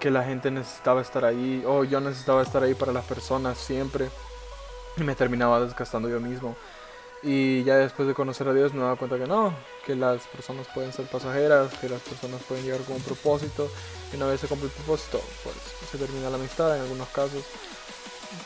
que 0.00 0.10
la 0.10 0.24
gente 0.24 0.50
necesitaba 0.50 1.00
estar 1.00 1.24
ahí, 1.24 1.62
o 1.66 1.84
yo 1.84 2.00
necesitaba 2.00 2.42
estar 2.42 2.62
ahí 2.62 2.74
para 2.74 2.92
las 2.92 3.04
personas 3.04 3.58
siempre, 3.58 4.08
y 4.96 5.04
me 5.04 5.14
terminaba 5.14 5.60
desgastando 5.60 6.08
yo 6.08 6.18
mismo. 6.18 6.56
Y 7.22 7.62
ya 7.62 7.76
después 7.76 8.08
de 8.08 8.14
conocer 8.14 8.48
a 8.48 8.52
Dios 8.52 8.74
me 8.74 8.80
daba 8.80 8.96
cuenta 8.96 9.16
que 9.16 9.26
no, 9.26 9.54
que 9.86 9.94
las 9.94 10.26
personas 10.26 10.66
pueden 10.74 10.92
ser 10.92 11.06
pasajeras, 11.06 11.72
que 11.78 11.88
las 11.88 12.00
personas 12.00 12.42
pueden 12.42 12.64
llegar 12.64 12.80
con 12.80 12.96
un 12.96 13.02
propósito, 13.02 13.70
y 14.12 14.16
una 14.16 14.26
vez 14.26 14.40
se 14.40 14.48
cumple 14.48 14.66
el 14.66 14.72
propósito, 14.72 15.20
pues 15.44 15.54
se 15.88 15.96
termina 15.96 16.28
la 16.28 16.36
amistad 16.36 16.74
en 16.74 16.82
algunos 16.82 17.08
casos. 17.10 17.44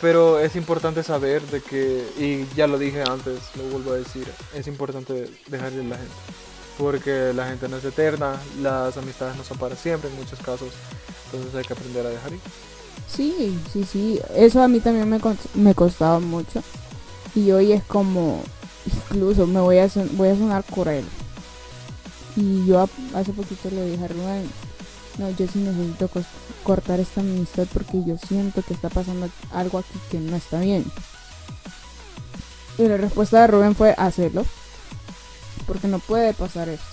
Pero 0.00 0.38
es 0.38 0.56
importante 0.56 1.02
saber 1.02 1.42
de 1.46 1.60
que, 1.60 2.06
y 2.18 2.46
ya 2.54 2.66
lo 2.66 2.78
dije 2.78 3.02
antes, 3.02 3.40
lo 3.56 3.64
vuelvo 3.64 3.92
a 3.92 3.96
decir, 3.96 4.30
es 4.54 4.66
importante 4.66 5.30
dejarle 5.46 5.80
a 5.80 5.84
la 5.84 5.96
gente. 5.96 6.14
Porque 6.78 7.32
la 7.34 7.48
gente 7.48 7.68
no 7.68 7.78
es 7.78 7.84
eterna, 7.84 8.36
las 8.60 8.96
amistades 8.98 9.36
no 9.36 9.44
son 9.44 9.56
para 9.56 9.74
siempre 9.76 10.10
en 10.10 10.16
muchos 10.16 10.38
casos. 10.40 10.68
Entonces 11.26 11.54
hay 11.54 11.64
que 11.64 11.72
aprender 11.72 12.04
a 12.04 12.10
dejar 12.10 12.32
ir. 12.32 12.40
Sí, 13.08 13.58
sí, 13.72 13.84
sí. 13.84 14.20
Eso 14.34 14.62
a 14.62 14.68
mí 14.68 14.80
también 14.80 15.08
me, 15.08 15.18
me 15.54 15.74
costaba 15.74 16.18
mucho. 16.18 16.62
Y 17.34 17.50
hoy 17.52 17.72
es 17.72 17.82
como, 17.84 18.42
incluso 19.10 19.46
me 19.46 19.60
voy 19.60 19.78
a, 19.78 19.88
voy 20.12 20.28
a 20.28 20.36
sonar 20.36 20.64
cruel. 20.64 21.04
Y 22.36 22.66
yo 22.66 22.86
hace 23.14 23.32
poquito 23.32 23.70
le 23.70 23.86
dije 23.86 24.04
a 24.04 24.08
Rubén, 24.08 24.50
no, 25.18 25.30
yo 25.30 25.46
sí 25.46 25.58
necesito 25.60 26.10
cortar 26.62 27.00
esta 27.00 27.20
amistad 27.20 27.66
porque 27.72 28.02
yo 28.04 28.18
siento 28.18 28.62
que 28.62 28.74
está 28.74 28.90
pasando 28.90 29.28
algo 29.52 29.78
aquí 29.78 29.98
que 30.10 30.18
no 30.18 30.36
está 30.36 30.60
bien. 30.60 30.84
Y 32.78 32.86
la 32.86 32.98
respuesta 32.98 33.40
de 33.40 33.46
Rubén 33.46 33.74
fue 33.74 33.94
hacerlo. 33.96 34.44
Porque 35.66 35.88
no 35.88 35.98
puede 35.98 36.34
pasar 36.34 36.68
esto. 36.68 36.84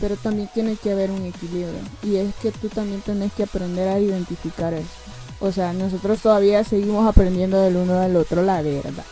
Pero 0.00 0.16
también 0.16 0.48
tiene 0.54 0.76
que 0.76 0.92
haber 0.92 1.10
un 1.10 1.26
equilibrio. 1.26 1.80
Y 2.02 2.16
es 2.16 2.34
que 2.36 2.52
tú 2.52 2.68
también 2.68 3.00
tenés 3.00 3.32
que 3.32 3.42
aprender 3.42 3.88
a 3.88 3.98
identificar 3.98 4.72
eso. 4.72 4.88
O 5.40 5.50
sea, 5.50 5.72
nosotros 5.72 6.20
todavía 6.20 6.62
seguimos 6.62 7.06
aprendiendo 7.08 7.60
del 7.60 7.76
uno 7.76 7.98
del 8.00 8.16
otro 8.16 8.42
la 8.42 8.62
verdad. 8.62 9.04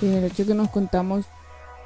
Y 0.00 0.06
en 0.06 0.14
el 0.14 0.24
hecho 0.24 0.46
que 0.46 0.54
nos 0.54 0.70
contamos 0.70 1.26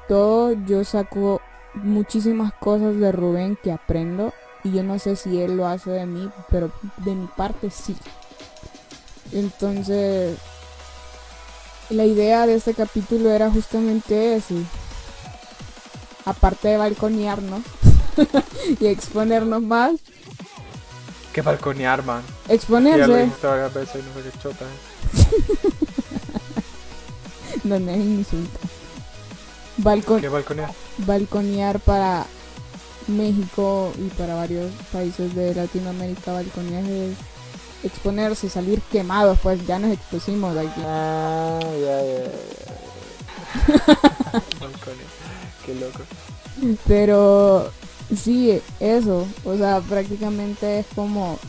todo, 0.07 0.51
yo 0.67 0.83
saco 0.83 1.41
muchísimas 1.75 2.53
cosas 2.53 2.97
de 2.97 3.11
Rubén 3.11 3.57
que 3.61 3.71
aprendo. 3.71 4.33
Y 4.63 4.71
yo 4.71 4.83
no 4.83 4.97
sé 4.97 5.15
si 5.15 5.41
él 5.41 5.57
lo 5.57 5.67
hace 5.67 5.89
de 5.91 6.05
mí, 6.05 6.29
pero 6.49 6.71
de 6.97 7.15
mi 7.15 7.27
parte 7.27 7.69
sí. 7.69 7.95
Entonces, 9.33 10.37
la 11.89 12.05
idea 12.05 12.45
de 12.45 12.55
este 12.55 12.73
capítulo 12.73 13.29
era 13.31 13.49
justamente 13.51 14.35
eso. 14.35 14.55
Aparte 16.25 16.69
de 16.69 16.77
balconearnos 16.77 17.61
y 18.79 18.85
exponernos 18.85 19.61
más, 19.61 19.99
Que 21.33 21.41
balconear, 21.41 22.03
man. 22.05 22.21
Exponerse 22.47 23.17
dijiste 23.17 23.47
varias 23.47 23.73
veces 23.73 23.95
y 23.95 24.07
no 24.07 24.23
sé 24.23 24.29
qué 24.29 24.39
chota. 24.39 24.65
donde 27.63 27.91
hay 27.93 28.01
insulto. 28.01 28.59
Balcon 29.77 30.21
¿Qué 30.21 30.29
balconear? 30.29 30.71
Balconear 30.99 31.79
para 31.79 32.25
México 33.07 33.91
y 33.97 34.09
para 34.09 34.35
varios 34.35 34.71
países 34.91 35.33
de 35.35 35.53
Latinoamérica, 35.53 36.33
balconear 36.33 36.83
es 36.85 37.15
exponerse, 37.83 38.49
salir 38.49 38.81
quemados, 38.91 39.37
pues 39.43 39.65
ya 39.67 39.79
nos 39.79 39.91
expusimos 39.91 40.53
de 40.55 40.61
aquí. 40.61 40.81
Ah, 40.85 41.59
ya, 41.61 42.01
ya, 42.01 42.23
ya. 42.23 42.31
balconear. 44.59 45.23
Qué 45.65 45.75
loco. 45.75 45.99
Pero 46.87 47.71
sí, 48.15 48.61
eso, 48.79 49.27
o 49.43 49.57
sea, 49.57 49.81
prácticamente 49.81 50.79
es 50.79 50.85
como 50.95 51.39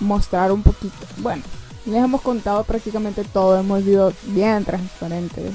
mostrar 0.00 0.52
un 0.52 0.62
poquito. 0.62 0.94
bueno, 1.18 1.42
les 1.86 2.04
hemos 2.04 2.20
contado 2.20 2.64
prácticamente 2.64 3.24
todo, 3.24 3.58
hemos 3.58 3.82
sido 3.84 4.12
bien 4.26 4.64
transparentes. 4.64 5.52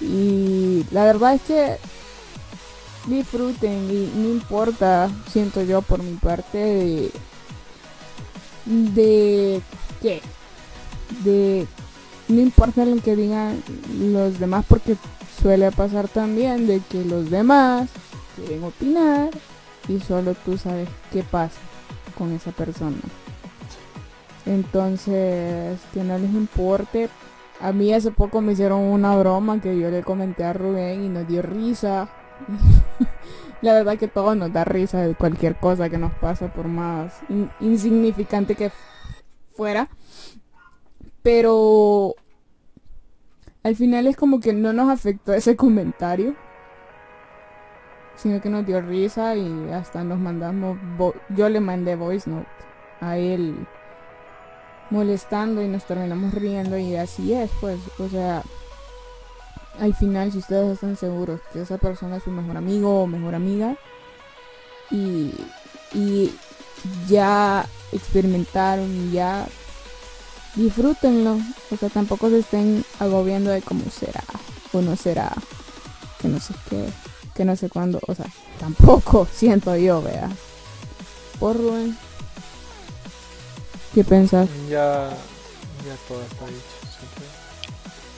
Y 0.00 0.84
la 0.92 1.04
verdad 1.04 1.34
es 1.34 1.42
que 1.42 1.78
disfruten 3.06 3.90
y 3.90 4.12
no 4.16 4.28
importa, 4.28 5.10
siento 5.28 5.62
yo 5.62 5.82
por 5.82 6.02
mi 6.02 6.16
parte, 6.16 6.58
de, 6.58 7.10
de 8.66 9.62
qué, 10.00 10.20
de 11.24 11.66
no 12.28 12.40
importa 12.40 12.84
lo 12.84 13.02
que 13.02 13.16
digan 13.16 13.62
los 13.98 14.38
demás 14.38 14.64
porque 14.68 14.96
suele 15.42 15.72
pasar 15.72 16.08
también 16.08 16.66
de 16.66 16.80
que 16.88 17.04
los 17.04 17.30
demás 17.30 17.88
quieren 18.36 18.62
opinar 18.62 19.30
y 19.88 19.98
solo 20.00 20.34
tú 20.44 20.56
sabes 20.56 20.88
qué 21.12 21.22
pasa 21.22 21.58
con 22.16 22.32
esa 22.32 22.52
persona. 22.52 22.98
Entonces, 24.46 25.78
que 25.92 26.04
no 26.04 26.18
les 26.18 26.30
importe. 26.30 27.08
A 27.60 27.72
mí 27.72 27.92
hace 27.92 28.10
poco 28.10 28.40
me 28.40 28.52
hicieron 28.52 28.80
una 28.80 29.16
broma 29.16 29.60
que 29.60 29.78
yo 29.78 29.90
le 29.90 30.02
comenté 30.02 30.44
a 30.44 30.52
Rubén 30.52 31.04
y 31.04 31.08
nos 31.08 31.26
dio 31.26 31.42
risa. 31.42 32.08
La 33.62 33.74
verdad 33.74 33.98
que 33.98 34.08
todo 34.08 34.34
nos 34.34 34.52
da 34.52 34.64
risa 34.64 35.02
de 35.02 35.14
cualquier 35.14 35.56
cosa 35.56 35.90
que 35.90 35.98
nos 35.98 36.12
pasa, 36.14 36.52
por 36.52 36.66
más 36.66 37.20
in- 37.28 37.50
insignificante 37.60 38.54
que 38.54 38.70
fuera. 39.54 39.88
Pero 41.22 42.14
al 43.62 43.76
final 43.76 44.06
es 44.06 44.16
como 44.16 44.40
que 44.40 44.52
no 44.52 44.72
nos 44.72 44.88
afectó 44.88 45.34
ese 45.34 45.56
comentario. 45.56 46.34
Sino 48.16 48.40
que 48.40 48.50
nos 48.50 48.66
dio 48.66 48.80
risa 48.80 49.34
y 49.34 49.70
hasta 49.72 50.04
nos 50.04 50.18
mandamos... 50.18 50.78
Yo 51.30 51.48
le 51.48 51.60
mandé 51.60 51.96
voice 51.96 52.28
note 52.28 52.46
a 53.00 53.16
él 53.16 53.66
molestando 54.90 55.62
y 55.62 55.68
nos 55.68 55.84
terminamos 55.86 56.34
riendo 56.34 56.76
y 56.76 56.96
así 56.96 57.32
es, 57.32 57.50
pues, 57.60 57.78
o 57.98 58.08
sea, 58.08 58.42
al 59.80 59.94
final 59.94 60.30
si 60.30 60.38
ustedes 60.38 60.74
están 60.74 60.96
seguros 60.96 61.40
que 61.52 61.62
esa 61.62 61.78
persona 61.78 62.18
es 62.18 62.22
su 62.22 62.30
mejor 62.30 62.56
amigo 62.56 63.02
o 63.02 63.06
mejor 63.06 63.34
amiga 63.34 63.76
y, 64.90 65.32
y 65.92 66.32
ya 67.08 67.66
experimentaron 67.92 69.08
y 69.08 69.12
ya 69.12 69.46
disfrútenlo, 70.54 71.38
o 71.70 71.76
sea, 71.76 71.88
tampoco 71.88 72.28
se 72.28 72.40
estén 72.40 72.84
agobiando 72.98 73.50
de 73.50 73.62
cómo 73.62 73.82
será 73.90 74.22
o 74.72 74.80
no 74.80 74.96
será, 74.96 75.32
que 76.20 76.28
no 76.28 76.40
sé 76.40 76.54
qué, 76.68 76.88
que 77.34 77.44
no 77.44 77.56
sé 77.56 77.68
cuándo, 77.68 78.00
o 78.06 78.14
sea, 78.14 78.26
tampoco 78.58 79.26
siento 79.32 79.76
yo, 79.76 80.02
vea. 80.02 80.28
Por 81.38 81.56
Rubén. 81.56 81.96
¿Qué 83.94 84.04
pensás? 84.04 84.48
Ya, 84.68 85.08
ya 85.08 85.96
todo 86.06 86.22
está 86.22 86.46
dicho. 86.46 86.79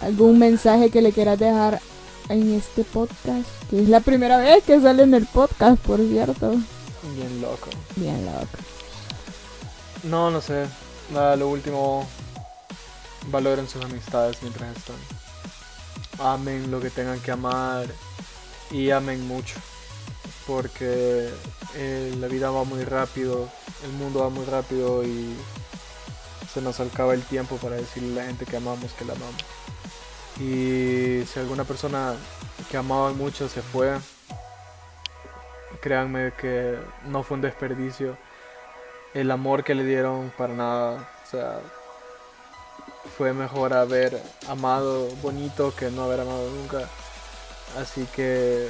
¿Algún 0.03 0.39
mensaje 0.39 0.91
que 0.91 1.01
le 1.01 1.13
quieras 1.13 1.39
dejar 1.39 1.81
en 2.29 2.55
este 2.55 2.85
podcast? 2.85 3.47
Que 3.71 3.83
es 3.83 3.89
la 3.89 4.01
primera 4.01 4.37
vez 4.39 4.65
que 4.65 4.81
sale 4.81 5.05
en 5.05 5.15
el 5.15 5.27
podcast, 5.27 5.81
por 5.81 6.01
cierto. 6.01 6.57
Bien 7.15 7.41
loco. 7.41 7.71
Bien 7.97 8.25
loco. 8.27 8.59
No, 10.03 10.31
no 10.31 10.41
sé. 10.41 10.67
Nada, 11.13 11.37
lo 11.37 11.49
último, 11.49 12.07
valoren 13.31 13.69
sus 13.69 13.85
amistades 13.85 14.39
mientras 14.43 14.77
están. 14.77 14.97
Amen 16.19 16.71
lo 16.71 16.81
que 16.81 16.91
tengan 16.91 17.21
que 17.21 17.31
amar 17.31 17.87
y 18.71 18.91
amen 18.91 19.27
mucho. 19.27 19.55
Porque 20.47 21.29
eh, 21.77 22.15
la 22.19 22.27
vida 22.27 22.51
va 22.51 22.65
muy 22.65 22.83
rápido, 22.85 23.49
el 23.85 23.93
mundo 23.93 24.21
va 24.21 24.31
muy 24.31 24.45
rápido 24.47 25.05
y 25.05 25.35
se 26.53 26.61
nos 26.61 26.81
acaba 26.81 27.15
el 27.15 27.23
tiempo 27.23 27.57
para 27.57 27.77
decirle 27.77 28.21
a 28.21 28.23
la 28.23 28.29
gente 28.29 28.47
que 28.47 28.57
amamos 28.57 28.93
que 28.93 29.05
la 29.05 29.13
amamos. 29.13 29.43
Y 30.43 31.25
si 31.27 31.39
alguna 31.39 31.65
persona 31.65 32.15
que 32.71 32.77
amaban 32.77 33.17
mucho 33.17 33.49
se 33.49 33.63
fue, 33.63 33.97
créanme 35.81 36.33
que 36.33 36.79
no 37.07 37.23
fue 37.23 37.37
un 37.37 37.43
desperdicio 37.43 38.17
el 39.15 39.31
amor 39.31 39.63
que 39.63 39.75
le 39.75 39.85
dieron 39.85 40.33
para 40.37 40.55
nada. 40.55 41.09
O 41.27 41.31
sea, 41.31 41.61
fue 43.17 43.33
mejor 43.33 43.73
haber 43.73 44.21
amado 44.49 45.09
bonito 45.23 45.75
que 45.77 45.91
no 45.91 46.05
haber 46.05 46.21
amado 46.21 46.51
nunca. 46.51 46.89
Así 47.79 48.07
que 48.15 48.69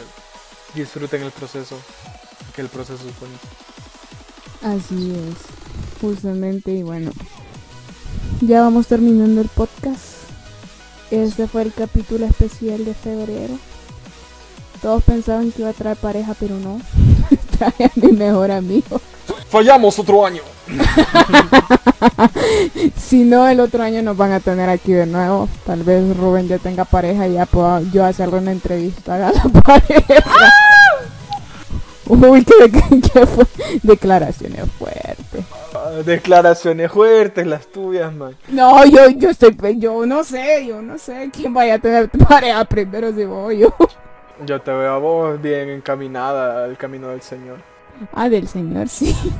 disfruten 0.74 1.22
el 1.22 1.30
proceso, 1.30 1.78
que 2.54 2.60
el 2.60 2.68
proceso 2.68 3.08
es 3.08 3.20
bonito. 3.20 3.48
Así 4.62 5.14
es. 5.14 6.00
Justamente, 6.00 6.72
y 6.72 6.82
bueno. 6.82 7.10
Ya 8.40 8.60
vamos 8.60 8.88
terminando 8.88 9.40
el 9.40 9.48
podcast. 9.48 10.11
Este 11.12 11.46
fue 11.46 11.60
el 11.60 11.74
capítulo 11.74 12.24
especial 12.24 12.86
de 12.86 12.94
febrero. 12.94 13.52
Todos 14.80 15.02
pensaban 15.02 15.52
que 15.52 15.60
iba 15.60 15.68
a 15.68 15.74
traer 15.74 15.98
pareja, 15.98 16.34
pero 16.40 16.58
no. 16.58 16.80
Trae 17.58 17.84
a 17.84 17.90
mi 17.96 18.12
mejor 18.12 18.50
amigo. 18.50 18.98
Fallamos 19.50 19.98
otro 19.98 20.24
año. 20.24 20.40
Si 22.96 23.24
no, 23.24 23.46
el 23.46 23.60
otro 23.60 23.82
año 23.82 24.02
nos 24.02 24.16
van 24.16 24.32
a 24.32 24.40
tener 24.40 24.70
aquí 24.70 24.92
de 24.92 25.04
nuevo. 25.04 25.48
Tal 25.66 25.82
vez 25.82 26.16
Rubén 26.16 26.48
ya 26.48 26.58
tenga 26.58 26.86
pareja 26.86 27.28
y 27.28 27.34
ya 27.34 27.44
pueda 27.44 27.82
yo 27.92 28.04
hacerle 28.04 28.38
una 28.38 28.52
entrevista 28.52 29.16
a 29.16 29.32
la 29.32 29.42
pareja. 29.64 30.24
Uy, 32.14 32.44
¿qué, 32.44 32.70
qué- 32.70 33.00
qué 33.00 33.26
fue? 33.26 33.44
Declaraciones 33.82 34.70
fuertes. 34.78 35.44
Ah, 35.74 35.90
Declaraciones 36.04 36.92
fuertes 36.92 37.46
las 37.46 37.66
tuyas, 37.66 38.12
man. 38.12 38.36
No, 38.48 38.84
yo, 38.84 39.08
yo 39.10 39.30
estoy, 39.30 39.56
yo 39.78 40.04
no 40.04 40.22
sé, 40.22 40.66
yo 40.66 40.82
no 40.82 40.98
sé 40.98 41.30
quién 41.32 41.54
vaya 41.54 41.74
a 41.74 41.78
tener 41.78 42.10
pareja 42.28 42.64
primero 42.66 43.12
si 43.12 43.24
voy 43.24 43.58
yo. 43.60 43.74
Yo 44.44 44.60
te 44.60 44.72
veo 44.72 44.92
a 44.92 44.98
vos 44.98 45.40
bien 45.40 45.70
encaminada 45.70 46.64
al 46.64 46.76
camino 46.76 47.08
del 47.08 47.22
Señor. 47.22 47.58
Ah, 48.12 48.28
del 48.28 48.48
señor, 48.48 48.88
sí. 48.88 49.14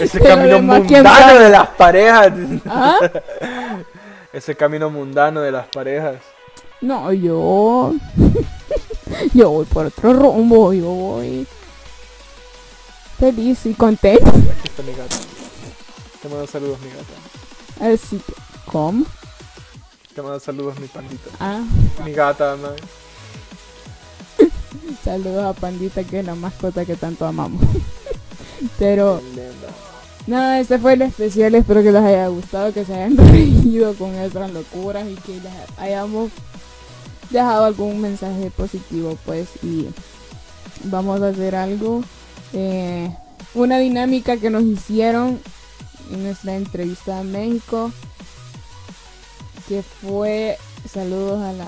Ese 0.00 0.20
camino 0.20 0.56
demás, 0.56 0.82
¿quién 0.86 1.02
mundano 1.04 1.38
de 1.40 1.48
las 1.50 1.68
parejas. 1.68 2.32
¿Ah? 2.66 2.98
Ese 4.32 4.54
camino 4.56 4.90
mundano 4.90 5.40
de 5.40 5.52
las 5.52 5.66
parejas. 5.68 6.16
No, 6.80 7.12
yo. 7.12 7.94
yo 9.34 9.50
voy 9.50 9.64
por 9.64 9.86
otro 9.86 10.12
rumbo, 10.12 10.72
yo 10.72 10.86
voy. 10.86 11.46
Feliz 13.18 13.66
y 13.66 13.74
contento. 13.74 14.28
Aquí 14.28 14.68
está 14.68 14.82
mi 14.82 14.92
gata. 14.92 15.16
Te 16.20 16.28
mando 16.28 16.46
saludos, 16.46 16.78
mi 16.80 16.88
gata. 16.88 17.92
Así 17.94 18.18
que, 18.18 18.32
¿cómo? 18.70 19.04
Te 20.14 20.22
mando 20.22 20.40
saludos, 20.40 20.78
mi 20.78 20.86
pandita. 20.86 21.30
Ah, 21.40 21.62
Mi 22.04 22.12
gata, 22.12 22.56
man. 22.56 22.74
saludos 25.04 25.44
a 25.44 25.52
Pandita, 25.52 26.04
que 26.04 26.20
es 26.20 26.26
la 26.26 26.34
mascota 26.34 26.84
que 26.84 26.96
tanto 26.96 27.26
amamos. 27.26 27.62
Pero, 28.78 29.20
nada, 30.26 30.60
este 30.60 30.78
fue 30.78 30.94
el 30.94 31.02
especial. 31.02 31.54
Espero 31.54 31.82
que 31.82 31.92
les 31.92 32.02
haya 32.02 32.28
gustado, 32.28 32.72
que 32.72 32.84
se 32.84 32.94
hayan 32.94 33.16
reído 33.16 33.94
con 33.94 34.12
nuestras 34.12 34.52
locuras 34.52 35.06
y 35.08 35.14
que 35.14 35.40
les 35.40 35.52
hayamos 35.78 36.30
dejado 37.30 37.64
algún 37.64 38.00
mensaje 38.00 38.50
positivo, 38.50 39.16
pues. 39.24 39.48
Y 39.62 39.88
vamos 40.84 41.22
a 41.22 41.28
hacer 41.28 41.54
algo. 41.54 42.02
eh, 42.52 43.14
una 43.54 43.78
dinámica 43.78 44.36
que 44.36 44.50
nos 44.50 44.64
hicieron 44.64 45.40
en 46.10 46.24
nuestra 46.24 46.56
entrevista 46.56 47.20
a 47.20 47.24
México. 47.24 47.90
Que 49.68 49.82
fue 49.82 50.58
saludos 50.92 51.40
a 51.42 51.52
la 51.52 51.66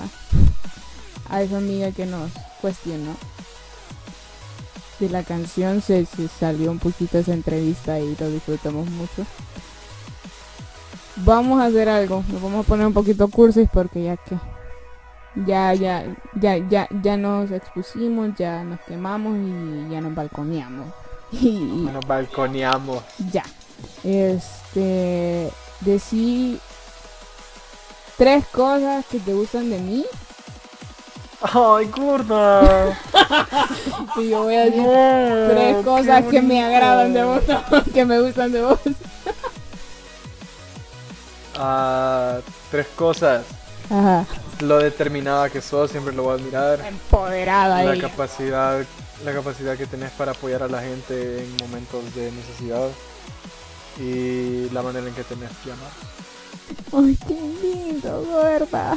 a 1.29 1.41
esa 1.41 1.57
amiga 1.57 1.91
que 1.91 2.05
nos 2.05 2.29
cuestionó 2.61 3.15
de 4.99 5.09
la 5.09 5.23
canción 5.23 5.81
se, 5.81 6.05
se 6.05 6.27
salió 6.27 6.71
un 6.71 6.79
poquito 6.79 7.17
esa 7.19 7.33
entrevista 7.33 7.99
y 7.99 8.15
lo 8.19 8.29
disfrutamos 8.29 8.89
mucho. 8.89 9.25
Vamos 11.17 11.59
a 11.61 11.65
hacer 11.65 11.89
algo, 11.89 12.23
nos 12.31 12.41
vamos 12.41 12.65
a 12.65 12.67
poner 12.67 12.87
un 12.87 12.93
poquito 12.93 13.27
cursis 13.27 13.67
porque 13.71 14.03
ya 14.03 14.17
que 14.17 14.35
ya 15.45 15.73
ya 15.73 16.03
ya 16.39 16.57
ya 16.57 16.87
ya 17.03 17.17
nos 17.17 17.51
expusimos, 17.51 18.35
ya 18.35 18.63
nos 18.63 18.79
quemamos 18.81 19.35
y 19.37 19.89
ya 19.91 20.01
nos 20.01 20.13
balconeamos. 20.15 20.87
Y 21.31 21.87
Nos 21.91 22.05
balconeamos. 22.07 23.03
ya. 23.31 23.43
Este 24.03 25.51
decí 25.81 26.59
tres 28.17 28.45
cosas 28.47 29.05
que 29.05 29.19
te 29.19 29.33
gustan 29.33 29.69
de 29.69 29.77
mí 29.79 30.05
Ay, 31.41 31.85
gorda. 31.87 32.97
y 34.17 34.29
yo 34.29 34.43
voy 34.43 34.55
a 34.55 34.61
decir 34.65 34.81
No, 34.81 35.47
tres 35.53 35.85
cosas 35.85 36.23
que 36.25 36.41
me 36.41 36.63
agradan 36.63 37.13
de 37.13 37.23
vos, 37.23 37.43
que 37.93 38.05
me 38.05 38.19
gustan 38.21 38.51
de 38.51 38.61
vos. 38.63 38.79
Ah, 41.55 42.39
tres 42.71 42.87
cosas. 42.95 43.45
Ajá. 43.89 44.25
Lo 44.61 44.79
determinada 44.79 45.49
que 45.49 45.61
sos, 45.61 45.91
siempre 45.91 46.13
lo 46.13 46.23
voy 46.23 46.31
a 46.33 46.35
admirar. 46.35 46.79
Empoderada 46.85 47.83
La 47.83 47.93
ella. 47.93 48.09
capacidad, 48.09 48.83
la 49.23 49.33
capacidad 49.33 49.77
que 49.77 49.85
tenés 49.85 50.11
para 50.11 50.31
apoyar 50.31 50.63
a 50.63 50.67
la 50.67 50.81
gente 50.81 51.43
en 51.43 51.55
momentos 51.57 52.03
de 52.15 52.31
necesidad. 52.31 52.87
y 53.99 54.69
la 54.71 54.81
manera 54.83 55.07
en 55.07 55.13
que 55.15 55.23
tenés 55.23 55.49
que 55.63 55.71
amar. 55.71 55.89
Ay, 57.07 57.17
qué 57.27 57.33
lindo, 57.63 58.23
gorda. 58.29 58.95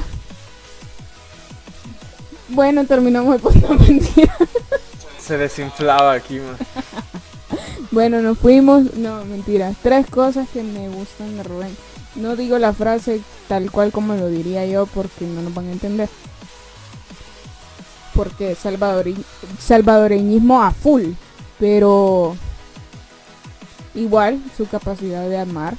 Bueno, 2.49 2.85
terminamos 2.85 3.35
el 3.37 3.41
punto 3.41 3.69
mentira. 3.75 4.37
Se 5.19 5.39
desinflaba 5.39 6.13
aquí, 6.13 6.39
man. 6.41 6.57
Bueno, 7.93 8.21
nos 8.21 8.39
fuimos. 8.39 8.95
No, 8.95 9.25
mentira. 9.25 9.73
Tres 9.83 10.07
cosas 10.09 10.49
que 10.53 10.63
me 10.63 10.89
gustan 10.89 11.37
de 11.37 11.43
Rubén. 11.45 11.77
No 12.21 12.37
digo 12.37 12.59
la 12.59 12.73
frase 12.73 13.21
tal 13.49 13.71
cual 13.71 13.93
como 13.93 14.15
lo 14.15 14.29
diría 14.29 14.67
yo 14.67 14.87
porque 14.87 15.25
no 15.25 15.43
nos 15.43 15.55
van 15.55 15.69
a 15.69 15.73
entender. 15.73 16.09
Porque 18.15 18.55
salvadore- 18.57 19.17
salvadoreñismo 19.59 20.63
a 20.63 20.71
full. 20.73 21.13
Pero 21.59 22.37
igual 23.95 24.41
su 24.57 24.67
capacidad 24.67 25.29
de 25.29 25.39
amar. 25.39 25.75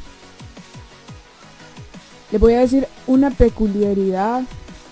Les 2.32 2.40
voy 2.40 2.54
a 2.54 2.60
decir 2.60 2.88
una 3.08 3.30
peculiaridad 3.32 4.44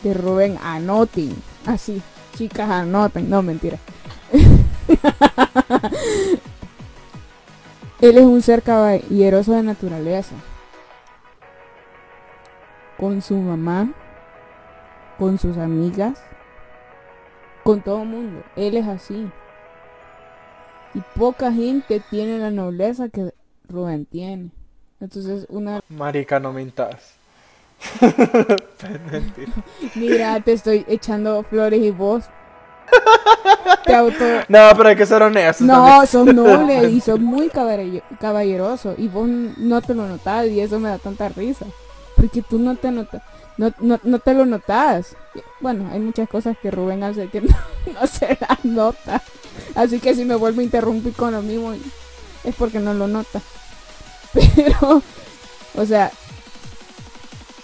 de 0.04 0.14
Rubén. 0.14 0.58
Anoten. 0.64 1.34
Así. 1.66 2.02
Chicas, 2.38 2.70
anoten. 2.70 3.30
No, 3.30 3.42
mentira. 3.42 3.78
Él 8.02 8.18
es 8.18 8.24
un 8.26 8.42
ser 8.42 8.62
caballeroso 8.64 9.52
de 9.54 9.64
naturaleza. 9.64 10.34
Con 13.00 13.22
su 13.22 13.36
mamá, 13.36 13.90
con 15.18 15.38
sus 15.38 15.58
amigas, 15.58 16.22
con 17.64 17.82
todo 17.82 18.02
el 18.04 18.10
mundo. 18.10 18.44
Él 18.56 18.78
es 18.78 18.88
así. 18.88 19.30
Y 20.94 21.02
poca 21.18 21.52
gente 21.52 22.02
tiene 22.10 22.40
la 22.40 22.52
nobleza 22.52 23.10
que 23.10 23.34
Rubén 23.68 24.06
tiene. 24.06 24.50
Entonces, 25.00 25.46
una... 25.50 25.82
Marica, 25.90 26.40
no 26.40 26.52
mintas. 26.52 27.14
Mira, 29.96 30.40
te 30.42 30.54
estoy 30.54 30.86
echando 30.88 31.44
flores 31.44 31.82
y 31.82 31.92
vos... 31.92 32.26
Te 33.86 33.96
auto... 33.96 34.24
No, 34.48 34.70
pero 34.76 34.90
hay 34.90 34.96
que 34.96 35.06
ser 35.06 35.22
honestos. 35.22 35.66
No, 35.66 36.06
sos 36.06 36.26
noble 36.34 36.90
y 36.90 37.00
sos 37.00 37.20
muy 37.20 37.50
caballe- 37.50 38.04
caballeroso 38.20 38.96
y 38.98 39.08
vos 39.08 39.28
no 39.28 39.82
te 39.82 39.94
lo 39.94 40.08
notas 40.08 40.48
y 40.48 40.60
eso 40.60 40.80
me 40.80 40.90
da 40.90 40.98
tanta 40.98 41.30
risa. 41.30 41.66
Porque 42.20 42.42
tú 42.42 42.60
no 42.60 42.76
te 42.76 42.92
notas, 42.92 43.22
no, 43.58 44.20
te 44.20 44.34
lo 44.34 44.46
notas. 44.46 45.16
Bueno, 45.60 45.90
hay 45.92 46.00
muchas 46.00 46.28
cosas 46.28 46.58
que 46.62 46.72
Rubén 46.72 47.04
hace 47.04 47.30
que 47.30 47.42
no, 47.42 48.08
se 48.08 48.38
las 48.40 48.64
nota. 48.64 49.22
Así 49.76 50.00
que 50.00 50.16
si 50.16 50.26
me 50.26 50.36
vuelve 50.36 50.62
a 50.62 50.66
interrumpir 50.66 51.14
con 51.14 51.32
lo 51.32 51.42
mismo 51.42 51.74
es 52.44 52.56
porque 52.56 52.80
no 52.80 52.94
lo 52.94 53.08
nota. 53.08 53.42
Pero, 54.34 55.02
o 55.76 55.86
sea, 55.86 56.12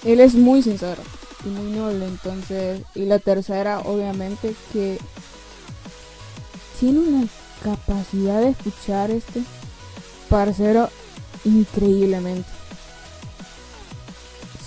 él 0.03 0.19
es 0.19 0.35
muy 0.35 0.61
sincero 0.61 1.01
y 1.45 1.49
muy 1.49 1.71
noble, 1.71 2.05
entonces, 2.07 2.81
y 2.95 3.05
la 3.05 3.19
tercera, 3.19 3.79
obviamente, 3.79 4.55
que 4.73 4.97
tiene 6.79 6.99
una 6.99 7.27
capacidad 7.63 8.41
de 8.41 8.49
escuchar 8.49 9.11
este 9.11 9.43
parcero 10.29 10.89
increíblemente. 11.43 12.49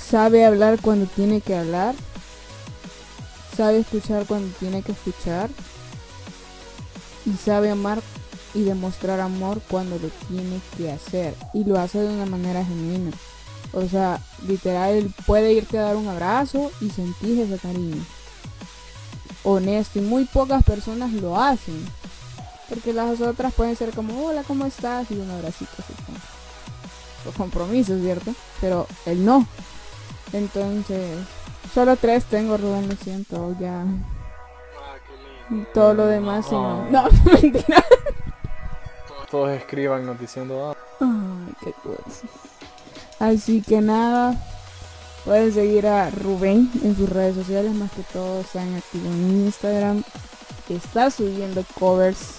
Sabe 0.09 0.45
hablar 0.47 0.81
cuando 0.81 1.07
tiene 1.07 1.41
que 1.41 1.57
hablar. 1.57 1.95
Sabe 3.57 3.81
escuchar 3.81 4.25
cuando 4.27 4.49
tiene 4.59 4.83
que 4.83 4.93
escuchar. 4.93 5.51
Y 7.27 7.33
sabe 7.37 7.71
amar 7.71 8.01
y 8.55 8.63
demostrar 8.63 9.21
amor 9.21 9.61
cuando 9.69 9.99
lo 9.99 10.09
tiene 10.29 10.61
que 10.77 10.91
hacer. 10.91 11.35
Y 11.53 11.65
lo 11.65 11.79
hace 11.79 11.99
de 11.99 12.09
una 12.09 12.27
manera 12.27 12.65
genuina. 12.65 13.11
O 13.73 13.87
sea, 13.87 14.21
literal, 14.47 14.95
él 14.95 15.15
puede 15.27 15.53
irte 15.53 15.79
a 15.79 15.83
dar 15.83 15.97
un 15.97 16.09
abrazo 16.09 16.71
y 16.81 16.89
sentir 16.89 17.41
ese 17.41 17.59
cariño. 17.59 18.03
Honesto. 19.45 19.99
Y 19.99 20.03
muy 20.03 20.25
pocas 20.25 20.63
personas 20.65 21.13
lo 21.13 21.39
hacen. 21.39 21.85
Porque 22.71 22.93
las 22.93 23.21
otras 23.21 23.53
pueden 23.53 23.77
ser 23.77 23.91
como, 23.91 24.25
hola, 24.27 24.43
¿cómo 24.45 24.65
estás? 24.65 25.11
Y 25.11 25.15
un 25.15 25.31
abracito 25.31 25.73
así 25.79 25.95
los 27.25 27.35
compromisos, 27.35 28.01
¿cierto? 28.01 28.35
Pero 28.61 28.87
él 29.07 29.25
no. 29.25 29.47
Entonces, 30.33 31.19
solo 31.73 31.97
tres 31.97 32.25
tengo, 32.25 32.57
Rubén, 32.57 32.89
lo 32.89 32.97
siento, 32.97 33.55
ya. 33.59 33.83
Ah, 33.83 34.97
qué 35.07 35.51
lindo. 35.51 35.69
Todo 35.73 35.95
lo 35.95 36.07
demás, 36.07 36.51
no. 36.53 36.81
Oh. 36.81 36.87
No, 36.91 37.09
mentira. 37.25 37.85
Todos 39.31 39.51
escriban 39.51 40.17
diciendo, 40.19 40.71
ah, 40.71 40.77
Ay, 41.01 41.55
qué 41.63 41.73
cosa. 41.83 42.27
Así 43.19 43.63
que 43.63 43.81
nada, 43.81 44.37
pueden 45.25 45.53
seguir 45.53 45.87
a 45.87 46.11
Rubén 46.11 46.71
en 46.83 46.97
sus 46.97 47.09
redes 47.09 47.35
sociales, 47.35 47.75
más 47.75 47.91
que 47.93 48.03
todo 48.13 48.41
están 48.41 48.75
activos 48.75 49.09
en 49.09 49.45
Instagram. 49.47 50.05
Está 50.69 51.11
subiendo 51.11 51.65
covers 51.79 52.39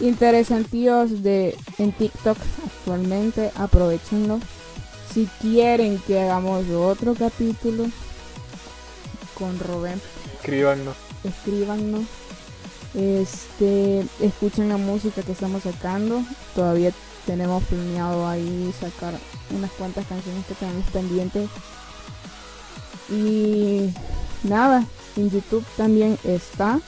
interesantíos 0.00 1.22
de 1.22 1.56
en 1.78 1.92
TikTok 1.92 2.36
actualmente, 2.66 3.50
aprovechenlo. 3.56 4.40
Si 5.12 5.28
quieren 5.40 5.98
que 6.06 6.20
hagamos 6.20 6.68
otro 6.70 7.14
capítulo 7.14 7.86
con 9.34 9.58
Rubén, 9.58 10.00
escríbanos. 10.36 10.96
escríbanos. 11.24 12.02
Este, 12.94 14.04
escuchen 14.20 14.68
la 14.68 14.76
música 14.76 15.22
que 15.22 15.32
estamos 15.32 15.64
sacando. 15.64 16.22
Todavía 16.54 16.92
tenemos 17.26 17.64
planeado 17.64 18.26
ahí 18.26 18.72
sacar 18.80 19.14
unas 19.50 19.70
cuantas 19.72 20.06
canciones 20.06 20.46
que 20.46 20.54
tenemos 20.54 20.86
pendientes. 20.90 21.48
Y 23.08 23.90
nada, 24.44 24.84
en 25.16 25.30
YouTube 25.30 25.64
también 25.76 26.18
está. 26.22 26.80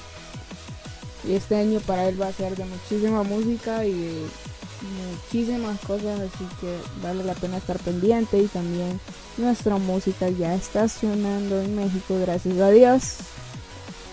Y 1.26 1.34
este 1.34 1.56
año 1.56 1.80
para 1.80 2.08
él 2.08 2.20
va 2.20 2.28
a 2.28 2.32
ser 2.32 2.56
de 2.56 2.64
muchísima 2.64 3.22
música 3.22 3.84
y 3.84 3.92
de 3.92 4.26
muchísimas 5.12 5.78
cosas, 5.80 6.20
así 6.20 6.44
que 6.60 6.76
vale 7.02 7.24
la 7.24 7.34
pena 7.34 7.56
estar 7.58 7.78
pendiente. 7.78 8.38
Y 8.38 8.46
también 8.46 9.00
nuestra 9.36 9.76
música 9.76 10.28
ya 10.28 10.54
está 10.54 10.88
sonando 10.88 11.60
en 11.60 11.76
México, 11.76 12.18
gracias 12.20 12.58
a 12.58 12.70
Dios 12.70 13.16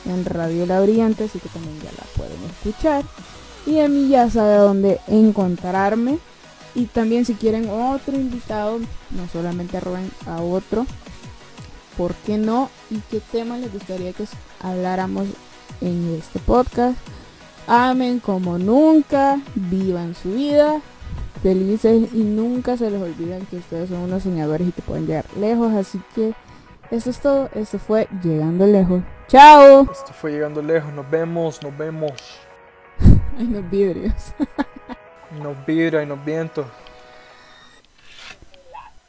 en 0.06 0.26
Radio 0.26 0.66
La 0.66 0.82
Brillante, 0.82 1.26
así 1.26 1.40
que 1.40 1.50
también 1.50 1.78
ya 1.82 1.92
la 1.92 2.06
pueden 2.16 2.38
escuchar. 2.46 3.04
Y 3.66 3.80
a 3.80 3.88
mí 3.88 4.10
ya 4.10 4.30
sabe 4.30 4.56
dónde 4.56 5.00
encontrarme. 5.08 6.20
Y 6.76 6.86
también 6.86 7.26
si 7.26 7.34
quieren 7.34 7.70
otro 7.70 8.16
invitado, 8.16 8.80
no 8.80 9.28
solamente 9.32 9.78
a 9.78 9.80
Rubén, 9.80 10.12
a 10.28 10.42
otro, 10.42 10.86
¿por 11.98 12.14
qué 12.14 12.38
no? 12.38 12.70
¿Y 12.90 13.00
qué 13.12 13.20
tema 13.32 13.58
les 13.58 13.74
gustaría 13.74 14.14
que 14.14 14.26
habláramos 14.62 15.28
en 15.82 16.16
este 16.18 16.40
podcast? 16.40 16.98
Amen 17.72 18.20
como 18.20 18.58
nunca, 18.58 19.40
vivan 19.54 20.16
su 20.16 20.32
vida, 20.34 20.82
felices 21.44 22.10
y 22.16 22.24
nunca 22.24 22.76
se 22.76 22.90
les 22.90 23.00
olviden 23.00 23.46
que 23.46 23.58
ustedes 23.58 23.90
son 23.90 24.00
unos 24.00 24.24
soñadores 24.24 24.68
y 24.68 24.72
que 24.72 24.82
pueden 24.82 25.06
llegar 25.06 25.26
lejos. 25.40 25.72
Así 25.76 26.02
que 26.16 26.34
eso 26.90 27.12
es 27.12 27.20
todo, 27.20 27.48
esto 27.54 27.78
fue 27.78 28.08
Llegando 28.24 28.66
Lejos. 28.66 29.04
¡Chao! 29.28 29.84
Esto 29.84 30.12
fue 30.14 30.32
llegando 30.32 30.64
lejos. 30.64 30.92
Nos 30.92 31.08
vemos, 31.12 31.62
nos 31.62 31.78
vemos. 31.78 32.12
Ay, 33.38 33.46
los 33.46 33.70
vidrios. 33.70 34.16
Nos 35.40 35.64
vibra 35.68 36.02
y 36.02 36.08
nos 36.08 36.26
vientos. 36.26 36.66